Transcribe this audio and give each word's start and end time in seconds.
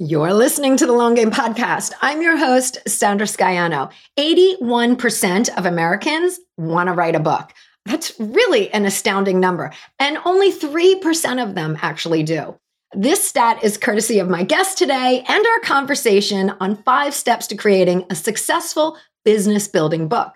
You're 0.00 0.34
listening 0.34 0.76
to 0.78 0.86
the 0.86 0.92
Long 0.92 1.14
Game 1.14 1.30
Podcast. 1.30 1.92
I'm 2.02 2.20
your 2.20 2.36
host, 2.36 2.78
Sandra 2.84 3.28
Scaiano. 3.28 3.92
81% 4.18 5.56
of 5.56 5.66
Americans 5.66 6.40
want 6.56 6.88
to 6.88 6.92
write 6.92 7.14
a 7.14 7.20
book. 7.20 7.52
That's 7.84 8.12
really 8.18 8.72
an 8.72 8.86
astounding 8.86 9.38
number. 9.38 9.70
And 10.00 10.18
only 10.24 10.50
3% 10.50 11.40
of 11.40 11.54
them 11.54 11.78
actually 11.80 12.24
do. 12.24 12.58
This 12.92 13.22
stat 13.22 13.62
is 13.62 13.78
courtesy 13.78 14.18
of 14.18 14.28
my 14.28 14.42
guest 14.42 14.78
today 14.78 15.24
and 15.28 15.46
our 15.46 15.60
conversation 15.60 16.50
on 16.58 16.82
five 16.82 17.14
steps 17.14 17.46
to 17.46 17.56
creating 17.56 18.04
a 18.10 18.16
successful 18.16 18.98
business 19.24 19.68
building 19.68 20.08
book. 20.08 20.34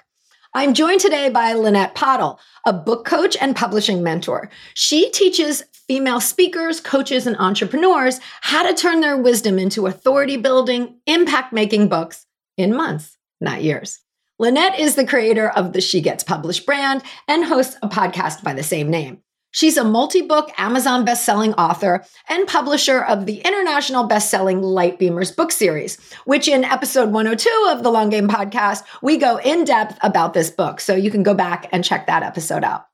I'm 0.59 0.75
joined 0.75 1.01
today 1.01 1.29
by 1.29 1.55
Lanette 1.55 1.95
Pottle, 1.95 2.41
a 2.67 2.73
book 2.73 3.05
coach 3.07 3.37
and 3.41 3.55
publishing 3.55 4.03
mentor. 4.03 4.51
She 4.75 5.09
teaches 5.13 5.63
female 5.87 6.21
speakers, 6.21 6.81
coaches, 6.81 7.29
and 7.29 7.37
entrepreneurs 7.37 8.19
how 8.41 8.65
to 8.69 8.75
turn 8.75 9.01
their 9.01 9.17
wisdom 9.17 9.61
into 9.61 9.87
authority 9.87 10.37
building, 10.37 10.99
impact 11.07 11.53
making 11.53 11.89
books 11.89 12.27
in 12.57 12.75
months, 12.75 13.17
not 13.41 13.63
years. 13.63 14.01
Lanette 14.43 14.81
is 14.81 14.97
the 14.97 15.07
creator 15.07 15.49
of 15.49 15.75
the 15.75 15.81
She 15.81 16.01
Gets 16.01 16.25
Published 16.25 16.67
brand 16.67 17.05
and 17.29 17.45
hosts 17.45 17.77
a 17.81 17.89
podcast 17.89 18.43
by 18.43 18.53
the 18.53 18.65
same 18.65 18.91
name. 18.91 19.23
She's 19.51 19.79
a 19.79 19.85
multi 19.85 20.21
book 20.21 20.51
Amazon 20.59 21.05
best-selling 21.05 21.55
author 21.55 22.05
and 22.29 22.47
publisher 22.47 23.01
of 23.01 23.25
the 23.25 23.39
international 23.41 24.05
best-selling 24.05 24.61
Light 24.61 24.99
Beamers 24.99 25.35
book 25.35 25.53
series, 25.53 25.99
which 26.27 26.49
in 26.49 26.65
episode 26.65 27.11
102 27.11 27.69
of 27.71 27.83
the 27.83 27.91
Long 27.91 28.11
Game 28.11 28.29
podcast, 28.29 28.83
we 29.03 29.17
go 29.17 29.39
in 29.39 29.65
depth 29.65 29.99
about 30.03 30.35
this 30.35 30.51
book. 30.51 30.81
So 30.81 30.95
you 30.95 31.11
can 31.11 31.23
go 31.23 31.35
back 31.35 31.69
and 31.73 31.83
check 31.83 32.07
that 32.07 32.23
episode 32.23 32.63
out. 32.63 32.87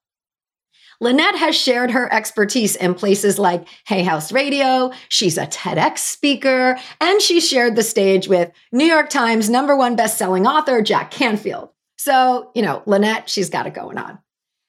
Lanette 1.03 1.35
has 1.35 1.57
shared 1.57 1.91
her 1.91 2.11
expertise 2.13 2.77
in 2.77 2.95
places 2.95 3.37
like 3.39 3.67
Hay 3.89 4.05
House 4.05 4.31
Radio. 4.31 4.93
She's 5.09 5.37
a 5.37 5.47
TEDx 5.47 5.99
speaker, 5.99 6.79
and 7.01 7.21
she 7.21 7.41
shared 7.41 7.75
the 7.75 7.83
stage 7.83 8.29
with 8.29 8.53
New 8.71 8.87
York 8.87 9.11
Times 9.11 9.51
number 9.51 9.77
one 9.77 9.97
best-selling 9.97 10.47
author 10.47 10.83
Jack 10.83 11.11
Canfield. 11.11 11.71
So, 11.97 12.53
you 12.55 12.63
know, 12.63 12.83
Lanette, 12.87 13.27
she's 13.27 13.51
got 13.51 13.67
it 13.67 13.75
going 13.75 13.99
on. 13.99 14.19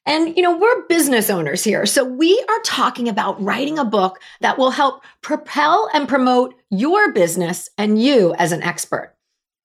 And, 0.05 0.35
you 0.35 0.43
know, 0.43 0.55
we're 0.55 0.85
business 0.87 1.29
owners 1.29 1.63
here. 1.63 1.85
So 1.85 2.03
we 2.03 2.43
are 2.47 2.59
talking 2.63 3.09
about 3.09 3.41
writing 3.41 3.79
a 3.79 3.85
book 3.85 4.19
that 4.41 4.57
will 4.57 4.69
help 4.69 5.03
propel 5.21 5.89
and 5.93 6.07
promote 6.07 6.53
your 6.69 7.11
business 7.11 7.69
and 7.77 8.01
you 8.01 8.35
as 8.35 8.51
an 8.51 8.61
expert. 8.61 9.15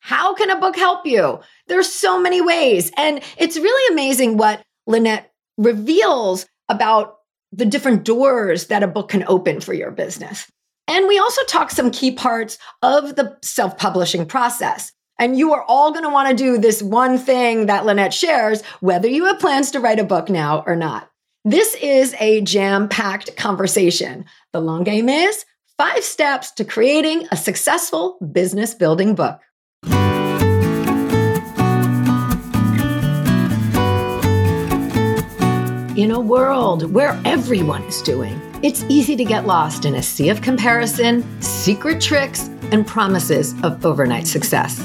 How 0.00 0.34
can 0.34 0.48
a 0.48 0.58
book 0.58 0.77
help 0.77 1.06
you? 1.06 1.41
There's 1.66 1.92
so 1.92 2.18
many 2.18 2.41
ways. 2.41 2.91
And 2.96 3.22
it's 3.36 3.58
really 3.58 3.92
amazing 3.92 4.38
what 4.38 4.62
Lanette 4.88 5.27
reveals 5.58 6.46
about 6.70 7.18
the 7.52 7.66
different 7.66 8.05
doors 8.05 8.68
that 8.68 8.83
a 8.83 8.88
book 8.88 9.11
can 9.11 9.24
open 9.27 9.61
for 9.61 9.74
your 9.74 9.91
business. 9.91 10.50
And 10.88 11.06
we 11.06 11.18
also 11.18 11.42
talk 11.44 11.70
some 11.70 11.91
key 11.91 12.12
parts 12.12 12.58
of 12.83 13.16
the 13.16 13.36
self 13.42 13.77
publishing 13.77 14.24
process. 14.27 14.92
And 15.21 15.39
you 15.39 15.53
are 15.53 15.63
all 15.69 15.93
going 15.93 16.05
to 16.05 16.09
want 16.09 16.31
to 16.31 16.35
do 16.35 16.57
this 16.57 16.83
one 16.83 17.19
thing 17.19 17.67
that 17.67 17.85
Lanette 17.85 18.15
shares, 18.15 18.63
whether 18.81 19.07
you 19.07 19.27
have 19.27 19.39
plans 19.39 19.71
to 19.73 19.79
write 19.79 20.01
a 20.01 20.05
book 20.05 20.31
now 20.31 20.65
or 20.67 20.75
not. 20.75 21.11
This 21.45 21.75
is 21.75 22.15
a 22.19 22.41
jam 22.41 22.89
packed 22.89 23.37
conversation. 23.37 24.25
The 24.55 24.63
long 24.63 24.83
game 24.83 25.11
is 25.11 25.45
five 25.77 26.05
steps 26.05 26.53
to 26.53 26.65
creating 26.65 27.29
a 27.31 27.37
successful 27.37 28.17
business 28.33 28.73
building 28.73 29.15
book. 29.15 29.41
In 35.98 36.13
a 36.13 36.21
world 36.21 36.95
where 36.95 37.21
everyone 37.27 37.83
is 37.83 38.01
doing, 38.01 38.41
it's 38.63 38.85
easy 38.89 39.17
to 39.17 39.25
get 39.27 39.47
lost 39.47 39.85
in 39.85 39.97
a 39.97 40.03
sea 40.03 40.31
of 40.31 40.41
comparison, 40.41 41.43
secret 41.43 42.01
tricks, 42.01 42.48
and 42.73 42.87
promises 42.87 43.53
of 43.63 43.85
overnight 43.85 44.27
success. 44.27 44.81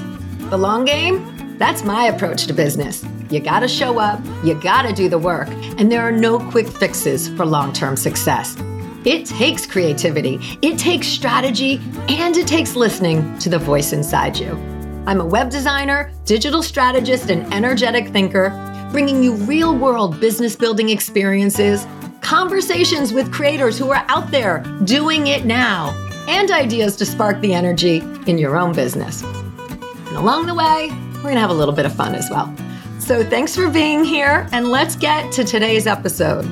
The 0.50 0.58
long 0.58 0.86
game? 0.86 1.58
That's 1.58 1.84
my 1.84 2.06
approach 2.06 2.46
to 2.46 2.54
business. 2.54 3.04
You 3.32 3.40
gotta 3.40 3.68
show 3.68 3.98
up, 3.98 4.24
you 4.44 4.54
gotta 4.54 4.94
do 4.94 5.10
the 5.10 5.18
work, 5.18 5.48
and 5.80 5.92
there 5.92 6.02
are 6.02 6.12
no 6.12 6.38
quick 6.52 6.68
fixes 6.68 7.30
for 7.30 7.48
long 7.48 7.74
term 7.74 7.98
success. 7.98 8.56
It 9.06 9.26
takes 9.26 9.66
creativity, 9.66 10.40
it 10.62 10.78
takes 10.78 11.08
strategy, 11.08 11.82
and 12.10 12.38
it 12.38 12.46
takes 12.46 12.76
listening 12.76 13.38
to 13.40 13.50
the 13.50 13.58
voice 13.58 13.92
inside 13.92 14.38
you. 14.38 14.52
I'm 15.08 15.20
a 15.20 15.26
web 15.26 15.50
designer, 15.50 16.12
digital 16.26 16.62
strategist, 16.62 17.32
and 17.32 17.52
energetic 17.52 18.10
thinker 18.10 18.50
bringing 18.92 19.24
you 19.24 19.34
real 19.34 19.76
world 19.76 20.20
business 20.20 20.56
building 20.56 20.90
experiences, 20.90 21.88
conversations 22.22 23.12
with 23.12 23.34
creators 23.34 23.80
who 23.80 23.90
are 23.90 24.06
out 24.10 24.30
there 24.30 24.60
doing 24.84 25.26
it 25.26 25.44
now, 25.44 25.90
and 26.28 26.52
ideas 26.52 26.96
to 26.98 27.06
spark 27.06 27.42
the 27.42 27.54
energy 27.54 27.98
in 28.28 28.38
your 28.38 28.58
own 28.58 28.74
business. 28.74 29.24
And 30.16 30.24
along 30.24 30.46
the 30.46 30.56
way, 30.56 30.88
we're 31.16 31.24
going 31.24 31.34
to 31.36 31.42
have 31.42 31.50
a 31.50 31.54
little 31.54 31.74
bit 31.74 31.86
of 31.86 31.94
fun 31.94 32.16
as 32.16 32.30
well. 32.30 32.50
So 33.00 33.22
thanks 33.22 33.54
for 33.54 33.70
being 33.70 34.06
here, 34.06 34.48
and 34.54 34.70
let's 34.70 34.96
get 34.96 35.30
to 35.34 35.44
today's 35.44 35.88
episode. 35.88 36.46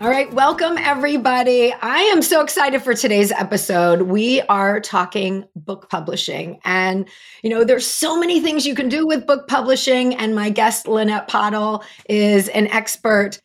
All 0.00 0.08
right, 0.08 0.32
welcome 0.32 0.78
everybody. 0.78 1.74
I 1.74 1.98
am 2.10 2.22
so 2.22 2.40
excited 2.40 2.80
for 2.80 2.94
today's 2.94 3.32
episode. 3.32 4.02
We 4.02 4.40
are 4.48 4.80
talking 4.80 5.44
book 5.54 5.90
publishing. 5.90 6.58
And, 6.64 7.06
you 7.42 7.50
know, 7.50 7.64
there's 7.64 7.86
so 7.86 8.18
many 8.18 8.40
things 8.40 8.66
you 8.66 8.74
can 8.74 8.88
do 8.88 9.06
with 9.06 9.26
book 9.26 9.46
publishing. 9.46 10.14
And 10.14 10.34
my 10.34 10.48
guest, 10.48 10.86
Lanette 10.86 11.28
Pottle, 11.28 11.84
is 12.08 12.48
an 12.48 12.66
expert 12.68 13.42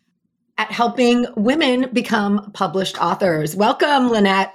at 0.57 0.71
helping 0.71 1.25
women 1.35 1.89
become 1.91 2.53
published 2.53 2.97
authors. 3.01 3.53
Welcome, 3.53 4.07
Lanette. 4.07 4.51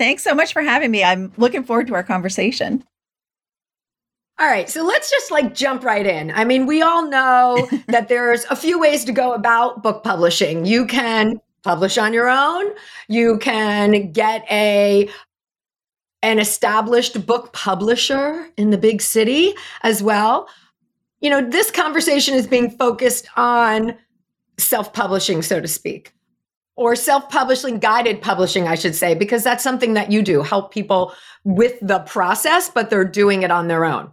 Thanks 0.00 0.24
so 0.24 0.34
much 0.34 0.54
for 0.54 0.62
having 0.62 0.90
me. 0.90 1.04
I'm 1.04 1.30
looking 1.36 1.62
forward 1.62 1.86
to 1.88 1.94
our 1.94 2.02
conversation. 2.02 2.82
All 4.38 4.46
right, 4.46 4.66
so 4.66 4.82
let's 4.82 5.10
just 5.10 5.30
like 5.30 5.54
jump 5.54 5.84
right 5.84 6.06
in. 6.06 6.30
I 6.30 6.46
mean, 6.46 6.64
we 6.64 6.80
all 6.80 7.06
know 7.06 7.68
that 7.88 8.08
there's 8.08 8.46
a 8.46 8.56
few 8.56 8.80
ways 8.80 9.04
to 9.04 9.12
go 9.12 9.34
about 9.34 9.82
book 9.82 10.02
publishing. 10.02 10.64
You 10.64 10.86
can 10.86 11.38
publish 11.64 11.98
on 11.98 12.14
your 12.14 12.30
own, 12.30 12.72
you 13.08 13.36
can 13.40 14.10
get 14.10 14.50
a 14.50 15.06
an 16.22 16.38
established 16.38 17.26
book 17.26 17.52
publisher 17.52 18.48
in 18.56 18.70
the 18.70 18.78
big 18.78 19.02
city 19.02 19.52
as 19.82 20.02
well. 20.02 20.48
You 21.20 21.28
know, 21.28 21.42
this 21.42 21.70
conversation 21.70 22.32
is 22.32 22.46
being 22.46 22.70
focused 22.70 23.26
on 23.36 23.98
self-publishing, 24.56 25.42
so 25.42 25.60
to 25.60 25.68
speak 25.68 26.14
or 26.80 26.96
self-publishing 26.96 27.78
guided 27.78 28.20
publishing 28.22 28.66
i 28.66 28.74
should 28.74 28.94
say 28.94 29.14
because 29.14 29.44
that's 29.44 29.62
something 29.62 29.94
that 29.94 30.10
you 30.10 30.22
do 30.22 30.42
help 30.42 30.72
people 30.72 31.12
with 31.44 31.78
the 31.80 32.00
process 32.00 32.70
but 32.70 32.90
they're 32.90 33.04
doing 33.04 33.42
it 33.42 33.50
on 33.50 33.68
their 33.68 33.84
own 33.84 34.10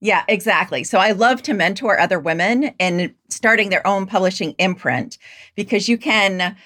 yeah, 0.00 0.22
exactly. 0.28 0.84
So 0.84 0.98
I 0.98 1.10
love 1.10 1.42
to 1.42 1.54
mentor 1.54 1.98
other 1.98 2.20
women 2.20 2.72
in 2.78 3.12
starting 3.30 3.70
their 3.70 3.84
own 3.84 4.06
publishing 4.06 4.54
imprint 4.58 5.18
because 5.56 5.88
you 5.88 5.98
can 5.98 6.56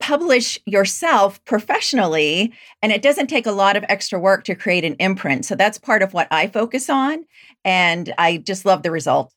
publish 0.00 0.58
yourself 0.66 1.42
professionally 1.46 2.52
and 2.82 2.92
it 2.92 3.00
doesn't 3.00 3.28
take 3.28 3.46
a 3.46 3.52
lot 3.52 3.76
of 3.76 3.84
extra 3.88 4.18
work 4.18 4.44
to 4.44 4.54
create 4.54 4.84
an 4.84 4.96
imprint. 4.98 5.46
So 5.46 5.54
that's 5.54 5.78
part 5.78 6.02
of 6.02 6.12
what 6.12 6.28
I 6.30 6.46
focus 6.46 6.90
on 6.90 7.24
and 7.64 8.12
I 8.18 8.36
just 8.36 8.66
love 8.66 8.82
the 8.82 8.90
result. 8.90 9.32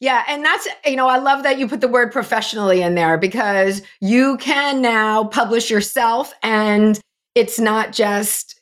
Yeah, 0.00 0.22
and 0.28 0.44
that's, 0.44 0.68
you 0.86 0.94
know, 0.94 1.08
I 1.08 1.18
love 1.18 1.42
that 1.42 1.58
you 1.58 1.66
put 1.66 1.80
the 1.80 1.88
word 1.88 2.12
professionally 2.12 2.82
in 2.82 2.94
there 2.94 3.18
because 3.18 3.82
you 4.00 4.36
can 4.36 4.80
now 4.80 5.24
publish 5.24 5.70
yourself 5.70 6.32
and 6.42 7.00
it's 7.34 7.58
not 7.58 7.92
just 7.92 8.60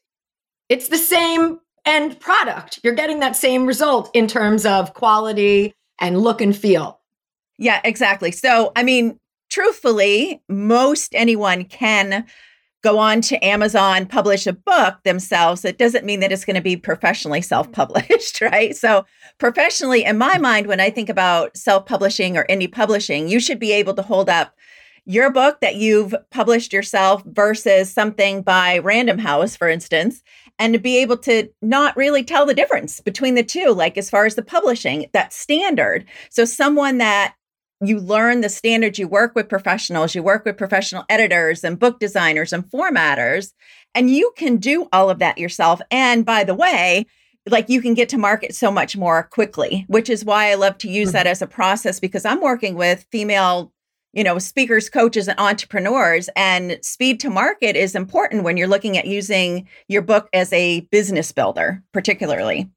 it's 0.69 0.89
the 0.89 0.97
same 0.97 1.61
end 1.85 2.19
product. 2.21 2.81
You're 2.83 2.95
getting 2.95 3.21
that 3.21 3.37
same 3.37 3.67
result 3.67 4.11
in 4.15 4.27
terms 4.27 4.67
of 4.67 4.95
quality 4.95 5.75
and 6.01 6.21
look 6.21 6.41
and 6.41 6.57
feel. 6.57 7.01
Yeah, 7.59 7.81
exactly. 7.85 8.33
So, 8.33 8.73
I 8.75 8.83
mean, 8.83 9.19
truthfully, 9.51 10.43
most 10.49 11.15
anyone 11.15 11.65
can 11.65 12.27
go 12.87 12.99
on 13.01 13.21
to 13.21 13.45
Amazon, 13.45 14.07
publish 14.07 14.47
a 14.47 14.53
book 14.53 15.03
themselves. 15.03 15.65
It 15.65 15.77
doesn't 15.77 16.05
mean 16.05 16.21
that 16.21 16.31
it's 16.31 16.45
going 16.45 16.55
to 16.55 16.63
be 16.63 16.77
professionally 16.77 17.43
self 17.43 17.71
published, 17.73 18.41
right? 18.41 18.77
So, 18.77 19.05
professionally, 19.39 20.05
in 20.05 20.17
my 20.19 20.39
mind, 20.39 20.69
when 20.69 20.79
I 20.79 20.91
think 20.91 21.09
about 21.09 21.57
self 21.57 21.85
publishing 21.85 22.37
or 22.37 22.47
indie 22.49 22.71
publishing, 22.71 23.27
you 23.27 23.41
should 23.41 23.59
be 23.59 23.73
able 23.73 23.95
to 23.95 24.03
hold 24.03 24.29
up 24.29 24.55
your 25.05 25.31
book 25.31 25.61
that 25.61 25.75
you've 25.75 26.15
published 26.31 26.73
yourself 26.73 27.25
versus 27.25 27.93
something 27.93 28.43
by 28.43 28.79
Random 28.79 29.19
House, 29.19 29.57
for 29.57 29.69
instance, 29.69 30.23
and 30.61 30.73
to 30.73 30.79
be 30.79 30.99
able 30.99 31.17
to 31.19 31.49
not 31.63 31.97
really 31.97 32.23
tell 32.23 32.47
the 32.47 32.55
difference 32.55 33.01
between 33.01 33.35
the 33.35 33.43
two, 33.43 33.73
like 33.73 33.99
as 33.99 34.11
far 34.11 34.27
as 34.27 34.37
the 34.37 34.43
publishing, 34.43 35.07
that 35.13 35.33
standard. 35.33 36.05
So, 36.31 36.45
someone 36.45 36.99
that 36.99 37.35
you 37.81 37.99
learn 38.01 38.41
the 38.41 38.49
standards, 38.49 38.99
you 38.99 39.09
work 39.09 39.35
with 39.35 39.49
professionals, 39.49 40.15
you 40.15 40.23
work 40.23 40.45
with 40.45 40.57
professional 40.57 41.05
editors 41.09 41.63
and 41.63 41.79
book 41.79 42.01
designers 42.01 42.53
and 42.53 42.65
formatters, 42.71 43.53
and 43.95 44.11
you 44.11 44.33
can 44.37 44.57
do 44.57 44.89
all 44.93 45.11
of 45.11 45.19
that 45.19 45.39
yourself. 45.39 45.81
And 45.91 46.25
by 46.25 46.45
the 46.45 46.55
way, 46.55 47.07
like 47.49 47.69
you 47.69 47.81
can 47.81 47.95
get 47.95 48.09
to 48.11 48.19
market 48.19 48.55
so 48.55 48.71
much 48.71 48.97
more 48.97 49.23
quickly, 49.25 49.85
which 49.89 50.11
is 50.11 50.25
why 50.25 50.51
I 50.51 50.55
love 50.55 50.79
to 50.79 50.91
use 50.91 51.09
mm-hmm. 51.09 51.17
that 51.17 51.27
as 51.27 51.43
a 51.43 51.47
process 51.47 52.01
because 52.01 52.25
I'm 52.25 52.41
working 52.41 52.75
with 52.75 53.07
female 53.11 53.73
you 54.17 54.25
know, 54.25 54.39
speakers, 54.39 54.89
coaches, 54.89 55.29
and 55.29 55.39
entrepreneurs. 55.39 56.31
And 56.35 56.79
speed 56.81 57.21
to 57.21 57.29
market 57.29 57.77
is 57.77 57.95
important 57.95 58.45
when 58.45 58.57
you're 58.57 58.67
looking 58.67 58.97
at 58.97 59.07
using 59.07 59.69
your 59.89 60.01
book 60.01 60.31
as 60.33 60.51
a 60.55 60.81
business 60.91 61.33
builder, 61.33 61.83
particularly. 61.93 62.71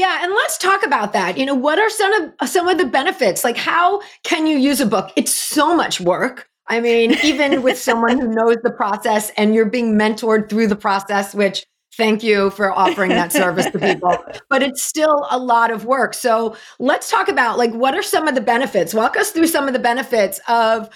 Yeah, 0.00 0.20
and 0.22 0.32
let's 0.32 0.56
talk 0.56 0.82
about 0.82 1.12
that. 1.12 1.36
You 1.36 1.44
know, 1.44 1.54
what 1.54 1.78
are 1.78 1.90
some 1.90 2.32
of 2.40 2.48
some 2.48 2.68
of 2.68 2.78
the 2.78 2.86
benefits? 2.86 3.44
Like 3.44 3.58
how 3.58 4.00
can 4.22 4.46
you 4.46 4.56
use 4.56 4.80
a 4.80 4.86
book? 4.86 5.10
It's 5.14 5.30
so 5.30 5.76
much 5.76 6.00
work. 6.00 6.48
I 6.68 6.80
mean, 6.80 7.18
even 7.22 7.60
with 7.60 7.76
someone 7.88 8.18
who 8.18 8.28
knows 8.28 8.56
the 8.62 8.70
process 8.70 9.30
and 9.36 9.54
you're 9.54 9.66
being 9.66 9.98
mentored 9.98 10.48
through 10.48 10.68
the 10.68 10.76
process, 10.76 11.34
which 11.34 11.66
thank 11.98 12.22
you 12.22 12.48
for 12.48 12.72
offering 12.72 13.10
that 13.10 13.30
service 13.30 13.66
to 13.66 13.78
people, 13.78 14.16
but 14.48 14.62
it's 14.62 14.82
still 14.82 15.26
a 15.30 15.36
lot 15.36 15.70
of 15.70 15.84
work. 15.84 16.14
So 16.14 16.56
let's 16.78 17.10
talk 17.10 17.28
about 17.28 17.58
like 17.58 17.72
what 17.74 17.94
are 17.94 18.02
some 18.02 18.26
of 18.26 18.34
the 18.34 18.40
benefits? 18.40 18.94
Walk 18.94 19.18
us 19.18 19.32
through 19.32 19.48
some 19.48 19.66
of 19.66 19.74
the 19.74 19.78
benefits 19.78 20.40
of 20.48 20.88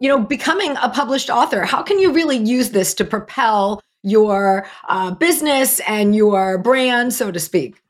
you 0.00 0.08
know 0.08 0.18
becoming 0.18 0.74
a 0.82 0.88
published 0.88 1.30
author. 1.30 1.62
How 1.62 1.80
can 1.80 2.00
you 2.00 2.10
really 2.12 2.38
use 2.38 2.70
this 2.70 2.92
to 2.94 3.04
propel 3.04 3.80
your 4.02 4.66
uh, 4.88 5.12
business 5.12 5.78
and 5.86 6.16
your 6.16 6.58
brand, 6.58 7.14
so 7.14 7.30
to 7.30 7.38
speak? 7.38 7.80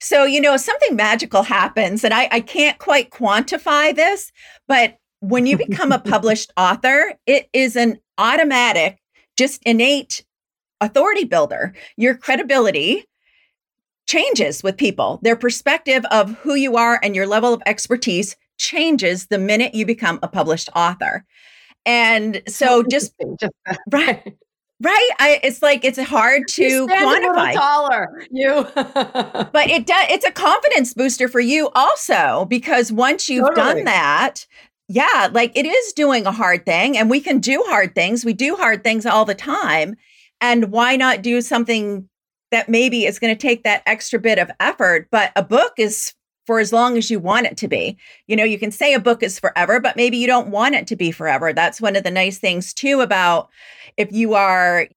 So, 0.00 0.24
you 0.24 0.40
know, 0.40 0.56
something 0.56 0.96
magical 0.96 1.42
happens, 1.42 2.04
and 2.04 2.14
I, 2.14 2.28
I 2.30 2.40
can't 2.40 2.78
quite 2.78 3.10
quantify 3.10 3.94
this, 3.94 4.30
but 4.66 4.98
when 5.20 5.46
you 5.46 5.56
become 5.56 5.92
a 5.92 5.98
published 5.98 6.52
author, 6.56 7.14
it 7.26 7.48
is 7.52 7.76
an 7.76 7.98
automatic, 8.16 8.98
just 9.36 9.62
innate 9.64 10.24
authority 10.80 11.24
builder. 11.24 11.74
Your 11.96 12.16
credibility 12.16 13.04
changes 14.06 14.62
with 14.62 14.76
people. 14.76 15.18
Their 15.22 15.36
perspective 15.36 16.04
of 16.10 16.38
who 16.38 16.54
you 16.54 16.76
are 16.76 16.98
and 17.02 17.14
your 17.14 17.26
level 17.26 17.52
of 17.52 17.62
expertise 17.66 18.36
changes 18.56 19.26
the 19.26 19.38
minute 19.38 19.74
you 19.74 19.84
become 19.84 20.18
a 20.22 20.28
published 20.28 20.70
author. 20.74 21.24
And 21.84 22.42
so 22.48 22.82
just 22.82 23.12
right 23.90 24.34
Right. 24.80 25.10
I, 25.18 25.40
it's 25.42 25.60
like 25.60 25.84
it's 25.84 26.00
hard 26.00 26.46
to 26.48 26.62
you 26.62 26.86
quantify. 26.86 27.52
taller, 27.52 28.22
you. 28.30 28.64
but 28.74 29.68
it 29.70 29.86
does. 29.86 30.06
It's 30.08 30.24
a 30.24 30.30
confidence 30.30 30.94
booster 30.94 31.26
for 31.26 31.40
you 31.40 31.68
also 31.74 32.46
because 32.48 32.92
once 32.92 33.28
you've 33.28 33.48
totally. 33.48 33.74
done 33.74 33.84
that, 33.84 34.46
yeah, 34.88 35.28
like 35.32 35.50
it 35.56 35.66
is 35.66 35.92
doing 35.94 36.26
a 36.26 36.32
hard 36.32 36.64
thing, 36.64 36.96
and 36.96 37.10
we 37.10 37.20
can 37.20 37.40
do 37.40 37.64
hard 37.66 37.96
things. 37.96 38.24
We 38.24 38.34
do 38.34 38.54
hard 38.54 38.84
things 38.84 39.04
all 39.04 39.24
the 39.24 39.34
time, 39.34 39.96
and 40.40 40.70
why 40.70 40.94
not 40.94 41.22
do 41.22 41.40
something 41.40 42.08
that 42.52 42.68
maybe 42.68 43.04
is 43.04 43.18
going 43.18 43.34
to 43.34 43.40
take 43.40 43.64
that 43.64 43.82
extra 43.84 44.20
bit 44.20 44.38
of 44.38 44.48
effort? 44.60 45.08
But 45.10 45.32
a 45.34 45.42
book 45.42 45.72
is 45.76 46.14
for 46.48 46.60
as 46.60 46.72
long 46.72 46.96
as 46.96 47.10
you 47.10 47.18
want 47.18 47.44
it 47.44 47.58
to 47.58 47.68
be. 47.68 47.94
You 48.26 48.34
know, 48.34 48.42
you 48.42 48.58
can 48.58 48.70
say 48.70 48.94
a 48.94 48.98
book 48.98 49.22
is 49.22 49.38
forever, 49.38 49.80
but 49.80 49.96
maybe 49.96 50.16
you 50.16 50.26
don't 50.26 50.48
want 50.48 50.74
it 50.74 50.86
to 50.86 50.96
be 50.96 51.10
forever. 51.10 51.52
That's 51.52 51.78
one 51.78 51.94
of 51.94 52.04
the 52.04 52.10
nice 52.10 52.38
things 52.38 52.72
too 52.72 53.02
about 53.02 53.50
if 53.98 54.10
you 54.12 54.32
are 54.32 54.88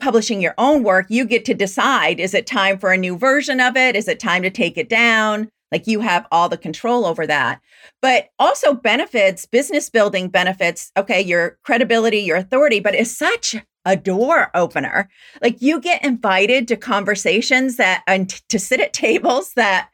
publishing 0.00 0.40
your 0.40 0.54
own 0.56 0.82
work, 0.82 1.04
you 1.10 1.26
get 1.26 1.44
to 1.44 1.52
decide 1.54 2.18
is 2.18 2.32
it 2.32 2.46
time 2.46 2.78
for 2.78 2.92
a 2.92 2.96
new 2.96 3.14
version 3.14 3.60
of 3.60 3.76
it? 3.76 3.94
Is 3.94 4.08
it 4.08 4.18
time 4.18 4.42
to 4.42 4.48
take 4.48 4.78
it 4.78 4.88
down? 4.88 5.50
Like 5.70 5.86
you 5.86 6.00
have 6.00 6.26
all 6.32 6.48
the 6.48 6.56
control 6.56 7.04
over 7.04 7.26
that. 7.26 7.60
But 8.00 8.30
also 8.38 8.72
benefits, 8.72 9.44
business 9.44 9.90
building 9.90 10.30
benefits, 10.30 10.92
okay, 10.96 11.20
your 11.20 11.58
credibility, 11.62 12.20
your 12.20 12.38
authority, 12.38 12.80
but 12.80 12.94
it's 12.94 13.14
such 13.14 13.54
a 13.84 13.96
door 13.96 14.50
opener. 14.54 15.10
Like 15.42 15.60
you 15.60 15.78
get 15.78 16.02
invited 16.02 16.66
to 16.68 16.76
conversations 16.78 17.76
that 17.76 18.02
and 18.06 18.30
to 18.48 18.58
sit 18.58 18.80
at 18.80 18.92
tables 18.94 19.52
that 19.56 19.90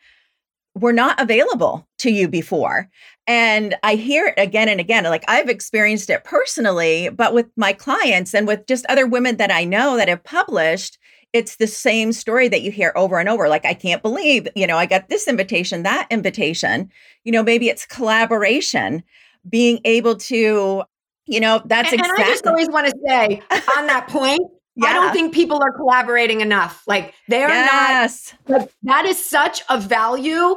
were 0.74 0.92
not 0.92 1.20
available 1.20 1.86
to 1.98 2.10
you 2.10 2.28
before. 2.28 2.88
And 3.26 3.76
I 3.82 3.94
hear 3.94 4.26
it 4.26 4.34
again 4.36 4.68
and 4.68 4.80
again. 4.80 5.04
Like 5.04 5.24
I've 5.28 5.48
experienced 5.48 6.10
it 6.10 6.24
personally, 6.24 7.08
but 7.10 7.34
with 7.34 7.46
my 7.56 7.72
clients 7.72 8.34
and 8.34 8.46
with 8.46 8.66
just 8.66 8.86
other 8.86 9.06
women 9.06 9.36
that 9.36 9.52
I 9.52 9.64
know 9.64 9.96
that 9.96 10.08
have 10.08 10.24
published, 10.24 10.98
it's 11.32 11.56
the 11.56 11.66
same 11.66 12.12
story 12.12 12.48
that 12.48 12.62
you 12.62 12.70
hear 12.70 12.92
over 12.94 13.18
and 13.18 13.28
over. 13.28 13.48
Like, 13.48 13.64
I 13.64 13.72
can't 13.74 14.02
believe, 14.02 14.48
you 14.54 14.66
know, 14.66 14.76
I 14.76 14.84
got 14.86 15.08
this 15.08 15.26
invitation, 15.26 15.82
that 15.82 16.06
invitation. 16.10 16.90
You 17.24 17.32
know, 17.32 17.42
maybe 17.42 17.68
it's 17.68 17.86
collaboration, 17.86 19.02
being 19.48 19.80
able 19.84 20.16
to, 20.16 20.82
you 21.26 21.40
know, 21.40 21.62
that's 21.64 21.90
and, 21.90 22.00
exactly. 22.00 22.22
And 22.22 22.30
I 22.30 22.34
just 22.34 22.46
always 22.46 22.68
want 22.68 22.86
to 22.86 22.94
say 23.06 23.42
on 23.78 23.86
that 23.86 24.08
point, 24.08 24.42
yeah. 24.76 24.86
I 24.86 24.92
don't 24.92 25.12
think 25.12 25.34
people 25.34 25.62
are 25.62 25.72
collaborating 25.72 26.40
enough. 26.40 26.82
Like 26.86 27.14
they're 27.28 27.48
yes. 27.48 28.34
not. 28.48 28.60
Like, 28.60 28.70
that 28.84 29.06
is 29.06 29.24
such 29.24 29.62
a 29.68 29.78
value 29.78 30.56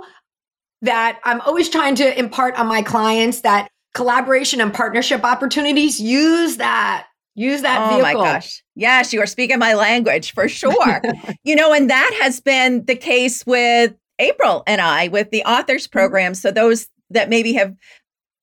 that 0.81 1.19
I'm 1.23 1.41
always 1.41 1.69
trying 1.69 1.95
to 1.95 2.17
impart 2.17 2.55
on 2.55 2.67
my 2.67 2.81
clients 2.81 3.41
that 3.41 3.69
collaboration 3.93 4.61
and 4.61 4.73
partnership 4.73 5.23
opportunities 5.23 5.99
use 5.99 6.57
that 6.57 7.07
use 7.33 7.61
that 7.61 7.81
oh 7.81 7.95
vehicle. 7.95 8.21
my 8.21 8.33
gosh 8.33 8.63
yes 8.75 9.13
you 9.13 9.21
are 9.21 9.25
speaking 9.25 9.57
my 9.57 9.73
language 9.73 10.33
for 10.33 10.47
sure 10.49 11.01
you 11.43 11.55
know 11.55 11.73
and 11.73 11.89
that 11.89 12.17
has 12.21 12.41
been 12.41 12.83
the 12.85 12.95
case 12.95 13.45
with 13.45 13.93
april 14.19 14.63
and 14.67 14.81
i 14.81 15.07
with 15.07 15.31
the 15.31 15.43
authors 15.43 15.87
mm-hmm. 15.87 15.97
program 15.97 16.33
so 16.33 16.51
those 16.51 16.89
that 17.09 17.29
maybe 17.29 17.53
have 17.53 17.73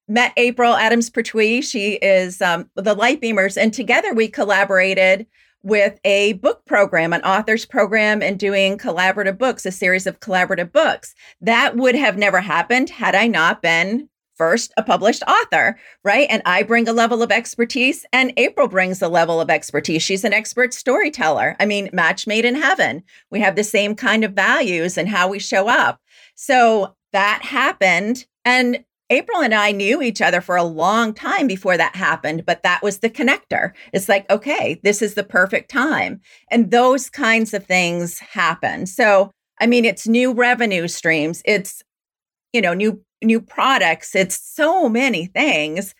met 0.08 0.32
april 0.38 0.74
adams 0.74 1.10
pertwee 1.10 1.60
she 1.60 1.94
is 1.96 2.40
um, 2.40 2.68
the 2.74 2.94
light 2.94 3.20
beamers 3.20 3.60
and 3.60 3.74
together 3.74 4.14
we 4.14 4.28
collaborated 4.28 5.26
with 5.62 6.00
a 6.04 6.34
book 6.34 6.64
program, 6.64 7.12
an 7.12 7.22
author's 7.22 7.64
program, 7.64 8.22
and 8.22 8.38
doing 8.38 8.78
collaborative 8.78 9.38
books, 9.38 9.64
a 9.66 9.72
series 9.72 10.06
of 10.06 10.20
collaborative 10.20 10.72
books. 10.72 11.14
That 11.40 11.76
would 11.76 11.94
have 11.94 12.18
never 12.18 12.40
happened 12.40 12.90
had 12.90 13.14
I 13.14 13.26
not 13.26 13.62
been 13.62 14.08
first 14.36 14.72
a 14.76 14.82
published 14.82 15.22
author, 15.28 15.78
right? 16.04 16.26
And 16.28 16.42
I 16.44 16.62
bring 16.62 16.88
a 16.88 16.92
level 16.92 17.22
of 17.22 17.30
expertise, 17.30 18.04
and 18.12 18.32
April 18.36 18.66
brings 18.66 19.00
a 19.00 19.08
level 19.08 19.40
of 19.40 19.50
expertise. 19.50 20.02
She's 20.02 20.24
an 20.24 20.32
expert 20.32 20.74
storyteller. 20.74 21.54
I 21.60 21.66
mean, 21.66 21.90
match 21.92 22.26
made 22.26 22.44
in 22.44 22.56
heaven. 22.56 23.04
We 23.30 23.40
have 23.40 23.56
the 23.56 23.64
same 23.64 23.94
kind 23.94 24.24
of 24.24 24.32
values 24.32 24.98
and 24.98 25.08
how 25.08 25.28
we 25.28 25.38
show 25.38 25.68
up. 25.68 26.00
So 26.34 26.96
that 27.12 27.42
happened. 27.42 28.26
And 28.44 28.84
April 29.10 29.42
and 29.42 29.54
I 29.54 29.72
knew 29.72 30.00
each 30.00 30.22
other 30.22 30.40
for 30.40 30.56
a 30.56 30.64
long 30.64 31.12
time 31.12 31.46
before 31.46 31.76
that 31.76 31.94
happened, 31.94 32.44
but 32.46 32.62
that 32.62 32.82
was 32.82 32.98
the 32.98 33.10
connector. 33.10 33.72
It's 33.92 34.08
like, 34.08 34.28
okay, 34.30 34.80
this 34.82 35.02
is 35.02 35.14
the 35.14 35.24
perfect 35.24 35.70
time. 35.70 36.20
And 36.50 36.70
those 36.70 37.10
kinds 37.10 37.52
of 37.52 37.66
things 37.66 38.18
happen. 38.18 38.86
So, 38.86 39.30
I 39.60 39.66
mean, 39.66 39.84
it's 39.84 40.08
new 40.08 40.32
revenue 40.32 40.88
streams, 40.88 41.42
it's, 41.44 41.82
you 42.52 42.60
know, 42.60 42.74
new 42.74 43.02
new 43.22 43.40
products, 43.40 44.14
it's 44.14 44.40
so 44.42 44.88
many 44.88 45.26
things. 45.26 45.94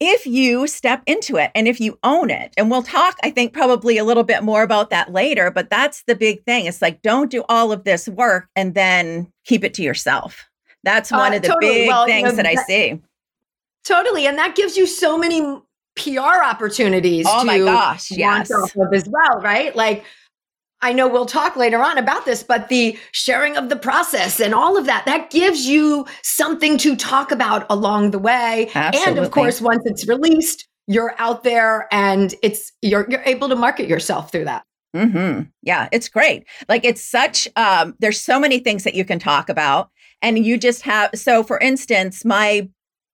If 0.00 0.26
you 0.26 0.66
step 0.66 1.02
into 1.06 1.36
it 1.36 1.50
and 1.54 1.68
if 1.68 1.78
you 1.78 1.98
own 2.02 2.30
it, 2.30 2.54
and 2.56 2.70
we'll 2.70 2.82
talk, 2.82 3.16
I 3.22 3.30
think, 3.30 3.52
probably 3.52 3.98
a 3.98 4.04
little 4.04 4.24
bit 4.24 4.42
more 4.42 4.62
about 4.62 4.88
that 4.90 5.12
later, 5.12 5.50
but 5.50 5.68
that's 5.68 6.02
the 6.06 6.16
big 6.16 6.42
thing. 6.44 6.64
It's 6.64 6.80
like, 6.80 7.02
don't 7.02 7.30
do 7.30 7.44
all 7.50 7.70
of 7.70 7.84
this 7.84 8.08
work 8.08 8.48
and 8.56 8.74
then 8.74 9.30
keep 9.44 9.62
it 9.62 9.74
to 9.74 9.82
yourself. 9.82 10.49
That's 10.82 11.10
one 11.10 11.32
uh, 11.32 11.36
of 11.36 11.42
the 11.42 11.48
totally. 11.48 11.72
big 11.72 11.88
well, 11.88 12.06
things 12.06 12.30
you 12.30 12.36
know, 12.36 12.42
that 12.42 12.46
I 12.46 12.54
see. 12.56 13.00
Totally. 13.84 14.26
And 14.26 14.38
that 14.38 14.56
gives 14.56 14.76
you 14.76 14.86
so 14.86 15.18
many 15.18 15.40
PR 15.96 16.42
opportunities 16.44 17.26
oh 17.28 17.44
my 17.44 17.58
gosh, 17.58 18.10
yes. 18.10 18.50
as 18.50 19.08
well, 19.08 19.40
right? 19.40 19.74
Like 19.74 20.04
I 20.82 20.92
know 20.92 21.08
we'll 21.08 21.26
talk 21.26 21.56
later 21.56 21.82
on 21.82 21.98
about 21.98 22.24
this, 22.24 22.42
but 22.42 22.68
the 22.68 22.98
sharing 23.12 23.56
of 23.56 23.68
the 23.68 23.76
process 23.76 24.40
and 24.40 24.54
all 24.54 24.78
of 24.78 24.86
that, 24.86 25.04
that 25.04 25.30
gives 25.30 25.66
you 25.66 26.06
something 26.22 26.78
to 26.78 26.96
talk 26.96 27.30
about 27.30 27.66
along 27.68 28.12
the 28.12 28.18
way. 28.18 28.70
Absolutely. 28.74 29.10
And 29.10 29.18
of 29.18 29.30
course, 29.30 29.60
once 29.60 29.82
it's 29.84 30.08
released, 30.08 30.66
you're 30.86 31.14
out 31.18 31.44
there 31.44 31.86
and 31.92 32.34
it's 32.42 32.72
you're 32.82 33.06
you're 33.10 33.22
able 33.24 33.48
to 33.48 33.56
market 33.56 33.88
yourself 33.88 34.32
through 34.32 34.46
that. 34.46 34.64
Mm-hmm. 34.96 35.42
Yeah, 35.62 35.88
it's 35.92 36.08
great. 36.08 36.46
Like 36.68 36.84
it's 36.84 37.04
such 37.04 37.46
um, 37.56 37.94
there's 38.00 38.20
so 38.20 38.40
many 38.40 38.58
things 38.58 38.84
that 38.84 38.94
you 38.94 39.04
can 39.04 39.18
talk 39.18 39.48
about. 39.48 39.90
And 40.22 40.44
you 40.44 40.58
just 40.58 40.82
have 40.82 41.10
so 41.14 41.42
for 41.42 41.58
instance, 41.58 42.24
my 42.24 42.68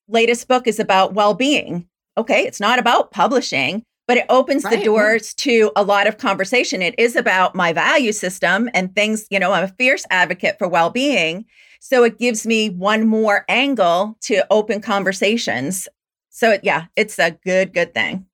latest 0.08 0.48
book 0.48 0.66
is 0.66 0.78
about 0.78 1.14
well-being. 1.14 1.88
Okay, 2.18 2.46
it's 2.46 2.60
not 2.60 2.78
about 2.78 3.10
publishing, 3.10 3.82
but 4.08 4.16
it 4.16 4.26
opens 4.28 4.64
right. 4.64 4.78
the 4.78 4.84
doors 4.84 5.34
to 5.34 5.70
a 5.76 5.82
lot 5.82 6.06
of 6.06 6.18
conversation. 6.18 6.80
It 6.80 6.94
is 6.98 7.16
about 7.16 7.54
my 7.54 7.72
value 7.72 8.12
system 8.12 8.70
and 8.72 8.94
things, 8.94 9.26
you 9.30 9.38
know, 9.38 9.52
I'm 9.52 9.64
a 9.64 9.68
fierce 9.68 10.06
advocate 10.10 10.58
for 10.58 10.68
well-being. 10.68 11.44
So 11.80 12.04
it 12.04 12.18
gives 12.18 12.46
me 12.46 12.70
one 12.70 13.06
more 13.06 13.44
angle 13.48 14.16
to 14.22 14.46
open 14.50 14.80
conversations. 14.80 15.88
So 16.30 16.58
yeah, 16.62 16.86
it's 16.96 17.18
a 17.18 17.32
good 17.32 17.72
good 17.72 17.94
thing. 17.94 18.26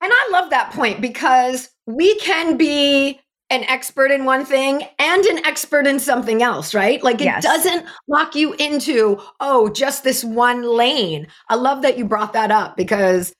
And 0.00 0.12
I 0.12 0.28
love 0.30 0.50
that 0.50 0.72
point 0.72 1.00
because 1.00 1.70
we 1.86 2.16
can 2.18 2.56
be 2.56 3.20
an 3.50 3.64
expert 3.64 4.10
in 4.10 4.24
one 4.24 4.44
thing 4.44 4.82
and 4.98 5.24
an 5.24 5.44
expert 5.46 5.86
in 5.86 5.98
something 5.98 6.42
else, 6.42 6.74
right? 6.74 7.02
Like 7.02 7.20
it 7.20 7.24
yes. 7.24 7.42
doesn't 7.42 7.86
lock 8.06 8.34
you 8.34 8.52
into, 8.54 9.20
oh, 9.40 9.70
just 9.70 10.04
this 10.04 10.22
one 10.22 10.62
lane. 10.62 11.26
I 11.48 11.54
love 11.54 11.82
that 11.82 11.96
you 11.96 12.04
brought 12.04 12.34
that 12.34 12.50
up 12.50 12.76
because 12.76 13.32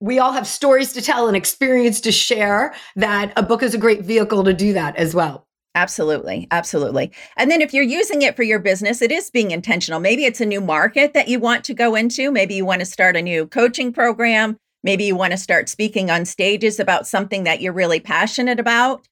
we 0.00 0.18
all 0.18 0.32
have 0.32 0.46
stories 0.46 0.92
to 0.94 1.02
tell 1.02 1.28
and 1.28 1.36
experience 1.36 2.00
to 2.02 2.12
share 2.12 2.74
that 2.96 3.32
a 3.36 3.42
book 3.42 3.62
is 3.62 3.74
a 3.74 3.78
great 3.78 4.02
vehicle 4.02 4.44
to 4.44 4.52
do 4.52 4.72
that 4.72 4.96
as 4.96 5.14
well. 5.14 5.46
Absolutely. 5.74 6.48
Absolutely. 6.50 7.12
And 7.36 7.50
then 7.50 7.60
if 7.60 7.74
you're 7.74 7.84
using 7.84 8.22
it 8.22 8.34
for 8.34 8.42
your 8.42 8.58
business, 8.58 9.02
it 9.02 9.12
is 9.12 9.30
being 9.30 9.50
intentional. 9.50 10.00
Maybe 10.00 10.24
it's 10.24 10.40
a 10.40 10.46
new 10.46 10.60
market 10.60 11.12
that 11.12 11.28
you 11.28 11.38
want 11.38 11.64
to 11.64 11.74
go 11.74 11.94
into. 11.94 12.32
Maybe 12.32 12.54
you 12.54 12.64
want 12.64 12.80
to 12.80 12.86
start 12.86 13.14
a 13.14 13.22
new 13.22 13.46
coaching 13.46 13.92
program. 13.92 14.56
Maybe 14.82 15.04
you 15.04 15.16
want 15.16 15.32
to 15.32 15.36
start 15.36 15.68
speaking 15.68 16.10
on 16.10 16.24
stages 16.24 16.80
about 16.80 17.06
something 17.06 17.44
that 17.44 17.60
you're 17.60 17.74
really 17.74 18.00
passionate 18.00 18.58
about. 18.58 19.06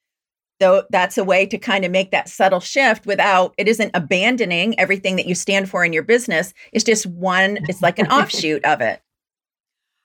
So 0.60 0.84
that's 0.90 1.18
a 1.18 1.24
way 1.24 1.46
to 1.46 1.58
kind 1.58 1.84
of 1.84 1.90
make 1.90 2.10
that 2.12 2.28
subtle 2.28 2.60
shift 2.60 3.06
without 3.06 3.54
it 3.58 3.68
isn't 3.68 3.90
abandoning 3.94 4.78
everything 4.78 5.16
that 5.16 5.26
you 5.26 5.34
stand 5.34 5.68
for 5.68 5.84
in 5.84 5.92
your 5.92 6.04
business. 6.04 6.54
It's 6.72 6.84
just 6.84 7.06
one, 7.06 7.58
it's 7.68 7.82
like 7.82 7.98
an 7.98 8.06
offshoot 8.10 8.64
of 8.64 8.80
it. 8.80 9.00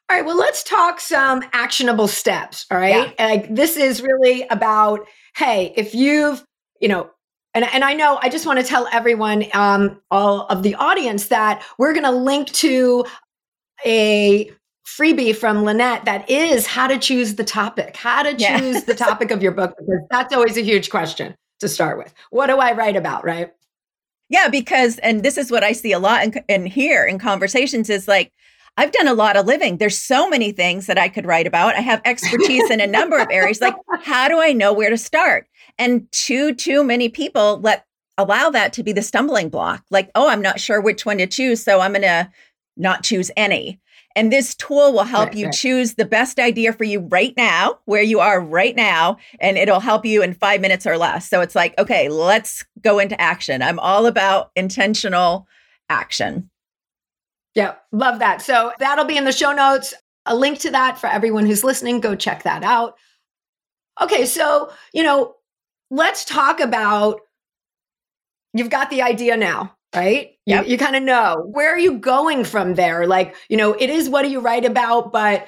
All 0.10 0.18
right, 0.18 0.26
well, 0.26 0.38
let's 0.38 0.64
talk 0.64 1.00
some 1.00 1.44
actionable 1.54 2.08
steps. 2.08 2.66
All 2.72 2.80
right. 2.80 3.14
Yeah. 3.20 3.26
Like 3.26 3.54
this 3.54 3.78
is 3.78 4.02
really 4.02 4.48
about, 4.50 5.08
hey, 5.36 5.72
if 5.78 5.94
you've 5.94 6.44
you 6.80 6.88
know, 6.88 7.10
and, 7.54 7.66
and 7.66 7.84
I 7.84 7.94
know 7.94 8.20
I 8.22 8.30
just 8.30 8.46
want 8.46 8.60
to 8.60 8.66
tell 8.66 8.88
everyone, 8.92 9.46
um, 9.54 10.02
all 10.12 10.46
of 10.48 10.64
the 10.64 10.76
audience, 10.76 11.28
that 11.28 11.64
we're 11.78 11.94
going 11.94 12.06
to 12.06 12.12
link 12.12 12.50
to 12.54 13.06
a 13.86 14.52
freebie 14.98 15.36
from 15.36 15.64
Lanette 15.64 16.06
that 16.06 16.30
is 16.30 16.66
how 16.66 16.88
to 16.88 16.98
choose 16.98 17.36
the 17.36 17.44
topic, 17.44 17.96
how 17.96 18.24
to 18.24 18.32
choose 18.32 18.42
yeah. 18.76 18.82
the 18.82 18.96
topic 18.96 19.32
of 19.32 19.44
your 19.44 19.52
book, 19.52 19.76
because 19.78 20.02
that's 20.10 20.34
always 20.34 20.58
a 20.58 20.62
huge 20.62 20.90
question 20.90 21.36
to 21.60 21.68
start 21.68 21.98
with. 21.98 22.14
What 22.30 22.48
do 22.48 22.58
I 22.58 22.74
write 22.74 22.96
about, 22.96 23.24
right? 23.24 23.52
Yeah, 24.30 24.48
because, 24.48 24.98
and 25.00 25.24
this 25.24 25.38
is 25.38 25.52
what 25.52 25.64
I 25.64 25.72
see 25.72 25.92
a 25.92 26.00
lot 26.00 26.24
in, 26.24 26.34
in 26.48 26.66
here 26.66 27.06
in 27.06 27.20
conversations 27.20 27.90
is 27.90 28.08
like, 28.08 28.32
I've 28.78 28.92
done 28.92 29.08
a 29.08 29.14
lot 29.14 29.36
of 29.36 29.46
living. 29.46 29.78
There's 29.78 29.98
so 29.98 30.30
many 30.30 30.52
things 30.52 30.86
that 30.86 30.98
I 30.98 31.10
could 31.10 31.26
write 31.26 31.48
about. 31.48 31.76
I 31.76 31.82
have 31.82 32.02
expertise 32.06 32.70
in 32.70 32.80
a 32.80 32.88
number 32.88 33.18
of 33.18 33.28
areas. 33.30 33.60
Like, 33.60 33.76
how 34.04 34.28
do 34.30 34.40
I 34.40 34.54
know 34.54 34.72
where 34.72 34.90
to 34.90 34.98
start? 34.98 35.48
And 35.78 36.10
too, 36.12 36.54
too 36.56 36.84
many 36.84 37.10
people 37.10 37.60
let 37.60 37.86
allow 38.18 38.50
that 38.52 38.72
to 38.74 38.84
be 38.84 38.94
the 38.94 39.02
stumbling 39.02 39.50
block. 39.50 39.84
Like, 39.90 40.10
oh, 40.16 40.30
I'm 40.30 40.42
not 40.42 40.60
sure 40.60 40.80
which 40.80 41.06
one 41.06 41.18
to 41.18 41.28
choose. 41.28 41.62
So 41.62 41.82
I'm 41.82 41.92
going 41.92 42.04
to 42.04 42.32
not 42.78 43.04
choose 43.04 43.32
any. 43.36 43.82
And 44.16 44.32
this 44.32 44.56
tool 44.56 44.92
will 44.92 45.04
help 45.04 45.30
right, 45.30 45.38
you 45.38 45.46
right. 45.46 45.54
choose 45.54 45.94
the 45.94 46.06
best 46.06 46.40
idea 46.40 46.74
for 46.74 46.84
you 46.84 47.00
right 47.00 47.34
now, 47.38 47.80
where 47.86 48.02
you 48.02 48.20
are 48.20 48.42
right 48.42 48.76
now, 48.76 49.18
and 49.40 49.58
it'll 49.58 49.80
help 49.80 50.06
you 50.06 50.24
in 50.24 50.34
five 50.34 50.62
minutes 50.62 50.88
or 50.88 50.98
less. 50.98 51.30
So 51.30 51.42
it's 51.42 51.56
like, 51.56 51.78
okay, 51.78 52.10
let's 52.10 52.66
go 52.82 53.00
into 53.00 53.20
action. 53.22 53.62
I'm 53.62 53.80
all 53.80 54.08
about 54.08 54.52
intentional 54.56 55.48
action. 55.90 56.50
Yeah, 57.56 57.76
love 57.92 58.20
that. 58.20 58.42
So 58.42 58.72
that'll 58.80 59.06
be 59.06 59.18
in 59.18 59.26
the 59.26 59.32
show 59.32 59.52
notes. 59.52 59.94
A 60.26 60.36
link 60.36 60.60
to 60.60 60.72
that 60.72 60.98
for 60.98 61.08
everyone 61.08 61.46
who's 61.46 61.64
listening. 61.64 62.00
Go 62.00 62.16
check 62.16 62.44
that 62.44 62.64
out. 62.64 62.96
Okay, 64.02 64.26
so, 64.26 64.72
you 64.94 65.04
know, 65.04 65.36
let's 65.92 66.24
talk 66.26 66.60
about 66.60 67.22
you've 68.54 68.70
got 68.70 68.90
the 68.90 69.02
idea 69.02 69.36
now, 69.36 69.76
right? 69.96 70.32
Yep. 70.46 70.66
You, 70.66 70.72
you 70.72 70.78
kind 70.78 70.96
of 70.96 71.04
know 71.04 71.48
where 71.52 71.74
are 71.74 71.80
you 71.80 71.98
going 71.98 72.44
from 72.44 72.76
there? 72.76 73.08
Like, 73.08 73.36
you 73.50 73.58
know, 73.58 73.74
it 73.74 73.90
is 73.90 74.10
what 74.10 74.24
do 74.24 74.30
you 74.30 74.40
write 74.40 74.66
about, 74.66 75.12
but 75.12 75.48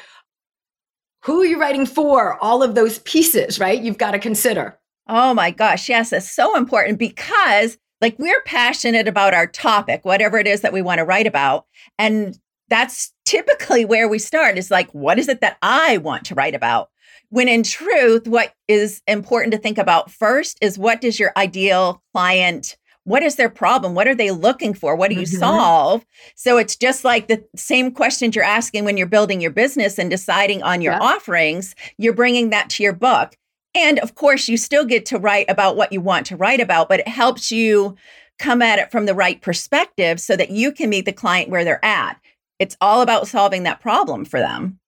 who 1.24 1.42
are 1.42 1.46
you 1.46 1.60
writing 1.60 1.86
for? 1.86 2.42
All 2.44 2.64
of 2.64 2.76
those 2.76 3.00
pieces, 3.00 3.60
right? 3.60 3.82
You've 3.82 3.98
got 3.98 4.12
to 4.12 4.20
consider. 4.20 4.78
Oh 5.08 5.34
my 5.34 5.52
gosh, 5.52 5.90
yes, 5.90 6.14
it's 6.14 6.30
so 6.30 6.56
important 6.58 6.98
because 6.98 7.78
like 8.02 8.18
we're 8.18 8.42
passionate 8.46 9.08
about 9.08 9.34
our 9.34 9.46
topic, 9.46 10.04
whatever 10.04 10.40
it 10.40 10.48
is 10.48 10.62
that 10.62 10.74
we 10.74 10.82
want 10.82 11.00
to 11.00 11.06
write 11.06 11.28
about. 11.28 11.66
And 12.00 12.40
that's 12.70 13.14
typically 13.26 13.86
where 13.86 14.08
we 14.08 14.18
start 14.18 14.58
is 14.58 14.72
like, 14.72 14.90
what 14.92 15.20
is 15.20 15.28
it 15.28 15.42
that 15.42 15.58
I 15.62 15.98
want 15.98 16.26
to 16.26 16.36
write 16.36 16.56
about? 16.56 16.90
When 17.30 17.48
in 17.48 17.64
truth, 17.64 18.28
what 18.28 18.54
is 18.68 19.02
important 19.08 19.52
to 19.54 19.58
think 19.58 19.78
about 19.78 20.12
first 20.12 20.58
is 20.62 20.80
what 20.80 21.02
does 21.02 21.20
your 21.20 21.32
ideal 21.38 22.02
client 22.14 22.78
what 23.04 23.24
is 23.24 23.36
their 23.36 23.50
problem? 23.50 23.96
What 23.96 24.08
are 24.08 24.16
they 24.16 24.32
looking 24.32 24.74
for? 24.74 24.96
What 24.96 25.10
do 25.10 25.16
you 25.16 25.26
mm-hmm. 25.26 25.38
solve? 25.38 26.06
So 26.36 26.58
it's 26.58 26.76
just 26.76 27.04
like 27.04 27.28
the 27.28 27.44
same 27.56 27.92
questions 27.92 28.36
you're 28.36 28.46
asking 28.46 28.86
when 28.86 28.98
you're 28.98 29.08
building 29.08 29.42
your 29.42 29.52
business 29.52 29.98
and 29.98 30.10
deciding 30.10 30.62
on 30.62 30.82
your 30.82 30.94
yeah. 30.94 31.00
offerings, 31.02 31.76
you're 31.98 32.14
bringing 32.14 32.52
that 32.52 32.70
to 32.72 32.84
your 32.84 32.94
book. 32.94 33.36
And 33.74 34.00
of 34.00 34.16
course, 34.16 34.48
you 34.48 34.58
still 34.58 34.86
get 34.86 35.06
to 35.08 35.18
write 35.18 35.50
about 35.50 35.76
what 35.78 35.92
you 35.92 36.02
want 36.02 36.26
to 36.28 36.36
write 36.36 36.60
about, 36.60 36.90
but 36.90 37.00
it 37.00 37.08
helps 37.08 37.52
you 37.52 37.96
come 38.38 38.62
at 38.62 38.80
it 38.80 38.92
from 38.92 39.06
the 39.06 39.16
right 39.16 39.42
perspective 39.42 40.20
so 40.20 40.36
that 40.36 40.50
you 40.50 40.72
can 40.72 40.90
meet 40.90 41.06
the 41.06 41.14
client 41.14 41.50
where 41.50 41.64
they're 41.64 41.84
at. 41.86 42.20
It's 42.60 42.78
all 42.82 43.02
about 43.02 43.28
solving 43.28 43.64
that 43.64 43.80
problem 43.80 44.26
for 44.26 44.40
them. 44.40 44.80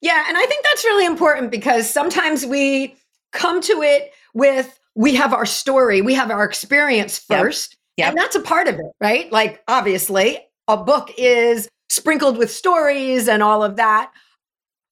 Yeah. 0.00 0.24
And 0.28 0.36
I 0.36 0.46
think 0.46 0.64
that's 0.64 0.84
really 0.84 1.06
important 1.06 1.50
because 1.50 1.90
sometimes 1.90 2.46
we 2.46 2.94
come 3.32 3.60
to 3.62 3.82
it 3.82 4.12
with, 4.34 4.75
we 4.96 5.14
have 5.14 5.32
our 5.32 5.46
story, 5.46 6.00
we 6.00 6.14
have 6.14 6.30
our 6.30 6.44
experience 6.44 7.18
first. 7.18 7.76
Yep. 7.96 8.06
Yep. 8.06 8.08
And 8.08 8.18
that's 8.18 8.36
a 8.36 8.40
part 8.40 8.66
of 8.66 8.74
it, 8.74 8.92
right? 9.00 9.30
Like, 9.30 9.62
obviously, 9.68 10.38
a 10.68 10.76
book 10.76 11.10
is 11.16 11.68
sprinkled 11.88 12.36
with 12.36 12.50
stories 12.50 13.28
and 13.28 13.42
all 13.42 13.62
of 13.62 13.76
that. 13.76 14.10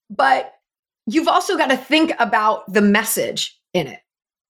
But 0.09 0.53
you've 1.05 1.27
also 1.27 1.57
got 1.57 1.69
to 1.69 1.77
think 1.77 2.13
about 2.19 2.71
the 2.71 2.81
message 2.81 3.59
in 3.73 3.87
it. 3.87 3.99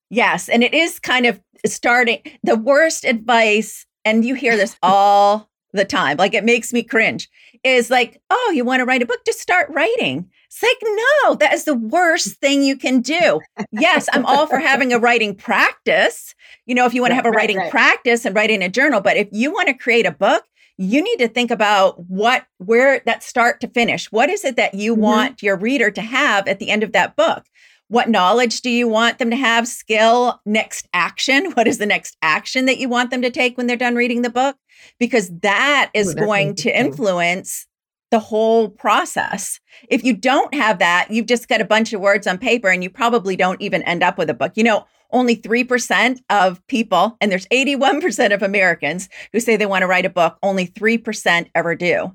Yes. 0.08 0.48
And 0.48 0.62
it 0.62 0.72
is 0.72 0.98
kind 0.98 1.26
of 1.26 1.40
starting 1.66 2.20
the 2.44 2.56
worst 2.56 3.04
advice, 3.04 3.84
and 4.04 4.24
you 4.24 4.34
hear 4.34 4.56
this 4.56 4.76
all 4.82 5.50
the 5.76 5.84
time, 5.84 6.16
like 6.16 6.34
it 6.34 6.44
makes 6.44 6.72
me 6.72 6.82
cringe, 6.82 7.28
is 7.64 7.90
like, 7.90 8.20
oh, 8.30 8.52
you 8.54 8.64
want 8.64 8.80
to 8.80 8.84
write 8.84 9.02
a 9.02 9.06
book? 9.06 9.20
Just 9.24 9.40
start 9.40 9.70
writing. 9.70 10.28
It's 10.46 10.62
like, 10.62 10.96
no, 11.24 11.34
that 11.34 11.52
is 11.52 11.64
the 11.64 11.74
worst 11.74 12.36
thing 12.40 12.62
you 12.62 12.76
can 12.76 13.00
do. 13.00 13.40
yes, 13.72 14.08
I'm 14.12 14.24
all 14.24 14.46
for 14.46 14.58
having 14.58 14.92
a 14.92 14.98
writing 14.98 15.34
practice. 15.34 16.34
You 16.64 16.74
know, 16.74 16.86
if 16.86 16.94
you 16.94 17.02
want 17.02 17.12
to 17.12 17.16
have 17.16 17.26
a 17.26 17.30
writing 17.30 17.58
right, 17.58 17.64
right. 17.64 17.70
practice 17.70 18.24
and 18.24 18.34
write 18.34 18.50
in 18.50 18.62
a 18.62 18.68
journal, 18.68 19.00
but 19.00 19.16
if 19.16 19.28
you 19.32 19.52
want 19.52 19.68
to 19.68 19.74
create 19.74 20.06
a 20.06 20.12
book, 20.12 20.44
you 20.78 21.02
need 21.02 21.18
to 21.18 21.28
think 21.28 21.50
about 21.50 21.98
what 22.08 22.46
where 22.58 23.00
that 23.06 23.22
start 23.22 23.60
to 23.60 23.68
finish 23.68 24.10
what 24.12 24.28
is 24.28 24.44
it 24.44 24.56
that 24.56 24.74
you 24.74 24.92
mm-hmm. 24.92 25.02
want 25.02 25.42
your 25.42 25.56
reader 25.56 25.90
to 25.90 26.02
have 26.02 26.46
at 26.46 26.58
the 26.58 26.70
end 26.70 26.82
of 26.82 26.92
that 26.92 27.16
book 27.16 27.44
what 27.88 28.08
knowledge 28.08 28.60
do 28.60 28.70
you 28.70 28.88
want 28.88 29.18
them 29.18 29.30
to 29.30 29.36
have 29.36 29.66
skill 29.66 30.40
next 30.44 30.88
action 30.92 31.50
what 31.52 31.66
is 31.66 31.78
the 31.78 31.86
next 31.86 32.16
action 32.22 32.66
that 32.66 32.78
you 32.78 32.88
want 32.88 33.10
them 33.10 33.22
to 33.22 33.30
take 33.30 33.56
when 33.56 33.66
they're 33.66 33.76
done 33.76 33.94
reading 33.94 34.22
the 34.22 34.30
book 34.30 34.56
because 34.98 35.30
that 35.40 35.90
is 35.94 36.12
Ooh, 36.12 36.14
going 36.14 36.54
to 36.56 36.78
influence 36.78 37.66
the 38.10 38.18
whole 38.18 38.68
process. 38.68 39.58
If 39.88 40.04
you 40.04 40.14
don't 40.14 40.54
have 40.54 40.78
that, 40.78 41.10
you've 41.10 41.26
just 41.26 41.48
got 41.48 41.60
a 41.60 41.64
bunch 41.64 41.92
of 41.92 42.00
words 42.00 42.26
on 42.26 42.38
paper 42.38 42.68
and 42.68 42.82
you 42.82 42.90
probably 42.90 43.36
don't 43.36 43.60
even 43.60 43.82
end 43.82 44.02
up 44.02 44.16
with 44.16 44.30
a 44.30 44.34
book. 44.34 44.52
You 44.54 44.64
know, 44.64 44.86
only 45.10 45.36
3% 45.36 46.18
of 46.30 46.64
people, 46.66 47.16
and 47.20 47.30
there's 47.30 47.46
81% 47.46 48.34
of 48.34 48.42
Americans 48.42 49.08
who 49.32 49.40
say 49.40 49.56
they 49.56 49.66
want 49.66 49.82
to 49.82 49.86
write 49.86 50.06
a 50.06 50.10
book, 50.10 50.36
only 50.42 50.66
3% 50.66 51.50
ever 51.54 51.74
do. 51.74 52.12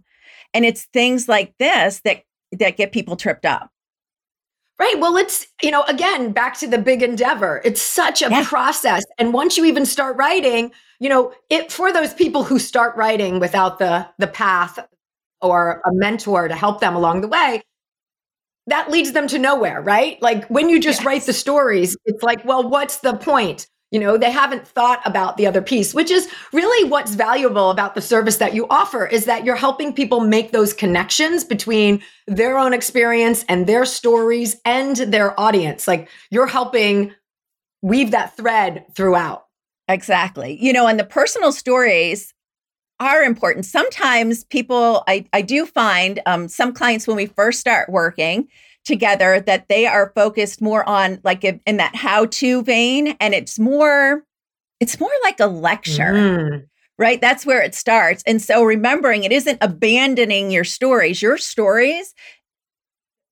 And 0.53 0.65
it's 0.65 0.85
things 0.85 1.29
like 1.29 1.57
this 1.57 2.01
that 2.03 2.23
that 2.59 2.77
get 2.77 2.91
people 2.91 3.15
tripped 3.15 3.45
up. 3.45 3.70
Right. 4.81 4.99
Well, 4.99 5.15
it's, 5.15 5.45
you 5.61 5.69
know, 5.69 5.83
again, 5.83 6.31
back 6.31 6.57
to 6.57 6.67
the 6.67 6.79
big 6.79 7.03
endeavor. 7.03 7.61
It's 7.63 7.79
such 7.79 8.23
a 8.23 8.43
process. 8.43 9.03
And 9.19 9.31
once 9.31 9.55
you 9.55 9.65
even 9.65 9.85
start 9.85 10.17
writing, 10.17 10.71
you 10.99 11.07
know, 11.07 11.33
it 11.51 11.71
for 11.71 11.93
those 11.93 12.15
people 12.15 12.43
who 12.43 12.57
start 12.57 12.95
writing 12.95 13.39
without 13.39 13.77
the 13.77 14.07
the 14.17 14.25
path 14.25 14.79
or 15.39 15.83
a 15.85 15.93
mentor 15.93 16.47
to 16.47 16.55
help 16.55 16.79
them 16.79 16.95
along 16.95 17.21
the 17.21 17.27
way, 17.27 17.61
that 18.65 18.89
leads 18.89 19.11
them 19.11 19.27
to 19.27 19.37
nowhere, 19.37 19.83
right? 19.83 20.19
Like 20.19 20.47
when 20.47 20.67
you 20.67 20.79
just 20.79 21.01
yes. 21.01 21.05
write 21.05 21.23
the 21.27 21.33
stories, 21.33 21.95
it's 22.05 22.23
like, 22.23 22.43
well, 22.43 22.67
what's 22.67 23.01
the 23.01 23.13
point? 23.13 23.67
You 23.91 23.99
know, 23.99 24.17
they 24.17 24.31
haven't 24.31 24.65
thought 24.65 25.01
about 25.05 25.35
the 25.35 25.45
other 25.45 25.61
piece, 25.61 25.93
which 25.93 26.09
is 26.09 26.29
really 26.53 26.89
what's 26.89 27.13
valuable 27.13 27.69
about 27.71 27.93
the 27.93 28.01
service 28.01 28.37
that 28.37 28.53
you 28.53 28.65
offer 28.69 29.05
is 29.05 29.25
that 29.25 29.43
you're 29.43 29.57
helping 29.57 29.93
people 29.93 30.21
make 30.21 30.53
those 30.53 30.71
connections 30.71 31.43
between 31.43 32.01
their 32.25 32.57
own 32.57 32.73
experience 32.73 33.43
and 33.49 33.67
their 33.67 33.83
stories 33.83 34.55
and 34.63 34.95
their 34.95 35.37
audience. 35.37 35.89
Like 35.89 36.07
you're 36.29 36.47
helping 36.47 37.13
weave 37.81 38.11
that 38.11 38.37
thread 38.37 38.85
throughout. 38.95 39.45
Exactly. 39.89 40.57
You 40.61 40.71
know, 40.71 40.87
and 40.87 40.97
the 40.97 41.03
personal 41.03 41.51
stories 41.51 42.33
are 43.01 43.23
important. 43.23 43.65
Sometimes 43.65 44.45
people, 44.45 45.03
I, 45.07 45.25
I 45.33 45.41
do 45.41 45.65
find 45.65 46.21
um, 46.25 46.47
some 46.47 46.71
clients 46.71 47.07
when 47.07 47.17
we 47.17 47.25
first 47.25 47.59
start 47.59 47.89
working 47.89 48.47
together 48.85 49.39
that 49.39 49.67
they 49.69 49.85
are 49.85 50.11
focused 50.15 50.61
more 50.61 50.87
on 50.87 51.19
like 51.23 51.43
in, 51.43 51.61
in 51.65 51.77
that 51.77 51.95
how 51.95 52.25
to 52.25 52.63
vein. 52.63 53.15
And 53.19 53.33
it's 53.33 53.59
more, 53.59 54.23
it's 54.79 54.99
more 54.99 55.11
like 55.23 55.39
a 55.39 55.47
lecture. 55.47 56.13
Mm. 56.13 56.65
Right. 56.97 57.19
That's 57.19 57.45
where 57.45 57.63
it 57.63 57.73
starts. 57.73 58.21
And 58.27 58.39
so 58.41 58.63
remembering 58.63 59.23
it 59.23 59.31
isn't 59.31 59.57
abandoning 59.61 60.51
your 60.51 60.63
stories, 60.63 61.21
your 61.21 61.37
stories 61.37 62.13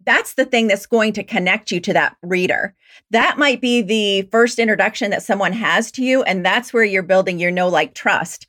that's 0.06 0.36
the 0.36 0.46
thing 0.46 0.68
that's 0.68 0.88
going 0.88 1.14
to 1.14 1.24
connect 1.24 1.72
you 1.72 1.80
to 1.82 1.94
that 1.94 2.16
reader. 2.24 2.74
That 3.12 3.38
might 3.38 3.62
be 3.62 3.82
the 3.82 4.28
first 4.32 4.58
introduction 4.58 5.12
that 5.12 5.22
someone 5.22 5.52
has 5.54 5.92
to 5.92 6.04
you. 6.04 6.24
And 6.24 6.44
that's 6.44 6.74
where 6.74 6.86
you're 6.86 7.04
building 7.04 7.38
your 7.38 7.52
know 7.52 7.68
like 7.68 7.94
trust 7.94 8.48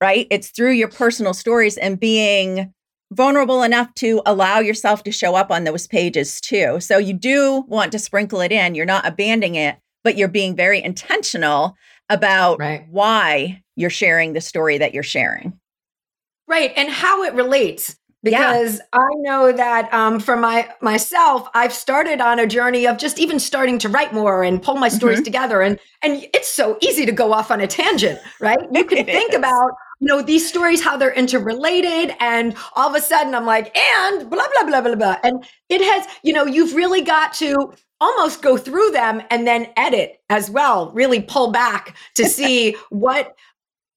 right? 0.00 0.26
It's 0.30 0.50
through 0.50 0.72
your 0.72 0.88
personal 0.88 1.34
stories 1.34 1.76
and 1.76 1.98
being 1.98 2.72
vulnerable 3.12 3.62
enough 3.62 3.92
to 3.94 4.20
allow 4.26 4.58
yourself 4.58 5.02
to 5.04 5.12
show 5.12 5.34
up 5.34 5.50
on 5.50 5.64
those 5.64 5.86
pages 5.86 6.40
too. 6.40 6.80
So 6.80 6.98
you 6.98 7.12
do 7.14 7.64
want 7.68 7.92
to 7.92 7.98
sprinkle 7.98 8.40
it 8.40 8.52
in. 8.52 8.74
You're 8.74 8.84
not 8.86 9.06
abandoning 9.06 9.54
it, 9.54 9.76
but 10.04 10.16
you're 10.16 10.28
being 10.28 10.56
very 10.56 10.82
intentional 10.82 11.76
about 12.08 12.58
Right. 12.58 12.86
why 12.90 13.62
you're 13.76 13.90
sharing 13.90 14.32
the 14.32 14.40
story 14.40 14.78
that 14.78 14.94
you're 14.94 15.02
sharing. 15.02 15.58
Right. 16.48 16.72
And 16.76 16.88
how 16.88 17.24
it 17.24 17.34
relates. 17.34 17.96
Yeah. 18.30 18.52
Because 18.52 18.80
I 18.92 19.08
know 19.16 19.52
that 19.52 19.92
um, 19.92 20.20
for 20.20 20.36
my 20.36 20.68
myself, 20.80 21.48
I've 21.54 21.72
started 21.72 22.20
on 22.20 22.38
a 22.38 22.46
journey 22.46 22.86
of 22.86 22.98
just 22.98 23.18
even 23.18 23.38
starting 23.38 23.78
to 23.80 23.88
write 23.88 24.12
more 24.12 24.42
and 24.42 24.62
pull 24.62 24.76
my 24.76 24.88
stories 24.88 25.20
Mhm. 25.20 25.24
together. 25.24 25.62
And 25.62 25.78
and 26.02 26.26
it's 26.34 26.48
so 26.48 26.76
easy 26.80 27.06
to 27.06 27.12
go 27.12 27.32
off 27.32 27.50
on 27.50 27.60
a 27.60 27.66
tangent, 27.66 28.18
right? 28.40 28.58
You 28.72 28.84
can 28.92 29.04
think 29.04 29.30
is. 29.32 29.36
about 29.38 29.70
you 30.00 30.08
know 30.08 30.20
these 30.20 30.46
stories 30.46 30.82
how 30.82 30.96
they're 30.96 31.12
interrelated 31.14 32.14
and 32.20 32.54
all 32.74 32.90
of 32.90 32.94
a 32.94 33.00
sudden 33.00 33.34
i'm 33.34 33.46
like 33.46 33.74
and 33.74 34.28
blah 34.28 34.44
blah 34.54 34.68
blah 34.68 34.82
blah 34.82 34.94
blah 34.94 35.16
and 35.24 35.42
it 35.70 35.80
has 35.80 36.06
you 36.22 36.34
know 36.34 36.44
you've 36.44 36.74
really 36.74 37.00
got 37.00 37.32
to 37.32 37.72
almost 37.98 38.42
go 38.42 38.58
through 38.58 38.90
them 38.90 39.22
and 39.30 39.46
then 39.46 39.66
edit 39.78 40.20
as 40.28 40.50
well 40.50 40.90
really 40.92 41.22
pull 41.22 41.50
back 41.50 41.96
to 42.14 42.26
see 42.28 42.76
what 42.90 43.34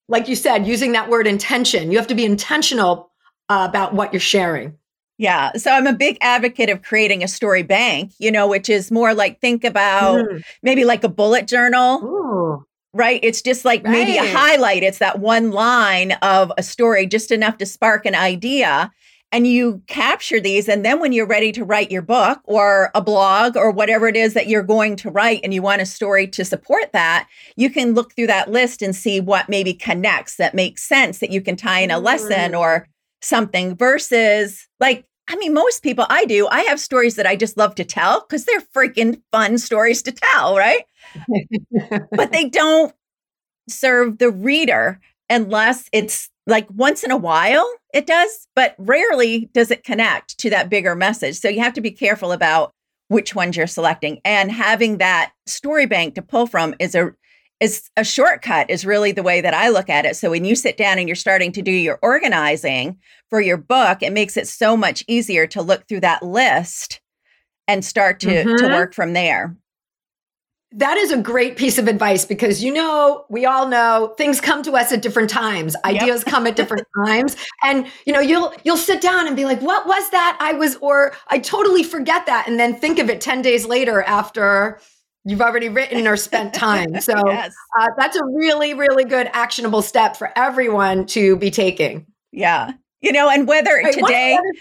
like 0.07 0.29
you 0.29 0.37
said 0.37 0.65
using 0.65 0.93
that 0.93 1.09
word 1.09 1.27
intention 1.27 1.91
you 1.91 1.97
have 1.97 2.07
to 2.07 2.15
be 2.15 2.23
intentional 2.23 3.08
uh, 3.49 3.65
about 3.69 3.93
what 3.93 4.13
you're 4.13 4.19
sharing 4.19 4.75
Yeah. 5.17 5.51
So 5.57 5.71
I'm 5.71 5.85
a 5.87 5.91
big 5.93 6.17
advocate 6.21 6.69
of 6.69 6.81
creating 6.81 7.23
a 7.23 7.27
story 7.27 7.61
bank, 7.63 8.13
you 8.19 8.31
know, 8.31 8.47
which 8.47 8.69
is 8.69 8.89
more 8.89 9.13
like 9.13 9.41
think 9.41 9.65
about 9.65 10.25
Mm. 10.25 10.43
maybe 10.63 10.85
like 10.85 11.03
a 11.03 11.09
bullet 11.09 11.45
journal, 11.45 11.99
Ooh. 12.03 12.65
right? 12.93 13.19
It's 13.21 13.41
just 13.41 13.65
like 13.65 13.83
maybe 13.83 14.15
a 14.17 14.31
highlight. 14.31 14.81
It's 14.83 14.99
that 14.99 15.19
one 15.19 15.51
line 15.51 16.13
of 16.21 16.51
a 16.57 16.63
story, 16.63 17.05
just 17.05 17.31
enough 17.31 17.57
to 17.57 17.65
spark 17.65 18.05
an 18.05 18.15
idea. 18.15 18.91
And 19.31 19.45
you 19.45 19.81
capture 19.87 20.39
these. 20.39 20.67
And 20.67 20.83
then 20.85 20.99
when 20.99 21.11
you're 21.13 21.27
ready 21.27 21.51
to 21.51 21.63
write 21.63 21.91
your 21.91 22.01
book 22.01 22.39
or 22.45 22.89
a 22.95 23.01
blog 23.01 23.55
or 23.57 23.69
whatever 23.71 24.07
it 24.07 24.15
is 24.15 24.33
that 24.33 24.47
you're 24.47 24.63
going 24.63 24.95
to 24.95 25.11
write 25.11 25.41
and 25.43 25.53
you 25.53 25.61
want 25.61 25.81
a 25.83 25.85
story 25.85 26.25
to 26.29 26.43
support 26.43 26.91
that, 26.93 27.27
you 27.55 27.69
can 27.69 27.93
look 27.93 28.15
through 28.15 28.25
that 28.27 28.49
list 28.49 28.81
and 28.81 28.95
see 28.95 29.19
what 29.19 29.47
maybe 29.49 29.73
connects 29.73 30.37
that 30.37 30.55
makes 30.55 30.81
sense 30.81 31.19
that 31.19 31.29
you 31.29 31.41
can 31.41 31.55
tie 31.55 31.81
in 31.81 31.91
a 31.91 31.99
lesson 31.99 32.53
Mm. 32.53 32.59
or 32.59 32.87
something 33.21 33.75
versus 33.75 34.67
like, 34.79 35.05
I 35.27 35.35
mean, 35.35 35.53
most 35.53 35.83
people 35.83 36.05
I 36.09 36.25
do, 36.25 36.47
I 36.47 36.61
have 36.61 36.79
stories 36.79 37.15
that 37.15 37.27
I 37.27 37.35
just 37.35 37.57
love 37.57 37.75
to 37.75 37.83
tell 37.83 38.21
because 38.21 38.45
they're 38.45 38.61
freaking 38.75 39.21
fun 39.31 39.57
stories 39.57 40.01
to 40.03 40.11
tell, 40.11 40.57
right? 40.57 40.83
but 42.11 42.31
they 42.31 42.49
don't 42.49 42.93
serve 43.67 44.17
the 44.17 44.31
reader 44.31 44.99
unless 45.29 45.87
it's 45.93 46.29
like 46.47 46.67
once 46.71 47.03
in 47.03 47.11
a 47.11 47.17
while 47.17 47.71
it 47.93 48.05
does, 48.05 48.47
but 48.55 48.75
rarely 48.77 49.49
does 49.53 49.71
it 49.71 49.83
connect 49.83 50.37
to 50.39 50.49
that 50.49 50.69
bigger 50.69 50.95
message. 50.95 51.39
So 51.39 51.49
you 51.49 51.59
have 51.61 51.73
to 51.73 51.81
be 51.81 51.91
careful 51.91 52.31
about 52.31 52.73
which 53.07 53.33
ones 53.33 53.57
you're 53.57 53.67
selecting 53.67 54.21
and 54.23 54.51
having 54.51 54.97
that 54.99 55.33
story 55.47 55.87
bank 55.87 56.15
to 56.15 56.21
pull 56.21 56.45
from 56.45 56.75
is 56.79 56.93
a 56.93 57.13
is 57.59 57.89
a 57.97 58.03
shortcut 58.03 58.69
is 58.69 58.85
really 58.85 59.11
the 59.11 59.23
way 59.23 59.41
that 59.41 59.53
I 59.53 59.69
look 59.69 59.89
at 59.89 60.05
it. 60.05 60.15
So 60.15 60.29
when 60.29 60.45
you 60.45 60.55
sit 60.55 60.77
down 60.77 60.97
and 60.97 61.07
you're 61.09 61.15
starting 61.15 61.51
to 61.53 61.61
do 61.61 61.71
your 61.71 61.99
organizing 62.01 62.97
for 63.29 63.41
your 63.41 63.57
book, 63.57 64.01
it 64.01 64.13
makes 64.13 64.37
it 64.37 64.47
so 64.47 64.77
much 64.77 65.03
easier 65.07 65.45
to 65.47 65.61
look 65.61 65.87
through 65.87 65.99
that 66.01 66.23
list 66.23 67.01
and 67.67 67.83
start 67.83 68.19
to 68.21 68.43
to 68.43 68.49
Mhm. 68.65 68.73
work 68.73 68.93
from 68.93 69.13
there. 69.13 69.55
That 70.71 70.97
is 70.97 71.11
a 71.11 71.17
great 71.17 71.57
piece 71.57 71.79
of 71.79 71.87
advice 71.87 72.25
because 72.25 72.63
you 72.63 72.71
know, 72.71 73.25
we 73.29 73.45
all 73.45 73.67
know 73.67 74.13
things 74.17 74.39
come 74.39 74.61
to 74.63 74.73
us 74.73 74.91
at 74.91 75.01
different 75.01 75.29
times. 75.29 75.75
Ideas 75.83 76.23
come 76.23 76.45
at 76.45 76.55
different 76.55 76.85
times. 77.07 77.35
And 77.63 77.87
you 78.05 78.13
know, 78.13 78.19
you'll 78.19 78.53
you'll 78.63 78.77
sit 78.77 79.01
down 79.01 79.25
and 79.25 79.35
be 79.35 79.45
like, 79.45 79.61
"What 79.61 79.87
was 79.87 80.09
that? 80.11 80.37
I 80.39 80.53
was 80.53 80.75
or 80.77 81.13
I 81.27 81.39
totally 81.39 81.81
forget 81.83 82.25
that." 82.27 82.47
And 82.47 82.59
then 82.59 82.75
think 82.75 82.99
of 82.99 83.09
it 83.09 83.19
10 83.19 83.41
days 83.41 83.65
later 83.65 84.03
after 84.03 84.79
you've 85.25 85.41
already 85.41 85.69
written 85.69 86.07
or 86.07 86.17
spent 86.17 86.53
time. 86.53 86.95
So, 87.01 87.13
yes. 87.27 87.53
uh, 87.79 87.87
that's 87.97 88.15
a 88.15 88.25
really 88.25 88.73
really 88.73 89.05
good 89.05 89.29
actionable 89.33 89.81
step 89.81 90.15
for 90.17 90.31
everyone 90.37 91.05
to 91.07 91.35
be 91.37 91.51
taking. 91.51 92.05
Yeah. 92.31 92.71
You 93.01 93.11
know, 93.11 93.29
and 93.29 93.47
whether 93.47 93.71
Right, 93.71 93.93
today, 93.93 94.35
other- 94.35 94.53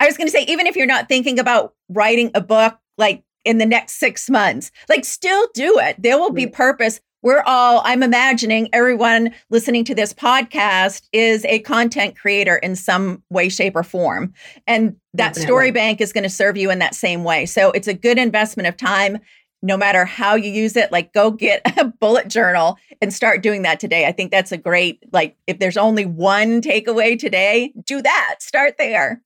I 0.00 0.06
was 0.06 0.16
going 0.16 0.26
to 0.26 0.32
say, 0.32 0.44
even 0.44 0.66
if 0.66 0.76
you're 0.76 0.86
not 0.86 1.08
thinking 1.08 1.38
about 1.38 1.74
writing 1.88 2.30
a 2.34 2.40
book 2.40 2.78
like 2.98 3.22
in 3.44 3.58
the 3.58 3.66
next 3.66 3.94
six 3.94 4.28
months, 4.28 4.70
like 4.88 5.04
still 5.04 5.48
do 5.54 5.78
it. 5.78 5.96
There 6.00 6.18
will 6.18 6.32
be 6.32 6.46
purpose. 6.46 7.00
We're 7.22 7.42
all, 7.46 7.82
I'm 7.84 8.02
imagining 8.04 8.68
everyone 8.72 9.32
listening 9.50 9.84
to 9.86 9.94
this 9.94 10.12
podcast 10.12 11.02
is 11.12 11.44
a 11.46 11.58
content 11.60 12.16
creator 12.16 12.56
in 12.56 12.76
some 12.76 13.22
way, 13.30 13.48
shape, 13.48 13.74
or 13.74 13.82
form. 13.82 14.32
And 14.68 14.94
that 15.14 15.30
Definitely. 15.34 15.42
story 15.42 15.70
bank 15.72 16.00
is 16.00 16.12
going 16.12 16.22
to 16.24 16.30
serve 16.30 16.56
you 16.56 16.70
in 16.70 16.78
that 16.78 16.94
same 16.94 17.24
way. 17.24 17.44
So 17.46 17.72
it's 17.72 17.88
a 17.88 17.94
good 17.94 18.18
investment 18.18 18.68
of 18.68 18.76
time. 18.76 19.18
No 19.62 19.76
matter 19.76 20.04
how 20.04 20.34
you 20.34 20.50
use 20.50 20.76
it, 20.76 20.92
like 20.92 21.12
go 21.12 21.30
get 21.30 21.62
a 21.78 21.84
bullet 21.84 22.28
journal 22.28 22.78
and 23.00 23.12
start 23.12 23.42
doing 23.42 23.62
that 23.62 23.80
today. 23.80 24.06
I 24.06 24.12
think 24.12 24.30
that's 24.30 24.52
a 24.52 24.56
great, 24.56 25.02
like, 25.12 25.36
if 25.46 25.58
there's 25.58 25.76
only 25.76 26.06
one 26.06 26.60
takeaway 26.60 27.18
today, 27.18 27.72
do 27.84 28.02
that. 28.02 28.36
Start 28.40 28.74
there. 28.78 29.22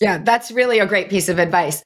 Yeah, 0.00 0.18
that's 0.18 0.50
really 0.50 0.78
a 0.78 0.86
great 0.86 1.08
piece 1.08 1.28
of 1.28 1.38
advice. 1.38 1.82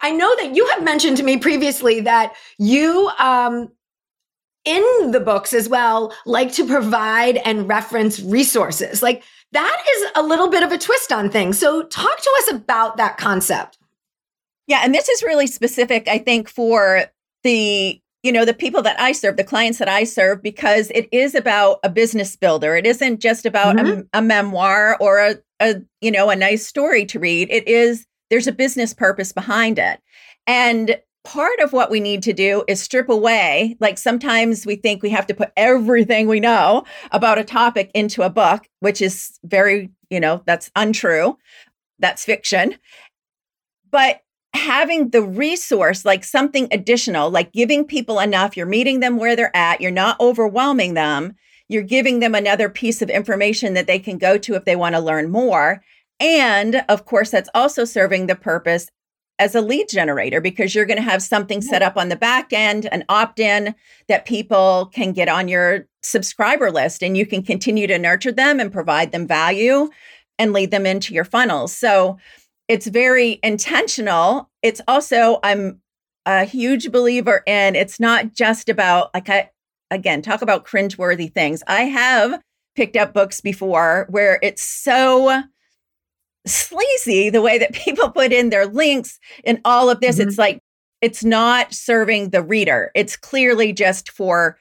I 0.00 0.10
know 0.10 0.34
that 0.36 0.54
you 0.54 0.66
have 0.68 0.82
mentioned 0.82 1.16
to 1.18 1.22
me 1.22 1.38
previously 1.38 2.00
that 2.00 2.34
you, 2.58 3.10
um, 3.18 3.70
in 4.64 5.10
the 5.10 5.20
books 5.20 5.52
as 5.52 5.68
well, 5.68 6.12
like 6.26 6.52
to 6.52 6.66
provide 6.66 7.38
and 7.38 7.68
reference 7.68 8.20
resources. 8.20 9.02
Like 9.02 9.22
that 9.52 9.84
is 9.96 10.10
a 10.16 10.22
little 10.22 10.48
bit 10.48 10.62
of 10.62 10.72
a 10.72 10.78
twist 10.78 11.12
on 11.12 11.30
things. 11.30 11.58
So, 11.58 11.82
talk 11.84 12.16
to 12.16 12.30
us 12.40 12.52
about 12.52 12.96
that 12.96 13.18
concept. 13.18 13.78
Yeah, 14.66 14.80
and 14.84 14.94
this 14.94 15.08
is 15.08 15.22
really 15.22 15.46
specific, 15.46 16.08
I 16.08 16.18
think, 16.18 16.48
for 16.48 17.04
the 17.42 18.00
you 18.22 18.30
know 18.30 18.44
the 18.44 18.54
people 18.54 18.82
that 18.82 19.00
I 19.00 19.12
serve, 19.12 19.36
the 19.36 19.44
clients 19.44 19.78
that 19.78 19.88
I 19.88 20.04
serve, 20.04 20.42
because 20.42 20.90
it 20.94 21.08
is 21.12 21.34
about 21.34 21.80
a 21.82 21.88
business 21.88 22.36
builder. 22.36 22.76
It 22.76 22.86
isn't 22.86 23.20
just 23.20 23.46
about 23.46 23.78
a, 23.78 23.82
mm-hmm. 23.82 24.00
a 24.12 24.22
memoir 24.22 24.96
or 25.00 25.18
a, 25.18 25.36
a 25.60 25.76
you 26.00 26.10
know 26.10 26.30
a 26.30 26.36
nice 26.36 26.66
story 26.66 27.04
to 27.06 27.18
read. 27.18 27.50
It 27.50 27.66
is 27.66 28.06
there's 28.30 28.46
a 28.46 28.52
business 28.52 28.94
purpose 28.94 29.32
behind 29.32 29.78
it, 29.78 30.00
and 30.46 30.96
part 31.24 31.58
of 31.60 31.72
what 31.72 31.90
we 31.90 32.00
need 32.00 32.22
to 32.24 32.32
do 32.32 32.64
is 32.68 32.80
strip 32.80 33.08
away. 33.08 33.76
Like 33.80 33.98
sometimes 33.98 34.66
we 34.66 34.76
think 34.76 35.02
we 35.02 35.10
have 35.10 35.26
to 35.28 35.34
put 35.34 35.52
everything 35.56 36.28
we 36.28 36.40
know 36.40 36.84
about 37.10 37.38
a 37.38 37.44
topic 37.44 37.90
into 37.94 38.22
a 38.22 38.30
book, 38.30 38.68
which 38.80 39.02
is 39.02 39.38
very 39.44 39.90
you 40.10 40.20
know 40.20 40.42
that's 40.46 40.70
untrue. 40.76 41.38
That's 41.98 42.24
fiction, 42.24 42.76
but 43.90 44.22
having 44.54 45.10
the 45.10 45.22
resource 45.22 46.04
like 46.04 46.24
something 46.24 46.68
additional 46.70 47.30
like 47.30 47.52
giving 47.52 47.84
people 47.84 48.20
enough 48.20 48.56
you're 48.56 48.66
meeting 48.66 49.00
them 49.00 49.16
where 49.16 49.34
they're 49.34 49.56
at 49.56 49.80
you're 49.80 49.90
not 49.90 50.18
overwhelming 50.20 50.94
them 50.94 51.34
you're 51.68 51.82
giving 51.82 52.20
them 52.20 52.34
another 52.34 52.68
piece 52.68 53.00
of 53.00 53.08
information 53.08 53.72
that 53.72 53.86
they 53.86 53.98
can 53.98 54.18
go 54.18 54.36
to 54.36 54.54
if 54.54 54.64
they 54.64 54.76
want 54.76 54.94
to 54.94 55.00
learn 55.00 55.30
more 55.30 55.82
and 56.20 56.84
of 56.88 57.06
course 57.06 57.30
that's 57.30 57.48
also 57.54 57.84
serving 57.84 58.26
the 58.26 58.36
purpose 58.36 58.88
as 59.38 59.54
a 59.54 59.60
lead 59.62 59.88
generator 59.88 60.40
because 60.40 60.74
you're 60.74 60.84
going 60.84 60.98
to 60.98 61.02
have 61.02 61.22
something 61.22 61.62
set 61.62 61.82
up 61.82 61.96
on 61.96 62.10
the 62.10 62.16
back 62.16 62.52
end 62.52 62.86
an 62.92 63.04
opt-in 63.08 63.74
that 64.06 64.26
people 64.26 64.90
can 64.92 65.12
get 65.12 65.28
on 65.28 65.48
your 65.48 65.88
subscriber 66.02 66.70
list 66.70 67.02
and 67.02 67.16
you 67.16 67.24
can 67.24 67.42
continue 67.42 67.86
to 67.86 67.98
nurture 67.98 68.32
them 68.32 68.60
and 68.60 68.70
provide 68.70 69.12
them 69.12 69.26
value 69.26 69.88
and 70.38 70.52
lead 70.52 70.70
them 70.70 70.84
into 70.84 71.14
your 71.14 71.24
funnels 71.24 71.74
so 71.74 72.18
it's 72.72 72.86
very 72.86 73.38
intentional. 73.42 74.48
It's 74.62 74.80
also, 74.88 75.40
I'm 75.42 75.82
a 76.24 76.44
huge 76.44 76.90
believer 76.90 77.42
in 77.46 77.76
it's 77.76 78.00
not 78.00 78.32
just 78.32 78.70
about, 78.70 79.12
like, 79.12 79.28
I, 79.28 79.50
again, 79.90 80.22
talk 80.22 80.40
about 80.40 80.64
cringeworthy 80.66 81.30
things. 81.30 81.62
I 81.66 81.82
have 81.82 82.40
picked 82.74 82.96
up 82.96 83.12
books 83.12 83.42
before 83.42 84.06
where 84.08 84.38
it's 84.42 84.62
so 84.62 85.42
sleazy 86.46 87.28
the 87.28 87.42
way 87.42 87.58
that 87.58 87.72
people 87.84 88.10
put 88.10 88.32
in 88.32 88.48
their 88.48 88.66
links 88.66 89.18
and 89.44 89.60
all 89.66 89.90
of 89.90 90.00
this. 90.00 90.18
Mhm. 90.18 90.28
It's 90.28 90.38
like, 90.38 90.60
it's 91.02 91.22
not 91.22 91.74
serving 91.74 92.30
the 92.30 92.42
reader. 92.42 92.90
It's 92.94 93.16
clearly 93.16 93.74
just 93.74 94.10
for 94.10 94.56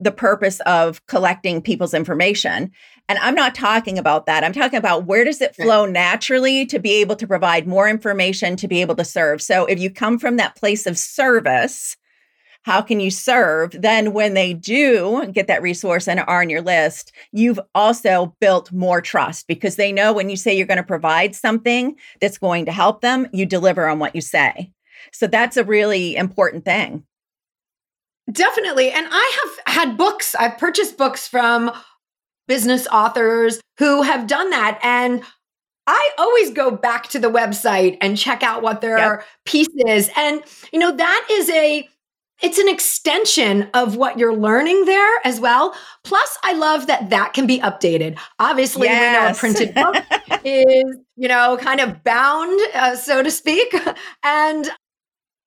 the 0.00 0.10
purpose 0.10 0.58
of 0.60 1.06
collecting 1.06 1.62
people's 1.62 1.94
information. 1.94 2.72
And 3.08 3.18
I'm 3.20 3.34
not 3.34 3.54
talking 3.54 3.98
about 3.98 4.26
that. 4.26 4.44
I'm 4.44 4.52
talking 4.52 4.78
about 4.78 5.06
where 5.06 5.24
does 5.24 5.40
it 5.40 5.56
flow 5.56 5.86
naturally 5.86 6.66
to 6.66 6.78
be 6.78 6.92
able 6.94 7.16
to 7.16 7.26
provide 7.26 7.66
more 7.66 7.88
information 7.88 8.54
to 8.56 8.68
be 8.68 8.82
able 8.82 8.96
to 8.96 9.04
serve. 9.04 9.40
So 9.40 9.64
if 9.64 9.78
you 9.78 9.90
come 9.90 10.18
from 10.18 10.36
that 10.36 10.56
place 10.56 10.86
of 10.86 10.98
service, 10.98 11.96
how 12.62 12.82
can 12.82 13.00
you 13.00 13.10
serve? 13.10 13.70
Then 13.72 14.12
when 14.12 14.34
they 14.34 14.52
do 14.52 15.26
get 15.32 15.46
that 15.46 15.62
resource 15.62 16.06
and 16.06 16.20
are 16.20 16.42
on 16.42 16.50
your 16.50 16.60
list, 16.60 17.12
you've 17.32 17.60
also 17.74 18.34
built 18.40 18.70
more 18.72 19.00
trust 19.00 19.46
because 19.46 19.76
they 19.76 19.90
know 19.90 20.12
when 20.12 20.28
you 20.28 20.36
say 20.36 20.54
you're 20.54 20.66
going 20.66 20.76
to 20.76 20.82
provide 20.82 21.34
something 21.34 21.96
that's 22.20 22.36
going 22.36 22.66
to 22.66 22.72
help 22.72 23.00
them, 23.00 23.26
you 23.32 23.46
deliver 23.46 23.86
on 23.86 23.98
what 23.98 24.14
you 24.14 24.20
say. 24.20 24.70
So 25.12 25.26
that's 25.26 25.56
a 25.56 25.64
really 25.64 26.14
important 26.14 26.66
thing. 26.66 27.04
Definitely. 28.30 28.90
And 28.90 29.06
I 29.10 29.40
have 29.64 29.74
had 29.74 29.96
books, 29.96 30.34
I've 30.34 30.58
purchased 30.58 30.98
books 30.98 31.26
from 31.26 31.72
business 32.48 32.88
authors 32.88 33.60
who 33.78 34.02
have 34.02 34.26
done 34.26 34.50
that. 34.50 34.80
And 34.82 35.22
I 35.86 36.10
always 36.18 36.50
go 36.50 36.70
back 36.70 37.08
to 37.10 37.18
the 37.18 37.30
website 37.30 37.96
and 38.00 38.18
check 38.18 38.42
out 38.42 38.62
what 38.62 38.80
their 38.80 38.98
Yep. 38.98 39.24
piece 39.46 39.68
is. 39.86 40.10
And, 40.16 40.42
you 40.72 40.78
know, 40.78 40.94
that 40.94 41.28
is 41.30 41.48
a, 41.50 41.88
it's 42.42 42.58
an 42.58 42.68
extension 42.68 43.68
of 43.74 43.96
what 43.96 44.18
you're 44.18 44.36
learning 44.36 44.84
there 44.84 45.20
as 45.24 45.40
well. 45.40 45.74
Plus, 46.04 46.38
I 46.42 46.52
love 46.52 46.86
that 46.88 47.10
that 47.10 47.32
can 47.32 47.46
be 47.46 47.58
updated. 47.60 48.18
Obviously, 48.38 48.86
yes. 48.86 49.42
we 49.42 49.48
know 49.48 49.50
a 49.50 49.54
printed 49.54 49.74
book 49.74 50.40
is, 50.44 50.96
you 51.16 51.28
know, 51.28 51.56
kind 51.56 51.80
of 51.80 52.04
bound, 52.04 52.60
uh, 52.74 52.94
so 52.96 53.22
to 53.22 53.30
speak. 53.30 53.74
And 54.22 54.68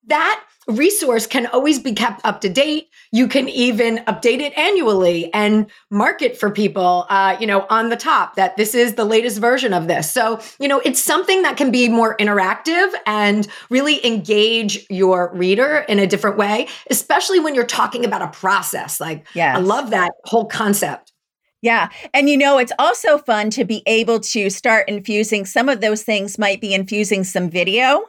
that 0.06 0.44
resource 0.68 1.26
can 1.26 1.46
always 1.48 1.78
be 1.78 1.92
kept 1.92 2.20
up 2.24 2.40
to 2.40 2.48
date. 2.48 2.88
You 3.10 3.26
can 3.26 3.48
even 3.48 3.98
update 3.98 4.40
it 4.40 4.56
annually 4.56 5.32
and 5.34 5.66
market 5.90 6.36
for 6.36 6.50
people, 6.50 7.06
uh, 7.08 7.36
you 7.40 7.46
know, 7.46 7.66
on 7.68 7.88
the 7.88 7.96
top 7.96 8.36
that 8.36 8.56
this 8.56 8.74
is 8.74 8.94
the 8.94 9.04
latest 9.04 9.38
version 9.38 9.72
of 9.72 9.88
this. 9.88 10.12
So, 10.12 10.40
you 10.60 10.68
know, 10.68 10.80
it's 10.80 11.02
something 11.02 11.42
that 11.42 11.56
can 11.56 11.70
be 11.70 11.88
more 11.88 12.16
interactive 12.16 12.92
and 13.06 13.46
really 13.70 14.04
engage 14.06 14.86
your 14.88 15.30
reader 15.34 15.84
in 15.88 15.98
a 15.98 16.06
different 16.06 16.36
way, 16.36 16.68
especially 16.90 17.40
when 17.40 17.54
you're 17.54 17.66
talking 17.66 18.04
about 18.04 18.22
a 18.22 18.28
process. 18.28 19.00
Like, 19.00 19.26
yeah, 19.34 19.56
I 19.56 19.60
love 19.60 19.90
that 19.90 20.12
whole 20.24 20.46
concept. 20.46 21.12
Yeah. 21.60 21.90
And 22.12 22.28
you 22.28 22.36
know, 22.36 22.58
it's 22.58 22.72
also 22.78 23.18
fun 23.18 23.50
to 23.50 23.64
be 23.64 23.84
able 23.86 24.18
to 24.18 24.50
start 24.50 24.88
infusing 24.88 25.44
some 25.44 25.68
of 25.68 25.80
those 25.80 26.02
things, 26.02 26.36
might 26.36 26.60
be 26.60 26.74
infusing 26.74 27.22
some 27.22 27.48
video 27.48 28.04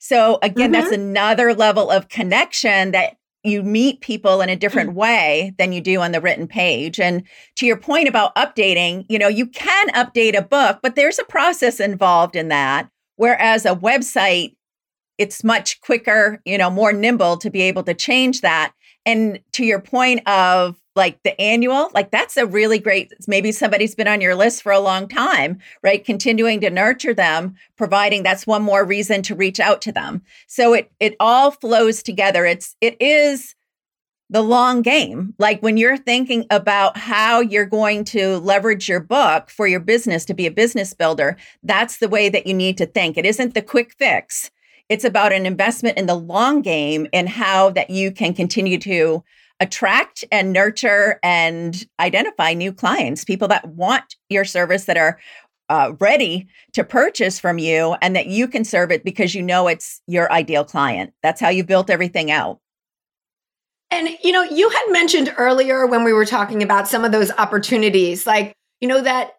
so 0.00 0.38
again, 0.42 0.72
mm-hmm. 0.72 0.80
that's 0.80 0.92
another 0.92 1.54
level 1.54 1.90
of 1.90 2.08
connection 2.08 2.92
that 2.92 3.18
you 3.44 3.62
meet 3.62 4.00
people 4.00 4.40
in 4.40 4.48
a 4.48 4.56
different 4.56 4.90
mm. 4.90 4.94
way 4.94 5.54
than 5.58 5.72
you 5.72 5.80
do 5.80 6.00
on 6.00 6.12
the 6.12 6.20
written 6.20 6.46
page. 6.46 6.98
And 6.98 7.22
to 7.56 7.66
your 7.66 7.76
point 7.76 8.08
about 8.08 8.34
updating, 8.34 9.04
you 9.08 9.18
know, 9.18 9.28
you 9.28 9.46
can 9.46 9.88
update 9.90 10.36
a 10.36 10.42
book, 10.42 10.80
but 10.82 10.94
there's 10.96 11.18
a 11.18 11.24
process 11.24 11.80
involved 11.80 12.34
in 12.34 12.48
that. 12.48 12.90
Whereas 13.16 13.66
a 13.66 13.74
website, 13.74 14.56
it's 15.18 15.44
much 15.44 15.80
quicker, 15.82 16.40
you 16.46 16.56
know, 16.56 16.70
more 16.70 16.92
nimble 16.92 17.36
to 17.38 17.50
be 17.50 17.62
able 17.62 17.82
to 17.82 17.94
change 17.94 18.40
that. 18.40 18.72
And 19.04 19.40
to 19.52 19.64
your 19.64 19.80
point 19.80 20.26
of 20.26 20.79
like 20.96 21.22
the 21.22 21.40
annual, 21.40 21.90
like 21.94 22.10
that's 22.10 22.36
a 22.36 22.46
really 22.46 22.78
great, 22.78 23.12
maybe 23.28 23.52
somebody's 23.52 23.94
been 23.94 24.08
on 24.08 24.20
your 24.20 24.34
list 24.34 24.62
for 24.62 24.72
a 24.72 24.80
long 24.80 25.08
time, 25.08 25.58
right? 25.82 26.04
Continuing 26.04 26.60
to 26.60 26.70
nurture 26.70 27.14
them, 27.14 27.54
providing 27.76 28.22
that's 28.22 28.46
one 28.46 28.62
more 28.62 28.84
reason 28.84 29.22
to 29.22 29.34
reach 29.34 29.60
out 29.60 29.80
to 29.82 29.92
them. 29.92 30.22
So 30.46 30.74
it 30.74 30.90
it 30.98 31.14
all 31.20 31.52
flows 31.52 32.02
together. 32.02 32.44
It's 32.44 32.76
it 32.80 33.00
is 33.00 33.54
the 34.30 34.42
long 34.42 34.82
game. 34.82 35.34
Like 35.38 35.60
when 35.60 35.76
you're 35.76 35.96
thinking 35.96 36.46
about 36.50 36.96
how 36.96 37.40
you're 37.40 37.66
going 37.66 38.04
to 38.06 38.38
leverage 38.38 38.88
your 38.88 39.00
book 39.00 39.50
for 39.50 39.66
your 39.66 39.80
business 39.80 40.24
to 40.26 40.34
be 40.34 40.46
a 40.46 40.52
business 40.52 40.94
builder, 40.94 41.36
that's 41.64 41.98
the 41.98 42.08
way 42.08 42.28
that 42.28 42.46
you 42.46 42.54
need 42.54 42.78
to 42.78 42.86
think. 42.86 43.16
It 43.16 43.26
isn't 43.26 43.54
the 43.54 43.62
quick 43.62 43.92
fix. 43.98 44.50
It's 44.88 45.04
about 45.04 45.32
an 45.32 45.46
investment 45.46 45.98
in 45.98 46.06
the 46.06 46.16
long 46.16 46.62
game 46.62 47.08
and 47.12 47.28
how 47.28 47.70
that 47.70 47.90
you 47.90 48.12
can 48.12 48.34
continue 48.34 48.78
to 48.78 49.24
attract 49.60 50.24
and 50.32 50.52
nurture 50.52 51.20
and 51.22 51.86
identify 52.00 52.54
new 52.54 52.72
clients, 52.72 53.24
people 53.24 53.48
that 53.48 53.68
want 53.68 54.16
your 54.28 54.44
service 54.44 54.86
that 54.86 54.96
are 54.96 55.18
uh, 55.68 55.92
ready 56.00 56.48
to 56.72 56.82
purchase 56.82 57.38
from 57.38 57.58
you 57.58 57.94
and 58.02 58.16
that 58.16 58.26
you 58.26 58.48
can 58.48 58.64
serve 58.64 58.90
it 58.90 59.04
because 59.04 59.34
you 59.34 59.42
know 59.42 59.68
it's 59.68 60.00
your 60.06 60.32
ideal 60.32 60.64
client. 60.64 61.12
That's 61.22 61.40
how 61.40 61.48
you 61.48 61.62
built 61.62 61.90
everything 61.90 62.30
out. 62.30 62.58
And, 63.92 64.08
you 64.22 64.32
know, 64.32 64.42
you 64.42 64.68
had 64.68 64.84
mentioned 64.88 65.34
earlier 65.36 65.86
when 65.86 66.04
we 66.04 66.12
were 66.12 66.26
talking 66.26 66.62
about 66.62 66.88
some 66.88 67.04
of 67.04 67.12
those 67.12 67.30
opportunities, 67.32 68.26
like, 68.26 68.54
you 68.80 68.88
know, 68.88 69.00
that 69.00 69.36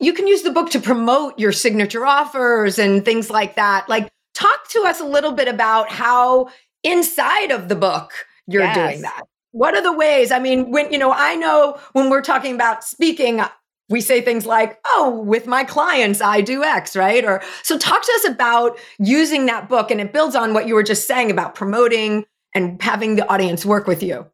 you 0.00 0.12
can 0.12 0.26
use 0.26 0.42
the 0.42 0.50
book 0.50 0.70
to 0.70 0.80
promote 0.80 1.38
your 1.38 1.52
signature 1.52 2.04
offers 2.04 2.78
and 2.78 3.04
things 3.04 3.30
like 3.30 3.56
that. 3.56 3.88
Like, 3.88 4.10
talk 4.34 4.68
to 4.70 4.84
us 4.86 5.00
a 5.00 5.04
little 5.04 5.32
bit 5.32 5.48
about 5.48 5.90
how 5.90 6.48
inside 6.82 7.50
of 7.50 7.68
the 7.68 7.76
book, 7.76 8.12
you're 8.46 8.62
yes. 8.62 8.76
doing 8.76 9.02
that? 9.02 9.24
What 9.52 9.74
are 9.74 9.82
the 9.82 9.92
ways? 9.92 10.32
I 10.32 10.38
mean, 10.38 10.70
when, 10.70 10.92
you 10.92 10.98
know, 10.98 11.12
I 11.12 11.36
know 11.36 11.78
when 11.92 12.10
we're 12.10 12.22
talking 12.22 12.54
about 12.54 12.82
speaking, 12.82 13.40
uh, 13.40 13.48
we 13.88 14.00
say 14.00 14.20
things 14.20 14.46
like, 14.46 14.80
oh, 14.86 15.22
with 15.24 15.46
my 15.46 15.62
clients, 15.62 16.20
I 16.20 16.40
do 16.40 16.64
X, 16.64 16.96
right? 16.96 17.24
Or 17.24 17.42
so 17.62 17.78
talk 17.78 18.02
to 18.02 18.12
us 18.16 18.28
about 18.28 18.78
using 18.98 19.46
that 19.46 19.68
book. 19.68 19.90
And 19.90 20.00
it 20.00 20.12
builds 20.12 20.34
on 20.34 20.54
what 20.54 20.66
you 20.66 20.74
were 20.74 20.82
just 20.82 21.06
saying 21.06 21.30
about 21.30 21.54
promoting 21.54 22.24
and 22.54 22.80
having 22.82 23.16
the 23.16 23.28
audience 23.30 23.64
work 23.64 23.86
with 23.86 24.02
you. 24.02 24.26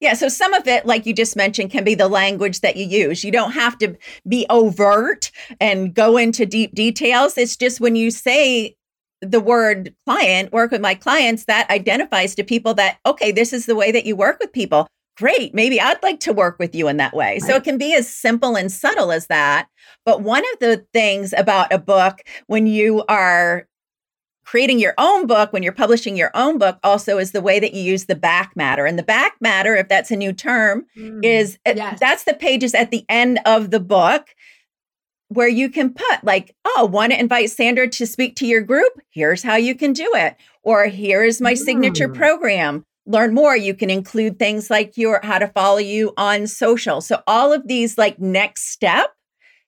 Yeah, 0.00 0.12
so 0.12 0.28
some 0.28 0.52
of 0.52 0.68
it, 0.68 0.84
like 0.84 1.06
you 1.06 1.14
just 1.14 1.36
mentioned, 1.36 1.70
can 1.70 1.82
be 1.82 1.94
the 1.94 2.08
language 2.08 2.60
that 2.60 2.76
you 2.76 2.84
use. 2.84 3.24
You 3.24 3.32
don't 3.32 3.52
have 3.52 3.78
to 3.78 3.96
be 4.28 4.44
overt 4.50 5.30
and 5.58 5.94
go 5.94 6.18
into 6.18 6.44
deep 6.44 6.74
details. 6.74 7.38
It's 7.38 7.56
just 7.56 7.80
when 7.80 7.96
you 7.96 8.10
say 8.10 8.75
the 9.22 9.40
word 9.40 9.94
client, 10.06 10.52
work 10.52 10.70
with 10.70 10.80
my 10.80 10.94
clients, 10.94 11.44
that 11.44 11.68
identifies 11.70 12.34
to 12.34 12.44
people 12.44 12.74
that, 12.74 12.98
okay, 13.06 13.32
this 13.32 13.52
is 13.52 13.66
the 13.66 13.76
way 13.76 13.90
that 13.92 14.06
you 14.06 14.16
work 14.16 14.38
with 14.40 14.52
people. 14.52 14.86
Great. 15.16 15.54
Maybe 15.54 15.80
I'd 15.80 16.02
like 16.02 16.20
to 16.20 16.32
work 16.32 16.58
with 16.58 16.74
you 16.74 16.88
in 16.88 16.98
that 16.98 17.14
way. 17.14 17.34
Right. 17.34 17.42
So 17.42 17.54
it 17.54 17.64
can 17.64 17.78
be 17.78 17.94
as 17.94 18.12
simple 18.12 18.56
and 18.56 18.70
subtle 18.70 19.10
as 19.10 19.28
that. 19.28 19.68
But 20.04 20.20
one 20.20 20.44
of 20.52 20.58
the 20.60 20.86
things 20.92 21.32
about 21.36 21.72
a 21.72 21.78
book, 21.78 22.20
when 22.48 22.66
you 22.66 23.02
are 23.08 23.66
creating 24.44 24.78
your 24.78 24.94
own 24.98 25.26
book, 25.26 25.52
when 25.52 25.62
you're 25.62 25.72
publishing 25.72 26.16
your 26.16 26.30
own 26.34 26.58
book, 26.58 26.78
also 26.84 27.18
is 27.18 27.32
the 27.32 27.40
way 27.40 27.58
that 27.58 27.74
you 27.74 27.82
use 27.82 28.04
the 28.04 28.14
back 28.14 28.54
matter. 28.56 28.86
And 28.86 28.98
the 28.98 29.02
back 29.02 29.34
matter, 29.40 29.74
if 29.74 29.88
that's 29.88 30.10
a 30.10 30.16
new 30.16 30.32
term, 30.32 30.84
mm, 30.96 31.24
is 31.24 31.58
eh, 31.64 31.74
yes. 31.76 31.98
that's 31.98 32.24
the 32.24 32.34
pages 32.34 32.74
at 32.74 32.90
the 32.90 33.04
end 33.08 33.40
of 33.44 33.70
the 33.70 33.80
book 33.80 34.28
where 35.28 35.48
you 35.48 35.68
can 35.68 35.92
put 35.92 36.22
like, 36.22 36.54
oh, 36.64 36.88
want 36.90 37.12
to 37.12 37.18
invite 37.18 37.50
Sandra 37.50 37.88
to 37.88 38.06
speak 38.06 38.36
to 38.36 38.46
your 38.46 38.62
group? 38.62 38.92
Here's 39.10 39.42
how 39.42 39.56
you 39.56 39.74
can 39.74 39.92
do 39.92 40.10
it. 40.14 40.36
Or 40.62 40.86
here's 40.86 41.40
my 41.40 41.54
signature 41.54 42.08
mm. 42.08 42.14
program. 42.14 42.84
Learn 43.06 43.34
more. 43.34 43.56
You 43.56 43.74
can 43.74 43.90
include 43.90 44.38
things 44.38 44.70
like 44.70 44.96
your 44.96 45.20
how 45.22 45.38
to 45.38 45.48
follow 45.48 45.78
you 45.78 46.12
on 46.16 46.46
social. 46.46 47.00
So 47.00 47.22
all 47.26 47.52
of 47.52 47.66
these 47.68 47.98
like 47.98 48.18
next 48.18 48.70
step 48.70 49.12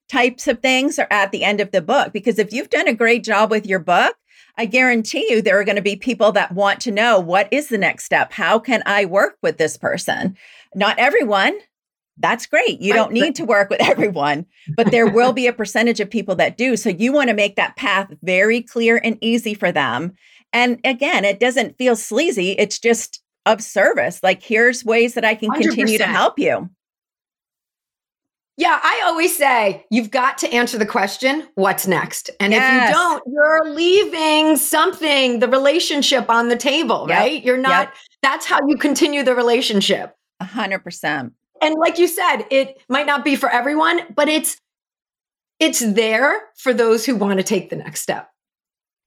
types 0.08 0.48
of 0.48 0.60
things 0.60 0.98
are 0.98 1.06
at 1.10 1.32
the 1.32 1.44
end 1.44 1.60
of 1.60 1.70
the 1.70 1.82
book 1.82 2.12
because 2.12 2.38
if 2.38 2.52
you've 2.52 2.70
done 2.70 2.88
a 2.88 2.94
great 2.94 3.22
job 3.22 3.50
with 3.50 3.66
your 3.66 3.78
book, 3.78 4.16
I 4.56 4.64
guarantee 4.64 5.26
you 5.30 5.40
there 5.40 5.58
are 5.60 5.64
going 5.64 5.76
to 5.76 5.82
be 5.82 5.94
people 5.94 6.32
that 6.32 6.52
want 6.52 6.80
to 6.80 6.90
know 6.90 7.20
what 7.20 7.48
is 7.52 7.68
the 7.68 7.78
next 7.78 8.04
step? 8.04 8.32
How 8.32 8.58
can 8.58 8.82
I 8.86 9.04
work 9.04 9.36
with 9.40 9.56
this 9.56 9.76
person? 9.76 10.36
Not 10.74 10.98
everyone, 10.98 11.56
that's 12.20 12.46
great. 12.46 12.80
You 12.80 12.92
don't 12.92 13.12
need 13.12 13.34
to 13.36 13.44
work 13.44 13.70
with 13.70 13.80
everyone, 13.88 14.46
but 14.76 14.90
there 14.90 15.06
will 15.06 15.32
be 15.32 15.46
a 15.46 15.52
percentage 15.52 16.00
of 16.00 16.10
people 16.10 16.34
that 16.36 16.56
do. 16.56 16.76
So 16.76 16.88
you 16.88 17.12
want 17.12 17.28
to 17.28 17.34
make 17.34 17.56
that 17.56 17.76
path 17.76 18.12
very 18.22 18.62
clear 18.62 19.00
and 19.02 19.18
easy 19.20 19.54
for 19.54 19.72
them. 19.72 20.12
And 20.52 20.80
again, 20.84 21.24
it 21.24 21.40
doesn't 21.40 21.76
feel 21.76 21.96
sleazy, 21.96 22.52
it's 22.52 22.78
just 22.78 23.22
of 23.46 23.62
service. 23.62 24.22
Like, 24.22 24.42
here's 24.42 24.84
ways 24.84 25.14
that 25.14 25.24
I 25.24 25.34
can 25.34 25.50
100%. 25.50 25.62
continue 25.62 25.98
to 25.98 26.06
help 26.06 26.38
you. 26.38 26.68
Yeah, 28.58 28.78
I 28.82 29.02
always 29.06 29.38
say 29.38 29.86
you've 29.88 30.10
got 30.10 30.38
to 30.38 30.52
answer 30.52 30.78
the 30.78 30.86
question, 30.86 31.46
what's 31.54 31.86
next? 31.86 32.28
And 32.40 32.52
yes. 32.52 32.82
if 32.82 32.88
you 32.88 32.94
don't, 32.94 33.22
you're 33.28 33.72
leaving 33.72 34.56
something, 34.56 35.38
the 35.38 35.46
relationship 35.46 36.28
on 36.28 36.48
the 36.48 36.56
table, 36.56 37.06
yep. 37.08 37.18
right? 37.18 37.44
You're 37.44 37.56
not, 37.56 37.86
yep. 37.86 37.94
that's 38.20 38.46
how 38.46 38.58
you 38.66 38.76
continue 38.76 39.22
the 39.22 39.36
relationship. 39.36 40.12
A 40.40 40.44
hundred 40.44 40.80
percent. 40.80 41.34
And 41.62 41.74
like 41.78 41.98
you 41.98 42.08
said, 42.08 42.44
it 42.50 42.80
might 42.88 43.06
not 43.06 43.24
be 43.24 43.36
for 43.36 43.48
everyone, 43.48 44.00
but 44.14 44.28
it's 44.28 44.58
it's 45.58 45.80
there 45.80 46.50
for 46.56 46.72
those 46.72 47.04
who 47.04 47.16
want 47.16 47.38
to 47.38 47.42
take 47.42 47.68
the 47.68 47.76
next 47.76 48.02
step. 48.02 48.30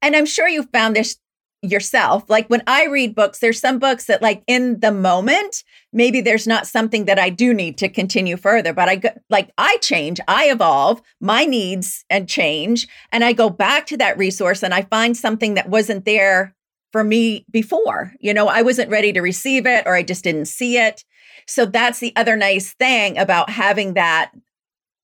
And 0.02 0.16
I'm 0.16 0.26
sure 0.26 0.50
you've 0.50 0.70
found 0.72 0.96
this 0.96 1.18
yourself. 1.62 2.24
Like 2.28 2.48
when 2.50 2.64
I 2.66 2.88
read 2.88 3.16
books, 3.16 3.40
there's 3.40 3.60
some 3.60 3.78
books 3.78 4.06
that 4.06 4.22
like 4.22 4.44
in 4.48 4.80
the 4.80 4.92
moment, 4.92 5.64
maybe 5.94 6.20
there's 6.20 6.48
not 6.48 6.66
something 6.66 7.06
that 7.06 7.20
I 7.20 7.30
do 7.30 7.54
need 7.54 7.78
to 7.78 7.90
continue 7.90 8.36
further, 8.36 8.74
but 8.74 8.90
I 8.90 8.96
go, 8.96 9.10
like 9.30 9.52
I 9.58 9.78
change, 9.78 10.20
I 10.28 10.50
evolve, 10.50 11.02
my 11.20 11.46
needs 11.46 12.04
and 12.10 12.28
change, 12.28 12.88
and 13.12 13.24
I 13.24 13.34
go 13.34 13.50
back 13.50 13.86
to 13.88 13.98
that 13.98 14.18
resource 14.18 14.64
and 14.64 14.74
I 14.74 14.82
find 14.84 15.16
something 15.16 15.54
that 15.54 15.70
wasn't 15.70 16.06
there 16.06 16.56
for 16.92 17.04
me 17.04 17.46
before. 17.52 18.14
You 18.20 18.34
know, 18.34 18.48
I 18.48 18.64
wasn't 18.64 18.90
ready 18.90 19.14
to 19.14 19.22
receive 19.22 19.68
it 19.68 19.86
or 19.86 19.96
I 19.96 20.04
just 20.04 20.24
didn't 20.24 20.46
see 20.46 20.78
it. 20.78 21.06
So 21.48 21.66
that's 21.66 22.00
the 22.00 22.14
other 22.16 22.36
nice 22.36 22.74
thing 22.74 23.18
about 23.18 23.50
having 23.50 23.94
that 23.94 24.32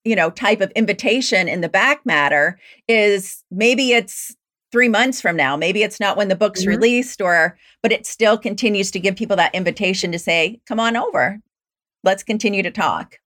you 0.04 0.16
know 0.16 0.30
type 0.30 0.60
of 0.60 0.70
invitation 0.72 1.48
in 1.48 1.60
the 1.60 1.68
back 1.68 2.04
matter 2.06 2.58
is 2.88 3.44
maybe 3.50 3.92
it's 3.92 4.34
3 4.72 4.88
months 4.88 5.20
from 5.20 5.36
now 5.36 5.56
maybe 5.56 5.82
it's 5.82 6.00
not 6.00 6.16
when 6.16 6.28
the 6.28 6.36
book's 6.36 6.60
mm-hmm. 6.60 6.70
released 6.70 7.20
or 7.20 7.58
but 7.82 7.92
it 7.92 8.06
still 8.06 8.38
continues 8.38 8.90
to 8.90 9.00
give 9.00 9.16
people 9.16 9.36
that 9.36 9.54
invitation 9.54 10.12
to 10.12 10.18
say 10.18 10.60
come 10.66 10.80
on 10.80 10.96
over 10.96 11.40
let's 12.04 12.22
continue 12.22 12.62
to 12.62 12.70
talk 12.70 13.18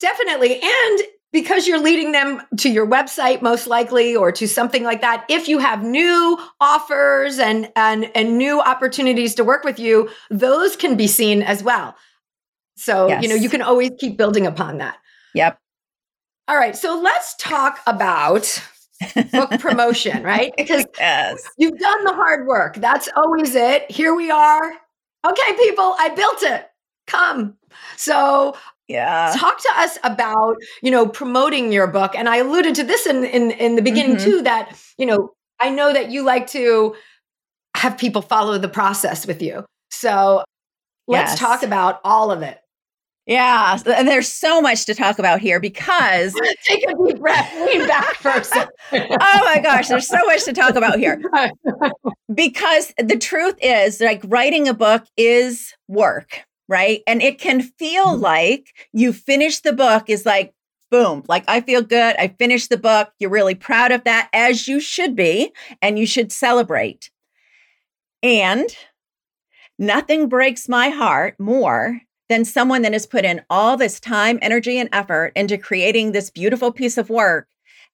definitely 0.00 0.60
and 0.62 1.00
because 1.36 1.66
you're 1.66 1.82
leading 1.82 2.12
them 2.12 2.40
to 2.56 2.70
your 2.70 2.86
website 2.86 3.42
most 3.42 3.66
likely 3.66 4.16
or 4.16 4.32
to 4.32 4.48
something 4.48 4.84
like 4.84 5.00
that 5.02 5.24
if 5.28 5.48
you 5.48 5.58
have 5.58 5.82
new 5.82 6.38
offers 6.60 7.38
and 7.38 7.70
and 7.76 8.10
and 8.14 8.38
new 8.38 8.60
opportunities 8.60 9.34
to 9.34 9.44
work 9.44 9.62
with 9.64 9.78
you 9.78 10.08
those 10.30 10.76
can 10.76 10.96
be 10.96 11.06
seen 11.06 11.42
as 11.42 11.62
well 11.62 11.94
so 12.76 13.08
yes. 13.08 13.22
you 13.22 13.28
know 13.28 13.34
you 13.34 13.48
can 13.48 13.62
always 13.62 13.90
keep 13.98 14.16
building 14.16 14.46
upon 14.46 14.78
that 14.78 14.96
yep 15.34 15.58
all 16.48 16.56
right 16.56 16.76
so 16.76 16.98
let's 17.00 17.34
talk 17.36 17.80
about 17.86 18.62
book 19.32 19.50
promotion 19.60 20.22
right 20.22 20.54
because 20.56 20.86
yes. 20.98 21.48
you've 21.58 21.78
done 21.78 22.04
the 22.04 22.14
hard 22.14 22.46
work 22.46 22.76
that's 22.76 23.08
always 23.14 23.54
it 23.54 23.90
here 23.90 24.14
we 24.14 24.30
are 24.30 24.72
okay, 25.30 25.56
people, 25.56 25.94
I 25.98 26.10
built 26.10 26.42
it. 26.42 26.68
Come. 27.06 27.56
So 27.96 28.56
yeah. 28.88 29.34
Talk 29.36 29.60
to 29.60 29.70
us 29.76 29.98
about, 30.04 30.56
you 30.82 30.90
know, 30.90 31.06
promoting 31.06 31.72
your 31.72 31.86
book. 31.86 32.14
And 32.14 32.28
I 32.28 32.38
alluded 32.38 32.74
to 32.76 32.84
this 32.84 33.06
in 33.06 33.24
in, 33.24 33.50
in 33.52 33.76
the 33.76 33.82
beginning 33.82 34.16
mm-hmm. 34.16 34.30
too, 34.30 34.42
that, 34.42 34.76
you 34.98 35.06
know, 35.06 35.30
I 35.60 35.70
know 35.70 35.92
that 35.92 36.10
you 36.10 36.22
like 36.22 36.46
to 36.48 36.94
have 37.76 37.98
people 37.98 38.22
follow 38.22 38.58
the 38.58 38.68
process 38.68 39.26
with 39.26 39.42
you. 39.42 39.64
So 39.90 40.44
let's 41.06 41.32
yes. 41.32 41.38
talk 41.38 41.62
about 41.62 42.00
all 42.04 42.30
of 42.30 42.42
it. 42.42 42.58
Yeah, 43.26 43.76
and 43.86 44.06
there's 44.06 44.28
so 44.28 44.60
much 44.60 44.84
to 44.86 44.94
talk 44.94 45.18
about 45.18 45.40
here 45.40 45.58
because 45.58 46.32
take 46.64 46.88
a 46.88 46.94
deep 47.04 47.18
breath, 47.18 47.52
lean 47.66 47.84
back 47.88 48.14
first. 48.14 48.52
oh 48.54 48.68
my 49.20 49.58
gosh, 49.60 49.88
there's 49.88 50.06
so 50.06 50.24
much 50.26 50.44
to 50.44 50.52
talk 50.52 50.74
about 50.74 50.98
here. 50.98 51.20
Because 52.34 52.92
the 52.98 53.16
truth 53.16 53.54
is, 53.62 54.00
like 54.00 54.20
writing 54.26 54.68
a 54.68 54.74
book 54.74 55.04
is 55.16 55.72
work, 55.88 56.44
right? 56.68 57.02
And 57.06 57.22
it 57.22 57.38
can 57.38 57.62
feel 57.62 58.14
mm-hmm. 58.14 58.22
like 58.22 58.74
you 58.92 59.12
finish 59.12 59.60
the 59.60 59.72
book 59.72 60.08
is 60.08 60.26
like 60.26 60.54
boom, 60.90 61.22
like 61.28 61.44
I 61.48 61.60
feel 61.60 61.82
good. 61.82 62.16
I 62.18 62.28
finished 62.28 62.70
the 62.70 62.76
book. 62.76 63.10
You're 63.18 63.30
really 63.30 63.54
proud 63.54 63.92
of 63.92 64.04
that, 64.04 64.28
as 64.32 64.68
you 64.68 64.80
should 64.80 65.16
be, 65.16 65.52
and 65.82 65.98
you 65.98 66.06
should 66.06 66.32
celebrate. 66.32 67.10
And 68.22 68.68
nothing 69.78 70.28
breaks 70.28 70.68
my 70.68 70.88
heart 70.88 71.38
more 71.38 72.00
than 72.28 72.44
someone 72.44 72.82
that 72.82 72.92
has 72.92 73.06
put 73.06 73.24
in 73.24 73.42
all 73.50 73.76
this 73.76 74.00
time, 74.00 74.38
energy, 74.42 74.78
and 74.78 74.88
effort 74.92 75.32
into 75.36 75.58
creating 75.58 76.12
this 76.12 76.30
beautiful 76.30 76.72
piece 76.72 76.98
of 76.98 77.10
work. 77.10 77.48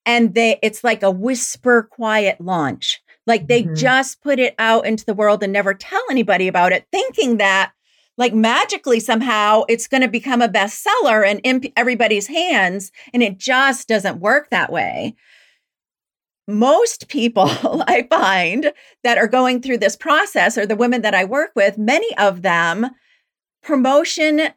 And 0.05 0.33
they 0.33 0.59
it's 0.61 0.83
like 0.83 1.03
a 1.03 1.11
whisper 1.11 1.83
quiet 1.83 2.41
launch. 2.41 3.01
Like 3.25 3.47
they 3.47 3.63
mm-hmm. 3.63 3.75
just 3.75 4.21
put 4.21 4.39
it 4.39 4.53
out 4.59 4.85
into 4.85 5.05
the 5.05 5.13
world 5.13 5.43
and 5.43 5.53
never 5.53 5.73
tell 5.73 6.01
anybody 6.09 6.47
about 6.47 6.73
it, 6.73 6.87
thinking 6.91 7.37
that 7.37 7.71
like 8.17 8.33
magically 8.33 8.99
somehow 8.99 9.63
it's 9.67 9.87
going 9.87 10.01
to 10.01 10.07
become 10.07 10.41
a 10.41 10.49
bestseller 10.49 11.25
and 11.27 11.39
in 11.43 11.61
everybody's 11.75 12.27
hands. 12.27 12.91
And 13.13 13.23
it 13.23 13.37
just 13.37 13.87
doesn't 13.87 14.19
work 14.19 14.49
that 14.49 14.71
way. 14.71 15.15
Most 16.47 17.07
people 17.07 17.49
I 17.87 18.07
find 18.09 18.71
that 19.03 19.17
are 19.17 19.27
going 19.27 19.61
through 19.61 19.77
this 19.77 19.95
process, 19.95 20.57
or 20.57 20.65
the 20.65 20.75
women 20.75 21.01
that 21.01 21.15
I 21.15 21.25
work 21.25 21.51
with, 21.55 21.77
many 21.77 22.15
of 22.17 22.41
them 22.41 22.89
promotion 23.63 24.49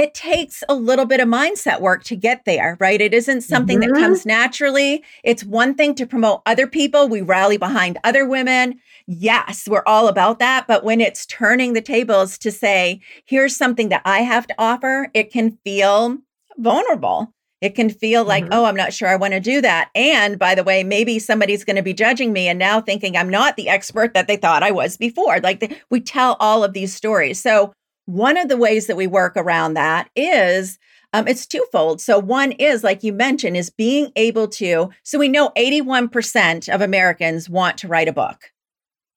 it 0.00 0.14
takes 0.14 0.64
a 0.66 0.74
little 0.74 1.04
bit 1.04 1.20
of 1.20 1.28
mindset 1.28 1.82
work 1.82 2.04
to 2.04 2.16
get 2.16 2.46
there, 2.46 2.78
right? 2.80 3.02
It 3.02 3.12
isn't 3.12 3.42
something 3.42 3.80
mm-hmm. 3.80 3.92
that 3.92 4.00
comes 4.00 4.24
naturally. 4.24 5.04
It's 5.22 5.44
one 5.44 5.74
thing 5.74 5.94
to 5.96 6.06
promote 6.06 6.40
other 6.46 6.66
people. 6.66 7.06
We 7.06 7.20
rally 7.20 7.58
behind 7.58 7.98
other 8.02 8.26
women. 8.26 8.80
Yes, 9.06 9.68
we're 9.68 9.82
all 9.86 10.08
about 10.08 10.38
that. 10.38 10.66
But 10.66 10.84
when 10.84 11.02
it's 11.02 11.26
turning 11.26 11.74
the 11.74 11.82
tables 11.82 12.38
to 12.38 12.50
say, 12.50 13.02
here's 13.26 13.54
something 13.54 13.90
that 13.90 14.00
I 14.06 14.20
have 14.20 14.46
to 14.46 14.54
offer, 14.56 15.10
it 15.12 15.30
can 15.30 15.58
feel 15.64 16.16
vulnerable. 16.56 17.34
It 17.60 17.74
can 17.74 17.90
feel 17.90 18.24
like, 18.24 18.44
mm-hmm. 18.44 18.54
oh, 18.54 18.64
I'm 18.64 18.76
not 18.76 18.94
sure 18.94 19.06
I 19.06 19.16
want 19.16 19.34
to 19.34 19.40
do 19.40 19.60
that. 19.60 19.90
And 19.94 20.38
by 20.38 20.54
the 20.54 20.64
way, 20.64 20.82
maybe 20.82 21.18
somebody's 21.18 21.62
going 21.62 21.76
to 21.76 21.82
be 21.82 21.92
judging 21.92 22.32
me 22.32 22.48
and 22.48 22.58
now 22.58 22.80
thinking 22.80 23.18
I'm 23.18 23.28
not 23.28 23.56
the 23.56 23.68
expert 23.68 24.14
that 24.14 24.28
they 24.28 24.38
thought 24.38 24.62
I 24.62 24.70
was 24.70 24.96
before. 24.96 25.40
Like 25.40 25.60
the, 25.60 25.76
we 25.90 26.00
tell 26.00 26.38
all 26.40 26.64
of 26.64 26.72
these 26.72 26.94
stories. 26.94 27.38
So 27.38 27.74
one 28.06 28.36
of 28.36 28.48
the 28.48 28.56
ways 28.56 28.86
that 28.86 28.96
we 28.96 29.06
work 29.06 29.36
around 29.36 29.74
that 29.74 30.10
is 30.16 30.78
um, 31.12 31.26
it's 31.26 31.46
twofold. 31.46 32.00
So 32.00 32.18
one 32.18 32.52
is, 32.52 32.84
like 32.84 33.02
you 33.02 33.12
mentioned, 33.12 33.56
is 33.56 33.70
being 33.70 34.12
able 34.16 34.46
to. 34.48 34.90
So 35.02 35.18
we 35.18 35.28
know 35.28 35.50
81% 35.56 36.72
of 36.72 36.80
Americans 36.80 37.50
want 37.50 37.78
to 37.78 37.88
write 37.88 38.08
a 38.08 38.12
book. 38.12 38.52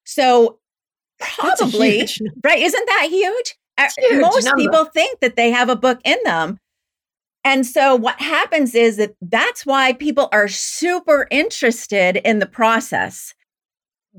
So 0.04 0.60
probably, 1.19 2.08
right? 2.43 2.60
Isn't 2.60 2.86
that 2.86 3.08
huge? 3.10 3.56
huge 3.98 4.22
Most 4.22 4.46
number. 4.46 4.58
people 4.58 4.86
think 4.86 5.19
that 5.19 5.36
they 5.36 5.52
have 5.52 5.69
a 5.69 5.76
book 5.76 6.00
in 6.04 6.17
them. 6.26 6.60
And 7.43 7.65
so 7.65 7.96
what 7.96 8.19
happens 8.22 8.74
is 8.74 8.98
that 8.98 9.15
that's 9.22 9.65
why 9.65 9.93
people 9.93 10.30
are 10.32 10.48
super 10.48 11.28
interested 11.30 12.17
in 12.17 12.39
the 12.39 12.46
process. 12.46 13.34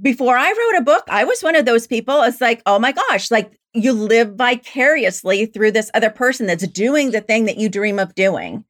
Before 0.00 0.36
I 0.36 0.48
wrote 0.48 0.80
a 0.80 0.84
book, 0.84 1.04
I 1.08 1.24
was 1.24 1.42
one 1.42 1.54
of 1.54 1.66
those 1.66 1.86
people. 1.86 2.22
It's 2.22 2.40
like, 2.40 2.62
oh 2.66 2.78
my 2.78 2.92
gosh, 2.92 3.30
like 3.30 3.58
you 3.74 3.92
live 3.92 4.34
vicariously 4.34 5.46
through 5.46 5.72
this 5.72 5.90
other 5.94 6.10
person 6.10 6.46
that's 6.46 6.66
doing 6.68 7.10
the 7.10 7.20
thing 7.20 7.44
that 7.44 7.58
you 7.58 7.68
dream 7.68 7.98
of 7.98 8.14
doing. 8.14 8.64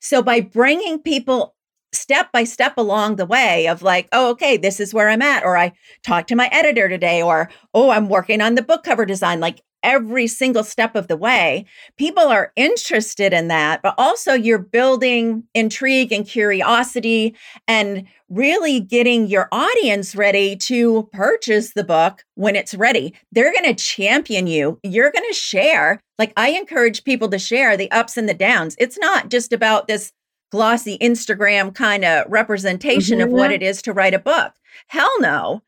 So 0.00 0.22
by 0.22 0.40
bringing 0.40 0.98
people 0.98 1.54
step 1.92 2.30
by 2.32 2.44
step 2.44 2.74
along 2.76 3.16
the 3.16 3.26
way 3.26 3.66
of 3.66 3.82
like, 3.82 4.08
oh, 4.12 4.30
okay, 4.30 4.56
this 4.56 4.80
is 4.80 4.94
where 4.94 5.08
I'm 5.08 5.22
at, 5.22 5.44
or 5.44 5.56
I 5.56 5.72
talked 6.02 6.28
to 6.28 6.36
my 6.36 6.48
editor 6.52 6.88
today, 6.88 7.22
or 7.22 7.50
oh, 7.74 7.90
I'm 7.90 8.08
working 8.08 8.40
on 8.40 8.54
the 8.54 8.62
book 8.62 8.84
cover 8.84 9.04
design. 9.04 9.40
Like 9.40 9.60
every 9.82 10.26
single 10.26 10.64
step 10.64 10.94
of 10.94 11.08
the 11.08 11.16
way. 11.16 11.66
People 11.96 12.24
are 12.24 12.52
interested 12.56 13.32
in 13.32 13.48
that, 13.48 13.82
but 13.82 13.94
also 13.98 14.32
you're 14.32 14.58
building 14.58 15.44
intrigue 15.54 16.12
and 16.12 16.26
curiosity 16.26 17.34
and 17.66 18.06
really 18.28 18.80
getting 18.80 19.26
your 19.26 19.48
audience 19.50 20.14
ready 20.14 20.54
to 20.54 21.08
purchase 21.12 21.72
the 21.72 21.84
book 21.84 22.24
when 22.34 22.56
it's 22.56 22.74
ready. 22.74 23.14
They're 23.32 23.52
going 23.52 23.74
to 23.74 23.82
champion 23.82 24.46
you. 24.46 24.78
You're 24.82 25.12
going 25.12 25.28
to 25.28 25.34
share. 25.34 26.00
Like 26.18 26.32
I 26.36 26.50
encourage 26.50 27.04
people 27.04 27.28
to 27.30 27.38
share 27.38 27.76
the 27.76 27.90
ups 27.90 28.16
and 28.16 28.28
the 28.28 28.34
downs. 28.34 28.76
It's 28.78 28.98
not 28.98 29.30
just 29.30 29.52
about 29.52 29.88
this 29.88 30.12
glossy 30.52 30.98
Instagram 30.98 31.74
kind 31.74 32.04
of 32.04 32.26
representation 32.28 33.18
mm-hmm. 33.18 33.28
of 33.28 33.32
what 33.32 33.52
it 33.52 33.62
is 33.62 33.82
to 33.82 33.92
write 33.92 34.14
a 34.14 34.18
book. 34.18 34.52
Hell 34.88 35.10
no 35.20 35.62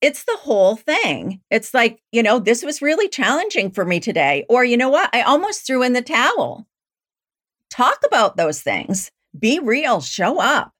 it's 0.00 0.24
the 0.24 0.36
whole 0.40 0.76
thing. 0.76 1.40
It's 1.50 1.74
like, 1.74 2.00
you 2.12 2.22
know, 2.22 2.38
this 2.38 2.62
was 2.62 2.82
really 2.82 3.08
challenging 3.08 3.70
for 3.70 3.84
me 3.84 4.00
today. 4.00 4.46
Or, 4.48 4.64
you 4.64 4.76
know 4.76 4.88
what? 4.88 5.10
I 5.12 5.22
almost 5.22 5.66
threw 5.66 5.82
in 5.82 5.92
the 5.92 6.02
towel. 6.02 6.66
Talk 7.70 7.98
about 8.04 8.36
those 8.36 8.62
things. 8.62 9.10
Be 9.38 9.58
real, 9.58 10.00
show 10.00 10.40
up. 10.40 10.72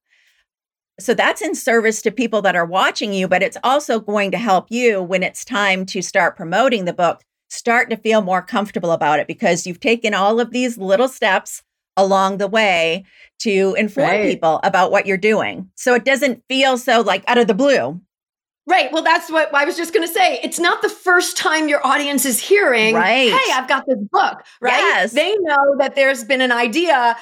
So 1.01 1.15
that's 1.15 1.43
in 1.43 1.55
service 1.55 2.03
to 2.03 2.11
people 2.11 2.43
that 2.43 2.57
are 2.57 2.67
watching 2.67 3.13
you, 3.13 3.29
but 3.29 3.43
it's 3.43 3.59
also 3.63 4.01
going 4.01 4.33
to 4.33 4.39
help 4.39 4.67
you 4.71 5.01
when 5.01 5.23
it's 5.23 5.45
time 5.45 5.87
to 5.87 6.03
start 6.03 6.37
promoting 6.37 6.85
the 6.85 6.93
book, 6.93 7.23
start 7.49 7.91
to 7.91 7.97
feel 7.97 8.21
more 8.21 8.43
comfortable 8.43 8.91
about 8.91 9.21
it 9.21 9.29
because 9.29 9.67
you've 9.67 9.81
taken 9.81 10.13
all 10.13 10.41
of 10.41 10.51
these 10.51 10.77
little 10.77 11.09
steps 11.09 11.63
along 11.97 12.39
the 12.39 12.49
way 12.49 13.05
to 13.41 13.75
inform 13.79 14.09
right. 14.09 14.31
people 14.31 14.61
about 14.65 14.91
what 14.91 15.07
you're 15.07 15.17
doing. 15.17 15.71
So 15.77 15.95
it 15.95 16.05
doesn't 16.05 16.43
feel 16.49 16.79
so 16.79 17.01
like 17.01 17.25
out 17.29 17.39
of 17.39 17.47
the 17.47 17.55
blue. 17.55 18.01
Right. 18.69 18.93
Well, 18.93 19.03
that's 19.03 19.31
what 19.31 19.53
I 19.55 19.65
was 19.65 19.79
just 19.79 19.95
going 19.95 20.07
to 20.07 20.13
say. 20.13 20.41
It's 20.43 20.61
not 20.61 20.83
the 20.83 20.91
first 20.91 21.39
time 21.39 21.69
your 21.69 21.85
audience 21.87 22.27
is 22.27 22.39
hearing, 22.39 22.95
right. 22.95 23.33
hey, 23.33 23.53
I've 23.55 23.67
got 23.67 23.87
this 23.87 23.99
book, 24.13 24.45
right? 24.61 24.77
Yes. 24.77 25.13
They 25.13 25.35
know 25.41 25.77
that 25.79 25.95
there's 25.95 26.23
been 26.23 26.43
an 26.43 26.53
idea 26.53 27.17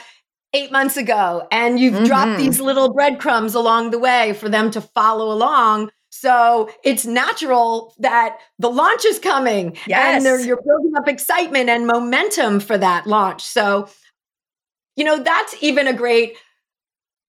eight 0.52 0.72
months 0.72 0.96
ago 0.96 1.46
and 1.52 1.78
you've 1.78 1.94
mm-hmm. 1.94 2.04
dropped 2.04 2.38
these 2.38 2.60
little 2.60 2.92
breadcrumbs 2.92 3.54
along 3.54 3.92
the 3.92 3.98
way 3.98 4.32
for 4.32 4.48
them 4.48 4.72
to 4.72 4.80
follow 4.80 5.32
along. 5.32 5.90
So 6.10 6.68
it's 6.82 7.06
natural 7.06 7.94
that 7.98 8.38
the 8.58 8.68
launch 8.68 9.04
is 9.04 9.20
coming 9.20 9.76
yes. 9.86 10.24
and 10.24 10.46
you're 10.46 10.60
building 10.60 10.92
up 10.96 11.06
excitement 11.06 11.68
and 11.68 11.86
momentum 11.86 12.58
for 12.58 12.76
that 12.76 13.06
launch. 13.06 13.42
So, 13.42 13.88
you 14.96 15.04
know, 15.04 15.22
that's 15.22 15.62
even 15.62 15.86
a 15.86 15.92
great 15.92 16.36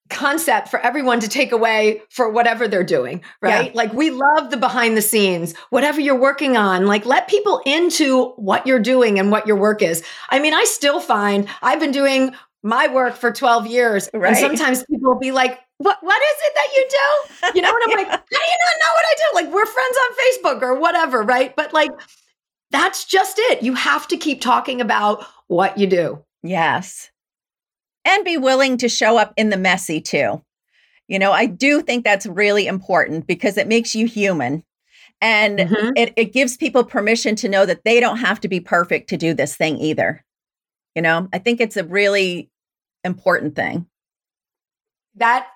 concept 0.10 0.70
for 0.70 0.80
everyone 0.80 1.20
to 1.20 1.28
take 1.28 1.52
away 1.52 2.02
for 2.10 2.30
whatever 2.30 2.68
they're 2.68 2.84
doing, 2.84 3.22
right? 3.42 3.72
Yeah. 3.72 3.78
Like 3.78 3.94
we 3.94 4.12
love 4.12 4.52
the 4.52 4.58
behind 4.58 4.96
the 4.96 5.02
scenes, 5.02 5.56
whatever 5.70 6.00
you're 6.00 6.20
working 6.20 6.58
on, 6.58 6.86
like 6.86 7.06
let 7.06 7.28
people 7.28 7.62
into 7.66 8.30
what 8.32 8.66
you're 8.66 8.80
doing 8.80 9.20
and 9.20 9.32
what 9.32 9.48
your 9.48 9.56
work 9.56 9.82
is. 9.82 10.04
I 10.30 10.40
mean, 10.40 10.54
I 10.54 10.64
still 10.66 11.00
find 11.00 11.48
I've 11.62 11.80
been 11.80 11.92
doing 11.92 12.34
my 12.64 12.88
work 12.88 13.16
for 13.16 13.32
12 13.32 13.68
years 13.68 14.10
right. 14.14 14.30
and 14.30 14.38
sometimes 14.38 14.84
people 14.86 15.14
will 15.14 15.20
be 15.20 15.32
like, 15.32 15.60
what 15.78 15.98
what 16.02 16.22
is 16.22 16.38
it 16.40 16.54
that 16.56 16.68
you 16.76 16.88
do? 16.90 17.58
You 17.58 17.62
know, 17.62 17.70
and 17.70 17.84
I'm 17.84 17.92
yeah. 17.92 17.98
like, 17.98 18.08
how 18.08 18.18
do 18.18 18.36
you 18.36 18.58
not 18.66 18.78
know 18.80 18.94
what 18.94 19.06
I 19.06 19.16
do? 19.16 19.36
Like 19.36 19.54
we're 19.54 19.66
friends 19.66 19.98
on 20.04 20.60
Facebook 20.60 20.62
or 20.64 20.80
whatever, 20.80 21.22
right? 21.22 21.56
But 21.56 21.74
like 21.74 21.92
that's 22.72 23.06
just 23.06 23.38
it. 23.40 23.64
You 23.64 23.74
have 23.76 24.08
to 24.10 24.18
keep 24.18 24.42
talking 24.42 24.82
about 24.82 25.26
what 25.48 25.78
you 25.78 25.88
do. 25.88 26.24
Yes 26.44 27.12
and 28.08 28.24
be 28.24 28.38
willing 28.38 28.78
to 28.78 28.88
show 28.88 29.18
up 29.18 29.34
in 29.36 29.50
the 29.50 29.58
messy 29.58 30.00
too. 30.00 30.42
You 31.08 31.20
know, 31.20 31.32
I 31.32 31.46
do 31.46 31.82
think 31.82 32.04
that's 32.04 32.26
really 32.26 32.68
important 32.68 33.28
because 33.28 33.58
it 33.58 33.68
makes 33.68 33.94
you 33.94 34.08
human. 34.08 34.64
And 35.22 35.60
mm-hmm. 35.60 35.92
it, 35.96 36.14
it 36.16 36.34
gives 36.34 36.58
people 36.58 36.84
permission 36.84 37.36
to 37.38 37.50
know 37.50 37.66
that 37.66 37.84
they 37.84 38.00
don't 38.00 38.18
have 38.18 38.40
to 38.42 38.48
be 38.48 38.60
perfect 38.60 39.10
to 39.10 39.18
do 39.18 39.34
this 39.34 39.56
thing 39.56 39.78
either. 39.80 40.24
You 40.96 41.02
know, 41.02 41.28
I 41.34 41.40
think 41.40 41.60
it's 41.60 41.78
a 41.78 41.84
really 41.84 42.50
important 43.04 43.56
thing. 43.56 43.88
That 45.16 45.48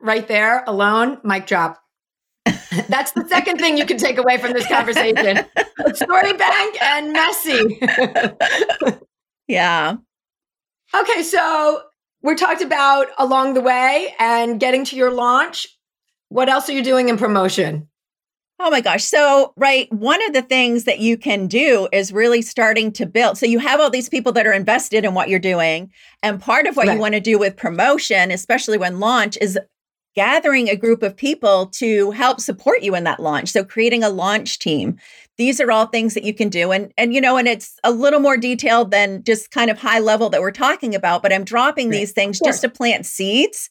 right 0.00 0.26
there 0.26 0.64
alone, 0.66 1.18
mic 1.24 1.46
drop. 1.46 1.82
That's 2.88 3.12
the 3.12 3.26
second 3.28 3.58
thing 3.58 3.76
you 3.76 3.86
can 3.86 3.98
take 3.98 4.18
away 4.18 4.38
from 4.38 4.52
this 4.52 4.66
conversation. 4.66 5.44
Story 5.94 6.32
bank 6.32 6.82
and 6.82 7.12
messy. 7.12 7.80
yeah. 9.48 9.96
Okay, 10.94 11.22
so 11.22 11.82
we 12.22 12.34
talked 12.34 12.62
about 12.62 13.08
along 13.18 13.54
the 13.54 13.60
way 13.60 14.14
and 14.18 14.60
getting 14.60 14.84
to 14.86 14.96
your 14.96 15.10
launch. 15.10 15.68
What 16.28 16.48
else 16.48 16.68
are 16.68 16.72
you 16.72 16.84
doing 16.84 17.08
in 17.08 17.16
promotion? 17.16 17.88
Oh 18.62 18.70
my 18.70 18.82
gosh. 18.82 19.04
So, 19.04 19.54
right, 19.56 19.90
one 19.90 20.22
of 20.26 20.34
the 20.34 20.42
things 20.42 20.84
that 20.84 20.98
you 20.98 21.16
can 21.16 21.46
do 21.46 21.88
is 21.92 22.12
really 22.12 22.42
starting 22.42 22.92
to 22.92 23.06
build. 23.06 23.38
So, 23.38 23.46
you 23.46 23.58
have 23.58 23.80
all 23.80 23.88
these 23.88 24.10
people 24.10 24.32
that 24.32 24.46
are 24.46 24.52
invested 24.52 25.02
in 25.06 25.14
what 25.14 25.30
you're 25.30 25.38
doing. 25.38 25.90
And 26.22 26.38
part 26.38 26.66
of 26.66 26.76
what 26.76 26.86
right. 26.86 26.94
you 26.94 27.00
want 27.00 27.14
to 27.14 27.20
do 27.20 27.38
with 27.38 27.56
promotion, 27.56 28.30
especially 28.30 28.76
when 28.76 29.00
launch, 29.00 29.38
is 29.40 29.58
gathering 30.14 30.68
a 30.68 30.76
group 30.76 31.02
of 31.02 31.16
people 31.16 31.66
to 31.68 32.10
help 32.10 32.38
support 32.38 32.82
you 32.82 32.94
in 32.94 33.04
that 33.04 33.20
launch. 33.20 33.48
So, 33.48 33.64
creating 33.64 34.04
a 34.04 34.10
launch 34.10 34.58
team. 34.58 34.98
These 35.40 35.58
are 35.58 35.72
all 35.72 35.86
things 35.86 36.12
that 36.12 36.24
you 36.24 36.34
can 36.34 36.50
do. 36.50 36.70
And, 36.70 36.92
and 36.98 37.14
you 37.14 37.20
know, 37.22 37.38
and 37.38 37.48
it's 37.48 37.78
a 37.82 37.90
little 37.90 38.20
more 38.20 38.36
detailed 38.36 38.90
than 38.90 39.24
just 39.24 39.50
kind 39.50 39.70
of 39.70 39.78
high 39.78 39.98
level 39.98 40.28
that 40.28 40.42
we're 40.42 40.50
talking 40.50 40.94
about, 40.94 41.22
but 41.22 41.32
I'm 41.32 41.44
dropping 41.44 41.88
these 41.88 42.12
things 42.12 42.38
just 42.44 42.60
to 42.60 42.68
plant 42.68 43.06
seeds 43.06 43.70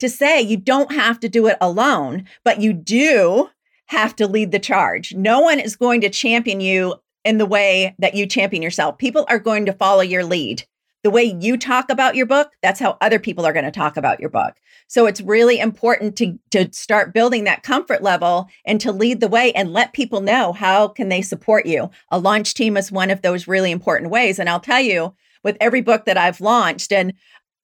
to 0.00 0.08
say 0.08 0.40
you 0.40 0.56
don't 0.56 0.90
have 0.90 1.20
to 1.20 1.28
do 1.28 1.46
it 1.46 1.56
alone, 1.60 2.24
but 2.42 2.60
you 2.60 2.72
do 2.72 3.48
have 3.86 4.16
to 4.16 4.26
lead 4.26 4.50
the 4.50 4.58
charge. 4.58 5.14
No 5.14 5.38
one 5.38 5.60
is 5.60 5.76
going 5.76 6.00
to 6.00 6.10
champion 6.10 6.60
you 6.60 6.96
in 7.24 7.38
the 7.38 7.46
way 7.46 7.94
that 8.00 8.16
you 8.16 8.26
champion 8.26 8.60
yourself. 8.60 8.98
People 8.98 9.24
are 9.28 9.38
going 9.38 9.66
to 9.66 9.72
follow 9.72 10.02
your 10.02 10.24
lead. 10.24 10.64
The 11.04 11.10
way 11.10 11.36
you 11.38 11.56
talk 11.56 11.90
about 11.90 12.16
your 12.16 12.26
book, 12.26 12.50
that's 12.62 12.80
how 12.80 12.98
other 13.00 13.20
people 13.20 13.46
are 13.46 13.52
going 13.52 13.64
to 13.64 13.70
talk 13.70 13.96
about 13.96 14.18
your 14.18 14.30
book. 14.30 14.54
So 14.88 15.06
it's 15.06 15.20
really 15.20 15.60
important 15.60 16.16
to 16.16 16.38
to 16.50 16.72
start 16.72 17.14
building 17.14 17.44
that 17.44 17.62
comfort 17.62 18.02
level 18.02 18.48
and 18.64 18.80
to 18.80 18.92
lead 18.92 19.20
the 19.20 19.28
way 19.28 19.52
and 19.52 19.72
let 19.72 19.92
people 19.92 20.20
know 20.20 20.52
how 20.52 20.88
can 20.88 21.08
they 21.08 21.22
support 21.22 21.66
you. 21.66 21.90
A 22.10 22.18
launch 22.18 22.54
team 22.54 22.76
is 22.76 22.90
one 22.90 23.10
of 23.10 23.22
those 23.22 23.46
really 23.46 23.70
important 23.70 24.10
ways 24.10 24.38
and 24.38 24.48
I'll 24.48 24.60
tell 24.60 24.80
you 24.80 25.14
with 25.42 25.56
every 25.60 25.80
book 25.80 26.04
that 26.06 26.18
I've 26.18 26.40
launched 26.40 26.92
and 26.92 27.12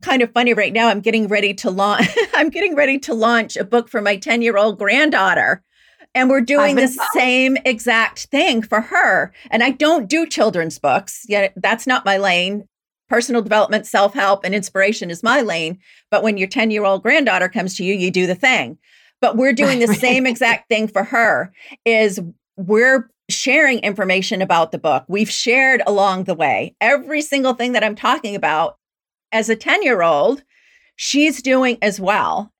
kind 0.02 0.22
of 0.22 0.32
funny 0.32 0.54
right 0.54 0.72
now 0.72 0.88
I'm 0.88 1.00
getting 1.00 1.28
ready 1.28 1.52
to 1.54 1.70
launch 1.70 2.08
I'm 2.34 2.48
getting 2.48 2.74
ready 2.74 2.98
to 3.00 3.14
launch 3.14 3.56
a 3.56 3.64
book 3.64 3.88
for 3.88 4.00
my 4.00 4.16
10-year-old 4.16 4.78
granddaughter 4.78 5.62
and 6.14 6.28
we're 6.28 6.40
doing 6.40 6.76
the 6.76 6.88
same 7.14 7.56
exact 7.64 8.24
thing 8.26 8.62
for 8.62 8.80
her. 8.80 9.32
And 9.50 9.62
I 9.62 9.70
don't 9.70 10.08
do 10.08 10.26
children's 10.26 10.78
books. 10.78 11.24
Yet 11.28 11.52
that's 11.56 11.86
not 11.86 12.04
my 12.04 12.16
lane. 12.16 12.66
Personal 13.10 13.42
development, 13.42 13.86
self 13.86 14.14
help, 14.14 14.44
and 14.44 14.54
inspiration 14.54 15.10
is 15.10 15.22
my 15.22 15.42
lane. 15.42 15.78
But 16.10 16.22
when 16.22 16.38
your 16.38 16.48
10 16.48 16.70
year 16.70 16.84
old 16.84 17.02
granddaughter 17.02 17.48
comes 17.48 17.76
to 17.76 17.84
you, 17.84 17.92
you 17.92 18.10
do 18.10 18.26
the 18.26 18.34
thing. 18.34 18.78
But 19.20 19.36
we're 19.36 19.52
doing 19.52 19.80
the 19.80 19.88
same 19.94 20.26
exact 20.26 20.68
thing 20.68 20.88
for 20.88 21.04
her 21.04 21.52
is 21.84 22.20
we're 22.56 23.10
sharing 23.28 23.80
information 23.80 24.40
about 24.40 24.72
the 24.72 24.78
book. 24.78 25.04
We've 25.08 25.30
shared 25.30 25.82
along 25.86 26.24
the 26.24 26.34
way 26.34 26.74
every 26.80 27.20
single 27.20 27.54
thing 27.54 27.72
that 27.72 27.84
I'm 27.84 27.94
talking 27.94 28.34
about 28.34 28.78
as 29.32 29.48
a 29.48 29.56
10 29.56 29.82
year 29.82 30.02
old, 30.02 30.42
she's 30.96 31.42
doing 31.42 31.78
as 31.82 32.00
well 32.00 32.52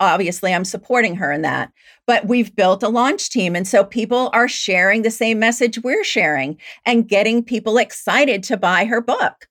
obviously 0.00 0.52
I'm 0.52 0.64
supporting 0.64 1.16
her 1.16 1.32
in 1.32 1.42
that. 1.42 1.72
But 2.06 2.26
we've 2.26 2.54
built 2.54 2.82
a 2.82 2.88
launch 2.88 3.30
team. 3.30 3.56
And 3.56 3.66
so 3.66 3.84
people 3.84 4.30
are 4.32 4.48
sharing 4.48 5.02
the 5.02 5.10
same 5.10 5.38
message 5.38 5.78
we're 5.82 6.04
sharing 6.04 6.58
and 6.84 7.08
getting 7.08 7.42
people 7.42 7.78
excited 7.78 8.42
to 8.44 8.56
buy 8.56 8.84
her 8.84 9.00
book. 9.00 9.48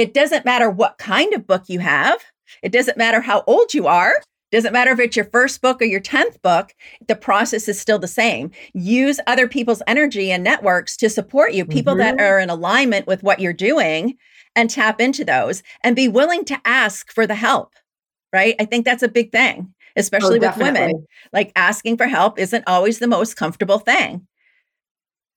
It 0.00 0.14
doesn't 0.14 0.44
matter 0.44 0.70
what 0.70 0.98
kind 0.98 1.34
of 1.34 1.46
book 1.46 1.64
you 1.68 1.80
have, 1.80 2.20
it 2.62 2.72
doesn't 2.72 2.96
matter 2.96 3.20
how 3.20 3.44
old 3.46 3.74
you 3.74 3.86
are. 3.86 4.14
Doesn't 4.52 4.72
matter 4.72 4.90
if 4.90 4.98
it's 4.98 5.14
your 5.14 5.26
first 5.26 5.62
book 5.62 5.80
or 5.80 5.84
your 5.84 6.00
10th 6.00 6.42
book, 6.42 6.74
the 7.06 7.14
process 7.14 7.68
is 7.68 7.78
still 7.78 8.00
the 8.00 8.08
same. 8.08 8.50
Use 8.74 9.20
other 9.28 9.46
people's 9.46 9.80
energy 9.86 10.32
and 10.32 10.42
networks 10.42 10.96
to 10.96 11.08
support 11.08 11.52
you, 11.52 11.64
people 11.64 11.92
mm-hmm. 11.92 12.16
that 12.16 12.20
are 12.20 12.40
in 12.40 12.50
alignment 12.50 13.06
with 13.06 13.22
what 13.22 13.38
you're 13.38 13.52
doing, 13.52 14.16
and 14.56 14.68
tap 14.68 15.00
into 15.00 15.24
those 15.24 15.62
and 15.84 15.94
be 15.94 16.08
willing 16.08 16.44
to 16.46 16.60
ask 16.64 17.12
for 17.12 17.28
the 17.28 17.36
help 17.36 17.76
right? 18.32 18.54
I 18.60 18.64
think 18.64 18.84
that's 18.84 19.02
a 19.02 19.08
big 19.08 19.32
thing, 19.32 19.68
oh, 19.68 19.92
especially 19.96 20.38
oh, 20.38 20.48
with 20.48 20.56
women. 20.56 21.06
Like 21.32 21.52
asking 21.56 21.96
for 21.96 22.06
help 22.06 22.38
isn't 22.38 22.64
always 22.66 22.98
the 22.98 23.06
most 23.06 23.36
comfortable 23.36 23.78
thing. 23.78 24.26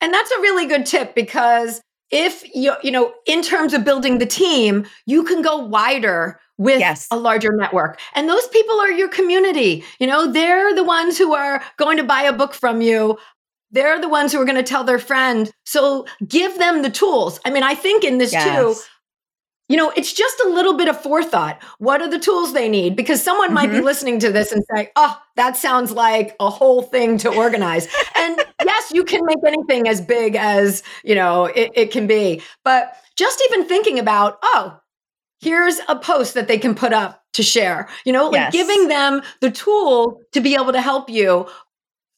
And 0.02 0.14
that's 0.14 0.32
a 0.32 0.42
really 0.42 0.66
good 0.68 0.86
tip 0.86 1.16
because 1.16 1.82
if 2.14 2.44
you 2.56 2.76
you 2.84 2.92
know 2.92 3.14
in 3.26 3.42
terms 3.42 3.74
of 3.74 3.84
building 3.84 4.20
the 4.20 4.26
team, 4.26 4.86
you 5.06 5.24
can 5.24 5.42
go 5.42 5.58
wider 5.58 6.40
with 6.58 6.80
yes. 6.80 7.08
a 7.10 7.18
larger 7.18 7.52
network. 7.52 8.00
And 8.14 8.30
those 8.30 8.48
people 8.48 8.80
are 8.80 8.92
your 8.92 9.10
community. 9.10 9.84
You 10.00 10.06
know, 10.06 10.32
they're 10.32 10.74
the 10.76 10.84
ones 10.84 11.18
who 11.18 11.34
are 11.34 11.64
going 11.78 11.98
to 11.98 12.04
buy 12.04 12.22
a 12.22 12.32
book 12.32 12.54
from 12.54 12.82
you. 12.82 13.18
They're 13.72 14.00
the 14.00 14.08
ones 14.08 14.32
who 14.32 14.40
are 14.40 14.46
going 14.46 14.58
to 14.58 14.64
tell 14.64 14.84
their 14.84 15.00
friend. 15.00 15.52
So 15.66 16.06
give 16.28 16.60
them 16.60 16.84
the 16.84 16.92
tools. 16.92 17.40
I 17.44 17.50
mean, 17.50 17.64
I 17.64 17.74
think 17.74 18.04
in 18.04 18.20
this 18.20 18.32
yes. 18.32 18.46
too, 18.46 18.76
you 19.70 19.78
know, 19.78 19.92
it's 19.96 20.14
just 20.14 20.40
a 20.42 20.50
little 20.50 20.74
bit 20.74 20.90
of 20.90 21.02
forethought. 21.02 21.62
What 21.80 22.02
are 22.02 22.10
the 22.10 22.20
tools 22.20 22.54
they 22.54 22.68
need? 22.68 22.96
Because 22.96 23.24
someone 23.24 23.48
mm-hmm. 23.48 23.56
might 23.56 23.68
be 23.68 23.78
mm-hmm. 23.78 23.86
listening 23.86 24.20
to 24.20 24.32
this 24.32 24.52
and 24.52 24.64
say, 24.76 24.92
oh, 24.96 25.18
that 25.36 25.56
sounds 25.56 25.92
like 25.92 26.36
a 26.40 26.50
whole 26.50 26.82
thing 26.82 27.18
to 27.20 27.34
organize. 27.34 27.88
and 28.16 28.42
yes, 28.64 28.92
you 28.92 29.04
can 29.04 29.22
make 29.26 29.38
anything 29.46 29.88
as 29.88 30.02
big 30.02 30.36
as, 30.36 30.84
you 31.04 31.16
know, 31.16 31.46
it, 31.46 31.72
it 31.76 31.92
can 31.92 32.08
be. 32.08 32.42
But 32.64 32.96
just 33.16 33.42
even 33.50 33.66
thinking 33.66 34.00
about, 34.00 34.38
oh, 34.44 34.80
here's 35.40 35.80
a 35.88 35.96
post 35.96 36.34
that 36.34 36.48
they 36.48 36.58
can 36.58 36.76
put 36.76 36.94
up 36.94 37.24
to 37.34 37.44
share, 37.44 37.90
you 38.06 38.12
know, 38.12 38.30
like 38.30 38.52
giving 38.52 38.90
them 38.90 39.22
the 39.40 39.50
tool 39.50 40.22
to 40.34 40.42
be 40.42 40.56
able 40.56 40.74
to 40.74 40.82
help 40.82 41.10
you 41.10 41.48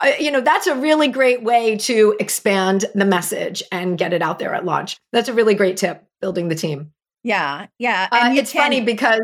uh, 0.02 0.12
you 0.20 0.30
know 0.30 0.42
that's 0.42 0.68
a 0.68 0.76
really 0.76 1.08
great 1.08 1.42
way 1.42 1.78
to 1.78 2.18
expand 2.20 2.84
the 2.96 3.06
message 3.06 3.64
and 3.72 3.98
get 3.98 4.12
it 4.12 4.22
out 4.22 4.40
there 4.40 4.54
at 4.54 4.66
launch 4.66 4.98
that's 5.14 5.30
a 5.30 5.34
really 5.34 5.56
great 5.56 5.78
tip 5.78 6.04
building 6.20 6.50
the 6.50 6.56
team 6.56 6.92
yeah, 7.26 7.66
yeah. 7.80 8.08
Uh, 8.12 8.30
it's 8.34 8.52
can- 8.52 8.62
funny 8.62 8.82
because 8.82 9.22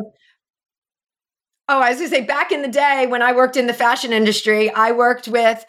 oh, 1.70 1.80
I 1.80 1.90
was 1.92 2.00
gonna 2.00 2.10
say 2.10 2.22
back 2.22 2.52
in 2.52 2.64
the 2.64 2.68
day 2.68 3.06
when 3.08 3.22
I 3.22 3.32
worked 3.32 3.56
in 3.56 3.68
the 3.68 3.76
fashion 3.76 4.12
industry, 4.12 4.72
I 4.72 4.92
worked 4.92 5.28
with 5.28 5.64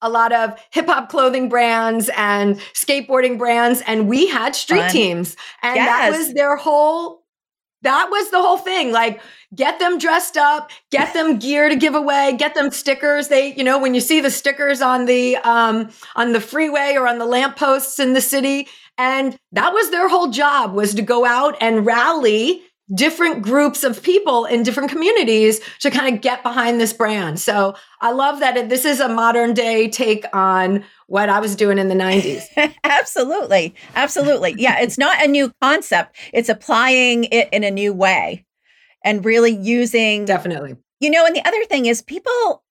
a 0.00 0.08
lot 0.08 0.32
of 0.32 0.56
hip 0.70 0.86
hop 0.86 1.08
clothing 1.08 1.48
brands 1.48 2.10
and 2.16 2.60
skateboarding 2.74 3.38
brands, 3.38 3.82
and 3.88 4.08
we 4.08 4.28
had 4.28 4.54
street 4.54 4.82
Fun. 4.82 4.90
teams, 4.90 5.36
and 5.60 5.74
yes. 5.74 5.86
that 5.88 6.18
was 6.18 6.34
their 6.34 6.56
whole. 6.56 7.24
That 7.82 8.08
was 8.08 8.30
the 8.30 8.40
whole 8.40 8.58
thing. 8.58 8.90
Like, 8.90 9.20
get 9.54 9.78
them 9.78 9.98
dressed 9.98 10.36
up, 10.36 10.70
get 10.90 11.14
them 11.14 11.38
gear 11.38 11.68
to 11.68 11.76
give 11.76 11.94
away, 11.94 12.34
get 12.36 12.56
them 12.56 12.72
stickers. 12.72 13.28
They, 13.28 13.54
you 13.54 13.62
know, 13.62 13.78
when 13.78 13.94
you 13.94 14.00
see 14.00 14.20
the 14.20 14.32
stickers 14.32 14.80
on 14.80 15.06
the 15.06 15.36
um, 15.38 15.90
on 16.14 16.32
the 16.32 16.40
freeway 16.40 16.94
or 16.96 17.08
on 17.08 17.18
the 17.18 17.26
lampposts 17.26 17.98
in 17.98 18.14
the 18.14 18.20
city, 18.20 18.68
and 18.98 19.38
that 19.52 19.72
was 19.72 19.90
their 19.90 20.08
whole 20.08 20.28
job 20.28 20.74
was 20.74 20.94
to 20.94 21.02
go 21.02 21.24
out 21.24 21.56
and 21.60 21.86
rally 21.86 22.62
different 22.94 23.42
groups 23.42 23.84
of 23.84 24.02
people 24.02 24.46
in 24.46 24.62
different 24.62 24.90
communities 24.90 25.60
to 25.80 25.90
kind 25.90 26.14
of 26.14 26.22
get 26.22 26.42
behind 26.42 26.80
this 26.80 26.92
brand. 26.92 27.38
So 27.38 27.76
I 28.00 28.12
love 28.12 28.40
that 28.40 28.56
it, 28.56 28.68
this 28.70 28.84
is 28.84 28.98
a 28.98 29.08
modern 29.08 29.52
day 29.52 29.88
take 29.88 30.24
on 30.34 30.84
what 31.06 31.28
I 31.28 31.38
was 31.38 31.54
doing 31.54 31.78
in 31.78 31.88
the 31.88 31.94
90s. 31.94 32.44
absolutely. 32.84 33.74
Absolutely. 33.94 34.54
Yeah, 34.56 34.80
it's 34.80 34.96
not 34.96 35.22
a 35.22 35.28
new 35.28 35.52
concept. 35.60 36.16
It's 36.32 36.48
applying 36.48 37.24
it 37.24 37.48
in 37.52 37.62
a 37.62 37.70
new 37.70 37.92
way 37.92 38.46
and 39.04 39.24
really 39.24 39.52
using 39.52 40.24
Definitely. 40.24 40.76
You 41.00 41.10
know, 41.10 41.24
and 41.26 41.36
the 41.36 41.46
other 41.46 41.64
thing 41.66 41.86
is 41.86 42.02
people 42.02 42.64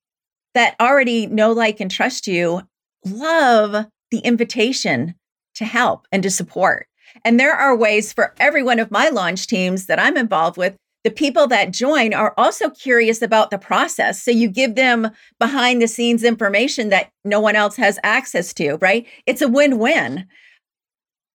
that 0.54 0.76
already 0.82 1.28
know 1.28 1.52
like 1.54 1.80
and 1.80 1.92
trust 1.92 2.28
you 2.28 2.63
love 3.06 3.86
the 4.10 4.20
invitation 4.20 5.16
to 5.58 5.65
help 5.65 6.08
and 6.12 6.24
to 6.24 6.32
support. 6.32 6.88
And 7.24 7.39
there 7.39 7.54
are 7.54 7.76
ways 7.76 8.13
for 8.13 8.34
every 8.39 8.63
one 8.63 8.80
of 8.80 8.91
my 8.91 9.10
launch 9.10 9.48
teams 9.48 9.86
that 9.88 10.00
I'm 10.00 10.17
involved 10.17 10.58
with. 10.58 10.76
The 11.04 11.12
people 11.12 11.48
that 11.48 11.72
join 11.72 12.13
are 12.13 12.34
also 12.38 12.70
curious 12.70 13.22
about 13.22 13.50
the 13.50 13.58
process. 13.58 14.22
So 14.22 14.32
you 14.32 14.50
give 14.50 14.76
them 14.76 15.10
behind 15.39 15.82
the 15.82 15.88
scenes 15.88 16.24
information 16.24 16.89
that 16.89 17.12
no 17.24 17.39
one 17.39 17.56
else 17.56 17.76
has 17.78 17.98
access 18.04 18.54
to, 18.56 18.78
right? 18.82 19.08
It's 19.26 19.41
a 19.41 19.48
win 19.48 19.78
win. 19.80 20.28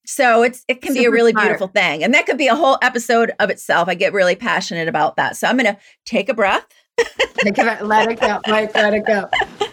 So 0.04 0.42
it's 0.42 0.64
it 0.68 0.82
can 0.82 0.92
Super 0.92 1.00
be 1.02 1.06
a 1.06 1.10
really 1.10 1.30
smart. 1.30 1.46
beautiful 1.46 1.68
thing. 1.68 2.02
And 2.04 2.12
that 2.12 2.26
could 2.26 2.36
be 2.36 2.48
a 2.48 2.56
whole 2.56 2.76
episode 2.82 3.32
of 3.38 3.50
itself. 3.50 3.88
I 3.88 3.94
get 3.94 4.12
really 4.12 4.34
passionate 4.36 4.88
about 4.88 5.16
that. 5.16 5.36
So 5.36 5.46
I'm 5.48 5.56
going 5.56 5.72
to 5.72 5.80
take 6.04 6.28
a 6.28 6.34
breath. 6.34 6.66
let 7.82 8.10
it 8.10 8.20
go. 8.20 8.40
Mike, 8.46 8.74
Let 8.74 8.94
it 8.94 9.06
go. 9.06 9.28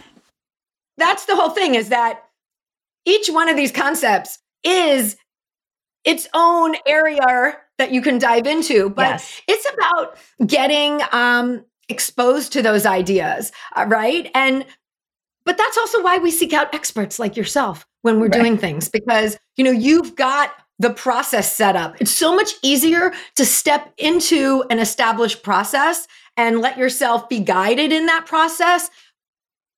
That's 0.96 1.24
the 1.26 1.36
whole 1.36 1.50
thing 1.50 1.74
is 1.74 1.88
that 1.90 2.22
each 3.04 3.28
one 3.28 3.48
of 3.48 3.56
these 3.56 3.72
concepts 3.72 4.38
is 4.62 5.16
its 6.04 6.28
own 6.34 6.74
area 6.86 7.56
that 7.78 7.92
you 7.92 8.02
can 8.02 8.18
dive 8.18 8.46
into 8.46 8.90
but 8.90 9.08
yes. 9.08 9.42
it's 9.48 9.66
about 9.74 10.16
getting 10.46 11.00
um, 11.12 11.64
exposed 11.88 12.52
to 12.52 12.62
those 12.62 12.86
ideas 12.86 13.52
uh, 13.76 13.84
right 13.88 14.30
and 14.34 14.64
but 15.44 15.56
that's 15.56 15.78
also 15.78 16.02
why 16.02 16.18
we 16.18 16.30
seek 16.30 16.52
out 16.52 16.72
experts 16.74 17.18
like 17.18 17.36
yourself 17.36 17.86
when 18.02 18.20
we're 18.20 18.28
right. 18.28 18.40
doing 18.40 18.56
things 18.56 18.88
because 18.88 19.38
you 19.56 19.64
know 19.64 19.70
you've 19.70 20.14
got 20.16 20.52
the 20.78 20.90
process 20.90 21.54
set 21.54 21.76
up 21.76 21.96
it's 22.00 22.10
so 22.10 22.34
much 22.34 22.52
easier 22.62 23.12
to 23.36 23.44
step 23.44 23.92
into 23.98 24.64
an 24.70 24.78
established 24.78 25.42
process 25.42 26.06
and 26.36 26.60
let 26.60 26.78
yourself 26.78 27.28
be 27.28 27.40
guided 27.40 27.92
in 27.92 28.06
that 28.06 28.24
process 28.26 28.90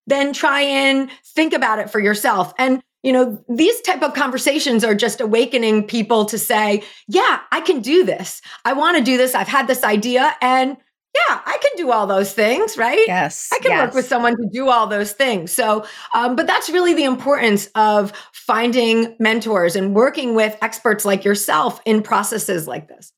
than 0.07 0.33
try 0.33 0.61
and 0.61 1.11
think 1.25 1.53
about 1.53 1.79
it 1.79 1.91
for 1.91 2.01
yourself 2.01 2.53
and 2.59 2.83
you 3.03 3.13
know 3.13 3.43
these 3.49 3.81
type 3.83 4.03
of 4.03 4.15
conversations 4.15 4.85
are 4.85 4.95
just 4.95 5.21
awakening 5.21 5.87
people 5.87 6.25
to 6.25 6.39
say 6.39 6.83
yeah 7.09 7.41
i 7.51 7.61
can 7.61 7.81
do 7.81 8.05
this 8.05 8.41
i 8.65 8.73
want 8.73 8.97
to 8.97 9.03
do 9.03 9.17
this 9.17 9.35
i've 9.35 9.49
had 9.49 9.67
this 9.67 9.83
idea 9.85 10.35
and 10.41 10.77
yeah, 11.15 11.41
I 11.45 11.59
can 11.61 11.73
do 11.77 11.93
all 11.93 12.07
those 12.07 12.33
things, 12.33 12.79
right? 12.79 13.07
Yes. 13.07 13.51
I 13.53 13.59
can 13.59 13.73
yes. 13.73 13.87
work 13.87 13.95
with 13.95 14.07
someone 14.07 14.35
to 14.35 14.49
do 14.51 14.71
all 14.71 14.87
those 14.87 15.13
things. 15.13 15.53
So, 15.53 15.85
um, 16.15 16.37
but 16.37 16.47
that's 16.47 16.71
really 16.71 16.95
the 16.95 17.05
importance 17.05 17.69
of 17.75 18.13
finding 18.33 19.15
mentors 19.19 19.77
and 19.77 19.95
working 19.95 20.35
with 20.35 20.57
experts 20.63 21.05
like 21.05 21.23
yourself 21.23 21.83
in 21.85 22.03
processes 22.03 22.67
like 22.67 22.89
this. 22.89 23.13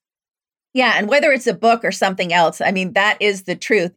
Yeah. 0.72 0.94
And 0.96 1.08
whether 1.08 1.30
it's 1.30 1.46
a 1.46 1.54
book 1.54 1.84
or 1.84 1.92
something 1.92 2.32
else, 2.32 2.60
I 2.60 2.72
mean, 2.72 2.94
that 2.94 3.16
is 3.20 3.44
the 3.44 3.54
truth. 3.54 3.92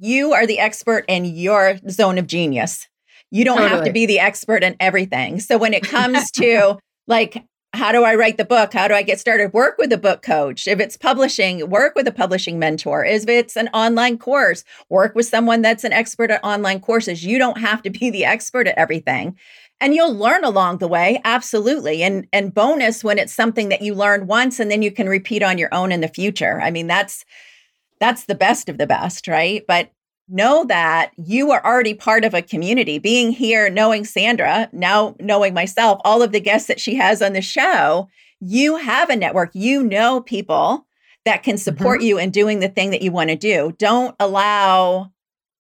You 0.00 0.32
are 0.32 0.46
the 0.46 0.58
expert 0.58 1.04
in 1.06 1.26
your 1.26 1.78
zone 1.90 2.16
of 2.16 2.26
genius. 2.26 2.88
You 3.32 3.44
don't 3.44 3.56
totally. 3.56 3.76
have 3.76 3.84
to 3.86 3.92
be 3.92 4.06
the 4.06 4.20
expert 4.20 4.62
in 4.62 4.76
everything. 4.78 5.40
So 5.40 5.58
when 5.58 5.74
it 5.74 5.82
comes 5.88 6.30
to 6.32 6.78
like 7.08 7.44
how 7.74 7.90
do 7.90 8.04
I 8.04 8.16
write 8.16 8.36
the 8.36 8.44
book? 8.44 8.74
How 8.74 8.86
do 8.86 8.94
I 8.94 9.02
get 9.02 9.18
started? 9.18 9.54
Work 9.54 9.76
with 9.78 9.92
a 9.92 9.98
book 9.98 10.20
coach. 10.20 10.68
If 10.68 10.78
it's 10.78 10.98
publishing, 10.98 11.70
work 11.70 11.94
with 11.94 12.06
a 12.06 12.12
publishing 12.12 12.58
mentor. 12.58 13.02
If 13.04 13.26
it's 13.28 13.56
an 13.56 13.68
online 13.68 14.18
course, 14.18 14.62
work 14.90 15.14
with 15.14 15.26
someone 15.26 15.62
that's 15.62 15.84
an 15.84 15.92
expert 15.92 16.30
at 16.30 16.44
online 16.44 16.80
courses. 16.80 17.24
You 17.24 17.38
don't 17.38 17.58
have 17.58 17.82
to 17.82 17.90
be 17.90 18.10
the 18.10 18.26
expert 18.26 18.68
at 18.68 18.76
everything. 18.76 19.38
And 19.80 19.94
you'll 19.94 20.14
learn 20.14 20.44
along 20.44 20.78
the 20.78 20.86
way, 20.86 21.20
absolutely. 21.24 22.02
And 22.02 22.26
and 22.32 22.52
bonus 22.52 23.02
when 23.02 23.18
it's 23.18 23.34
something 23.34 23.70
that 23.70 23.82
you 23.82 23.94
learn 23.94 24.26
once 24.26 24.60
and 24.60 24.70
then 24.70 24.82
you 24.82 24.92
can 24.92 25.08
repeat 25.08 25.42
on 25.42 25.56
your 25.56 25.72
own 25.72 25.92
in 25.92 26.02
the 26.02 26.08
future. 26.08 26.60
I 26.60 26.70
mean, 26.70 26.86
that's 26.86 27.24
that's 28.00 28.26
the 28.26 28.34
best 28.34 28.68
of 28.68 28.78
the 28.78 28.86
best, 28.86 29.26
right? 29.26 29.64
But 29.66 29.90
know 30.32 30.64
that 30.64 31.12
you 31.16 31.50
are 31.52 31.64
already 31.64 31.94
part 31.94 32.24
of 32.24 32.34
a 32.34 32.42
community. 32.42 32.98
Being 32.98 33.30
here, 33.30 33.70
knowing 33.70 34.04
Sandra, 34.04 34.68
now 34.72 35.14
knowing 35.20 35.54
myself, 35.54 36.00
all 36.04 36.22
of 36.22 36.32
the 36.32 36.40
guests 36.40 36.68
that 36.68 36.80
she 36.80 36.94
has 36.96 37.22
on 37.22 37.32
the 37.32 37.42
show, 37.42 38.08
you 38.40 38.76
have 38.76 39.10
a 39.10 39.16
network. 39.16 39.50
You 39.54 39.82
know 39.82 40.20
people 40.20 40.86
that 41.24 41.42
can 41.42 41.56
support 41.56 42.00
mm-hmm. 42.00 42.06
you 42.08 42.18
in 42.18 42.30
doing 42.30 42.60
the 42.60 42.68
thing 42.68 42.90
that 42.90 43.02
you 43.02 43.12
want 43.12 43.30
to 43.30 43.36
do. 43.36 43.74
Don't 43.78 44.16
allow 44.18 45.12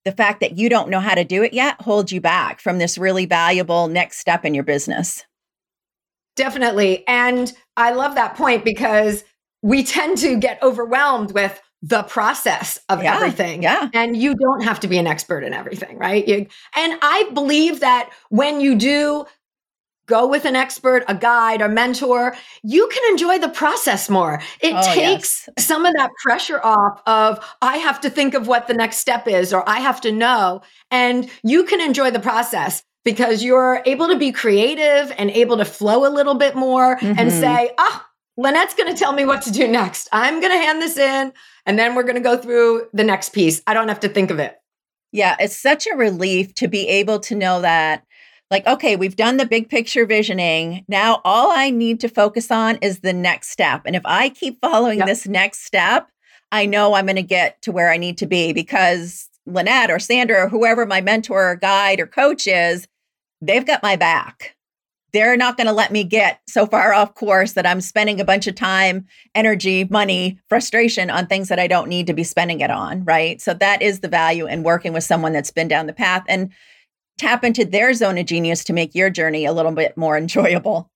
the 0.05 0.11
fact 0.11 0.39
that 0.39 0.57
you 0.57 0.69
don't 0.69 0.89
know 0.89 0.99
how 0.99 1.13
to 1.13 1.23
do 1.23 1.43
it 1.43 1.53
yet 1.53 1.81
hold 1.81 2.11
you 2.11 2.21
back 2.21 2.61
from 2.61 2.77
this 2.77 2.97
really 2.97 3.25
valuable 3.25 3.87
next 3.87 4.17
step 4.19 4.45
in 4.45 4.53
your 4.53 4.63
business. 4.63 5.25
Definitely. 6.35 7.05
And 7.07 7.51
I 7.75 7.91
love 7.91 8.15
that 8.15 8.35
point 8.35 8.63
because 8.63 9.25
we 9.61 9.83
tend 9.83 10.17
to 10.19 10.37
get 10.37 10.61
overwhelmed 10.63 11.33
with 11.33 11.59
the 11.81 12.03
process 12.03 12.79
of 12.89 13.01
yeah, 13.03 13.15
everything. 13.15 13.63
Yeah. 13.63 13.89
And 13.93 14.17
you 14.17 14.35
don't 14.35 14.63
have 14.63 14.81
to 14.81 14.87
be 14.87 14.97
an 14.97 15.07
expert 15.07 15.43
in 15.43 15.53
everything, 15.53 15.97
right? 15.97 16.27
You, 16.27 16.47
and 16.75 16.99
I 17.01 17.29
believe 17.33 17.79
that 17.79 18.09
when 18.29 18.59
you 18.59 18.75
do 18.75 19.25
go 20.09 20.27
with 20.27 20.43
an 20.43 20.55
expert, 20.55 21.05
a 21.07 21.15
guide, 21.15 21.61
a 21.61 21.69
mentor, 21.69 22.35
you 22.63 22.89
can 22.91 23.11
enjoy 23.11 23.37
the 23.37 23.47
process 23.47 24.09
more. 24.09 24.41
It 24.59 24.73
oh, 24.75 24.93
takes 24.93 25.47
yes. 25.47 25.65
some 25.65 25.85
of 25.85 25.93
that 25.93 26.09
pressure 26.23 26.59
off 26.61 27.01
of 27.05 27.45
I 27.61 27.77
have 27.77 28.01
to 28.01 28.09
think 28.09 28.33
of 28.33 28.47
what 28.47 28.67
the 28.67 28.73
next 28.73 28.97
step 28.97 29.27
is 29.27 29.53
or 29.53 29.67
I 29.69 29.79
have 29.79 30.01
to 30.01 30.11
know 30.11 30.61
and 30.91 31.29
you 31.43 31.63
can 31.63 31.79
enjoy 31.79 32.11
the 32.11 32.19
process 32.19 32.83
because 33.05 33.43
you're 33.43 33.81
able 33.85 34.07
to 34.07 34.17
be 34.17 34.31
creative 34.31 35.13
and 35.17 35.29
able 35.29 35.57
to 35.57 35.65
flow 35.65 36.05
a 36.05 36.11
little 36.11 36.35
bit 36.35 36.55
more 36.55 36.97
mm-hmm. 36.97 37.17
and 37.17 37.31
say, 37.31 37.71
"Oh, 37.77 38.05
Lanette's 38.39 38.73
going 38.73 38.93
to 38.93 38.97
tell 38.97 39.11
me 39.11 39.25
what 39.25 39.41
to 39.43 39.51
do 39.51 39.67
next. 39.67 40.07
I'm 40.13 40.39
going 40.39 40.53
to 40.53 40.57
hand 40.57 40.81
this 40.81 40.97
in 40.97 41.33
and 41.69 41.77
then 41.77 41.93
we're 41.93 42.01
going 42.01 42.15
to 42.15 42.19
go 42.19 42.35
through 42.35 42.87
the 42.93 43.03
next 43.03 43.29
piece. 43.29 43.61
I 43.67 43.75
don't 43.75 43.89
have 43.89 43.99
to 43.99 44.09
think 44.09 44.31
of 44.31 44.39
it. 44.39 44.59
Yeah, 45.11 45.35
it's 45.39 45.55
such 45.55 45.85
a 45.85 45.95
relief 45.95 46.55
to 46.55 46.67
be 46.67 46.87
able 46.87 47.19
to 47.19 47.35
know 47.35 47.61
that, 47.61 48.07
like, 48.49 48.65
okay, 48.65 48.95
we've 48.95 49.15
done 49.15 49.37
the 49.37 49.45
big 49.45 49.69
picture 49.69 50.07
visioning. 50.07 50.83
Now 50.87 51.21
all 51.23 51.51
I 51.51 51.69
need 51.69 51.99
to 51.99 52.09
focus 52.09 52.49
on 52.49 52.77
is 52.77 53.01
the 53.01 53.13
next 53.13 53.51
step. 53.51 53.83
And 53.85 53.95
if 53.95 54.01
I 54.03 54.29
keep 54.29 54.59
following 54.59 54.97
yep. 54.97 55.07
this 55.07 55.27
next 55.27 55.63
step, 55.63 56.09
I 56.51 56.65
know 56.65 56.95
I'm 56.95 57.05
going 57.05 57.17
to 57.17 57.21
get 57.21 57.61
to 57.61 57.71
where 57.71 57.91
I 57.91 57.97
need 57.97 58.17
to 58.17 58.25
be 58.25 58.51
because 58.51 59.29
Lanette 59.47 59.89
or 59.89 59.99
Sandra 59.99 60.45
or 60.45 60.49
whoever 60.49 60.87
my 60.87 61.01
mentor 61.01 61.51
or 61.51 61.55
guide 61.55 61.99
or 61.99 62.07
coach 62.07 62.47
is, 62.47 62.87
they've 63.41 63.65
got 63.65 63.83
my 63.83 63.95
back 63.95 64.55
they're 65.11 65.37
not 65.37 65.57
going 65.57 65.67
to 65.67 65.73
let 65.73 65.91
me 65.91 66.03
get 66.03 66.41
so 66.47 66.65
far 66.65 66.93
off 66.93 67.15
course 67.15 67.53
that 67.53 67.65
I'm 67.65 67.81
spending 67.81 68.19
a 68.19 68.25
bunch 68.25 68.47
of 68.47 68.55
time, 68.55 69.05
energy, 69.35 69.85
money, 69.85 70.39
frustration 70.49 71.09
on 71.09 71.27
things 71.27 71.49
that 71.49 71.59
I 71.59 71.67
don't 71.67 71.89
need 71.89 72.07
to 72.07 72.13
be 72.13 72.23
spending 72.23 72.61
it 72.61 72.71
on. 72.71 73.03
Right. 73.03 73.41
So 73.41 73.53
that 73.55 73.81
is 73.81 73.99
the 73.99 74.07
value 74.07 74.45
in 74.45 74.63
working 74.63 74.93
with 74.93 75.03
someone 75.03 75.33
that's 75.33 75.51
been 75.51 75.67
down 75.67 75.87
the 75.87 75.93
path 75.93 76.23
and 76.27 76.51
tap 77.17 77.43
into 77.43 77.65
their 77.65 77.93
zone 77.93 78.17
of 78.17 78.25
genius 78.25 78.63
to 78.65 78.73
make 78.73 78.95
your 78.95 79.09
journey 79.09 79.45
a 79.45 79.53
little 79.53 79.71
bit 79.71 79.97
more 79.97 80.17
enjoyable. 80.17 80.89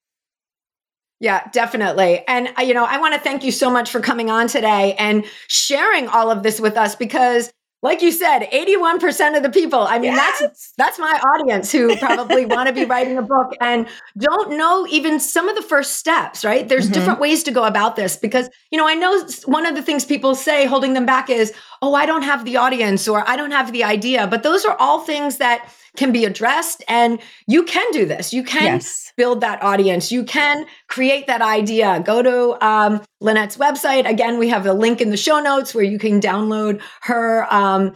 Yeah, 1.19 1.47
definitely. 1.51 2.23
And, 2.27 2.49
uh, 2.57 2.63
you 2.63 2.73
know, 2.73 2.83
I 2.83 2.97
want 2.97 3.13
to 3.13 3.19
thank 3.19 3.45
you 3.45 3.51
so 3.51 3.69
much 3.69 3.89
for 3.89 4.01
coming 4.01 4.29
on 4.29 4.47
today 4.47 4.93
and 4.95 5.23
sharing 5.47 6.09
all 6.09 6.29
of 6.29 6.43
this 6.43 6.59
with 6.59 6.75
us 6.75 6.95
because 6.95 7.53
like 7.83 8.01
you 8.01 8.11
said 8.11 8.47
81% 8.51 9.37
of 9.37 9.43
the 9.43 9.49
people 9.49 9.81
i 9.81 9.99
mean 9.99 10.13
yes. 10.13 10.39
that's 10.39 10.73
that's 10.77 10.99
my 10.99 11.19
audience 11.35 11.71
who 11.71 11.95
probably 11.97 12.45
want 12.55 12.67
to 12.67 12.73
be 12.73 12.85
writing 12.85 13.17
a 13.17 13.21
book 13.21 13.51
and 13.61 13.87
don't 14.17 14.57
know 14.57 14.87
even 14.89 15.19
some 15.19 15.47
of 15.47 15.55
the 15.55 15.61
first 15.61 15.97
steps 15.97 16.43
right 16.43 16.69
there's 16.69 16.85
mm-hmm. 16.85 16.93
different 16.93 17.19
ways 17.19 17.43
to 17.43 17.51
go 17.51 17.65
about 17.65 17.95
this 17.95 18.17
because 18.17 18.49
you 18.71 18.77
know 18.77 18.87
i 18.87 18.95
know 18.95 19.23
one 19.45 19.65
of 19.67 19.75
the 19.75 19.83
things 19.83 20.05
people 20.05 20.33
say 20.33 20.65
holding 20.65 20.93
them 20.93 21.05
back 21.05 21.29
is 21.29 21.53
oh 21.81 21.93
i 21.93 22.05
don't 22.05 22.23
have 22.23 22.45
the 22.45 22.57
audience 22.57 23.07
or 23.07 23.27
i 23.29 23.35
don't 23.35 23.51
have 23.51 23.71
the 23.71 23.83
idea 23.83 24.25
but 24.25 24.41
those 24.41 24.65
are 24.65 24.75
all 24.79 25.01
things 25.01 25.37
that 25.37 25.69
can 25.95 26.11
be 26.11 26.25
addressed 26.25 26.83
and 26.87 27.19
you 27.45 27.63
can 27.63 27.91
do 27.91 28.05
this 28.05 28.33
you 28.33 28.43
can 28.43 28.75
yes. 28.75 29.02
Build 29.15 29.41
that 29.41 29.61
audience. 29.61 30.11
You 30.11 30.23
can 30.23 30.65
create 30.87 31.27
that 31.27 31.41
idea. 31.41 32.01
Go 32.05 32.21
to 32.21 32.65
um, 32.65 33.01
lanette's 33.21 33.57
website. 33.57 34.09
Again 34.09 34.37
we 34.37 34.49
have 34.49 34.65
a 34.65 34.73
link 34.73 35.01
in 35.01 35.09
the 35.09 35.17
show 35.17 35.39
notes 35.39 35.75
where 35.75 35.83
you 35.83 35.99
can 35.99 36.19
download 36.19 36.81
her 37.01 37.51
um, 37.53 37.95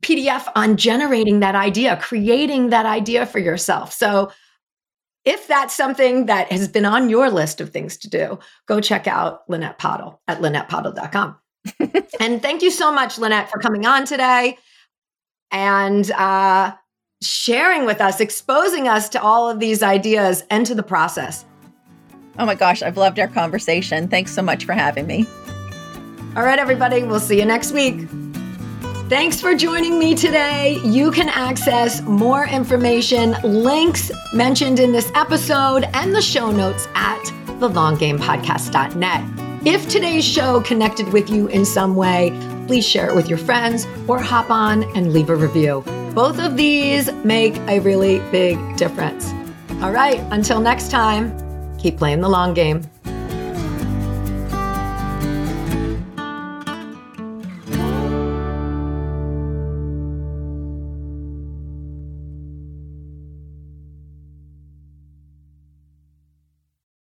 pdf 0.00 0.50
on 0.56 0.76
generating 0.76 1.38
that 1.40 1.54
idea 1.54 1.96
creating 1.96 2.70
that 2.70 2.86
idea 2.86 3.26
for 3.26 3.38
yourself. 3.38 3.92
So 3.92 4.32
if 5.24 5.46
that's 5.46 5.74
something 5.74 6.26
that 6.26 6.50
has 6.50 6.66
been 6.66 6.84
on 6.84 7.08
your 7.08 7.30
list 7.30 7.60
of 7.60 7.70
things 7.70 7.96
to 7.98 8.10
do 8.10 8.38
go 8.66 8.80
check 8.80 9.06
out 9.06 9.46
lanette 9.48 9.78
pottle 9.78 10.20
at 10.26 10.40
lanettepottle.com 10.40 11.36
and 12.20 12.42
thank 12.42 12.62
you 12.62 12.70
so 12.70 12.92
much 12.92 13.16
lanette 13.16 13.48
for 13.48 13.58
coming 13.58 13.86
on 13.86 14.04
today. 14.04 14.58
And 15.50 16.10
uh, 16.12 16.72
sharing 17.22 17.84
with 17.84 18.00
us, 18.00 18.20
exposing 18.20 18.88
us 18.88 19.08
to 19.10 19.22
all 19.22 19.48
of 19.48 19.60
these 19.60 19.82
ideas 19.82 20.44
and 20.50 20.66
to 20.66 20.74
the 20.74 20.82
process. 20.82 21.44
Oh 22.38 22.46
my 22.46 22.54
gosh, 22.54 22.82
I've 22.82 22.96
loved 22.96 23.18
our 23.18 23.28
conversation. 23.28 24.08
Thanks 24.08 24.34
so 24.34 24.42
much 24.42 24.64
for 24.64 24.72
having 24.72 25.06
me. 25.06 25.26
All 26.34 26.42
right, 26.42 26.58
everybody, 26.58 27.02
we'll 27.02 27.20
see 27.20 27.38
you 27.38 27.44
next 27.44 27.72
week. 27.72 28.08
Thanks 29.08 29.38
for 29.38 29.54
joining 29.54 29.98
me 29.98 30.14
today. 30.14 30.80
You 30.82 31.10
can 31.10 31.28
access 31.28 32.00
more 32.00 32.46
information, 32.46 33.36
links 33.42 34.10
mentioned 34.32 34.80
in 34.80 34.92
this 34.92 35.12
episode, 35.14 35.84
and 35.92 36.14
the 36.14 36.22
show 36.22 36.50
notes 36.50 36.88
at 36.94 37.22
thelonggamepodcast.net. 37.60 39.66
If 39.66 39.88
today's 39.88 40.24
show 40.24 40.62
connected 40.62 41.12
with 41.12 41.28
you 41.28 41.48
in 41.48 41.66
some 41.66 41.94
way, 41.94 42.30
please 42.66 42.86
share 42.86 43.08
it 43.08 43.14
with 43.14 43.28
your 43.28 43.38
friends 43.38 43.86
or 44.06 44.18
hop 44.20 44.50
on 44.50 44.84
and 44.96 45.12
leave 45.12 45.30
a 45.30 45.36
review. 45.36 45.82
Both 46.14 46.38
of 46.38 46.56
these 46.56 47.10
make 47.24 47.56
a 47.68 47.80
really 47.80 48.18
big 48.30 48.58
difference. 48.76 49.32
All 49.82 49.92
right, 49.92 50.20
until 50.30 50.60
next 50.60 50.90
time, 50.90 51.32
keep 51.78 51.96
playing 51.96 52.20
the 52.20 52.28
long 52.28 52.54
game. 52.54 52.82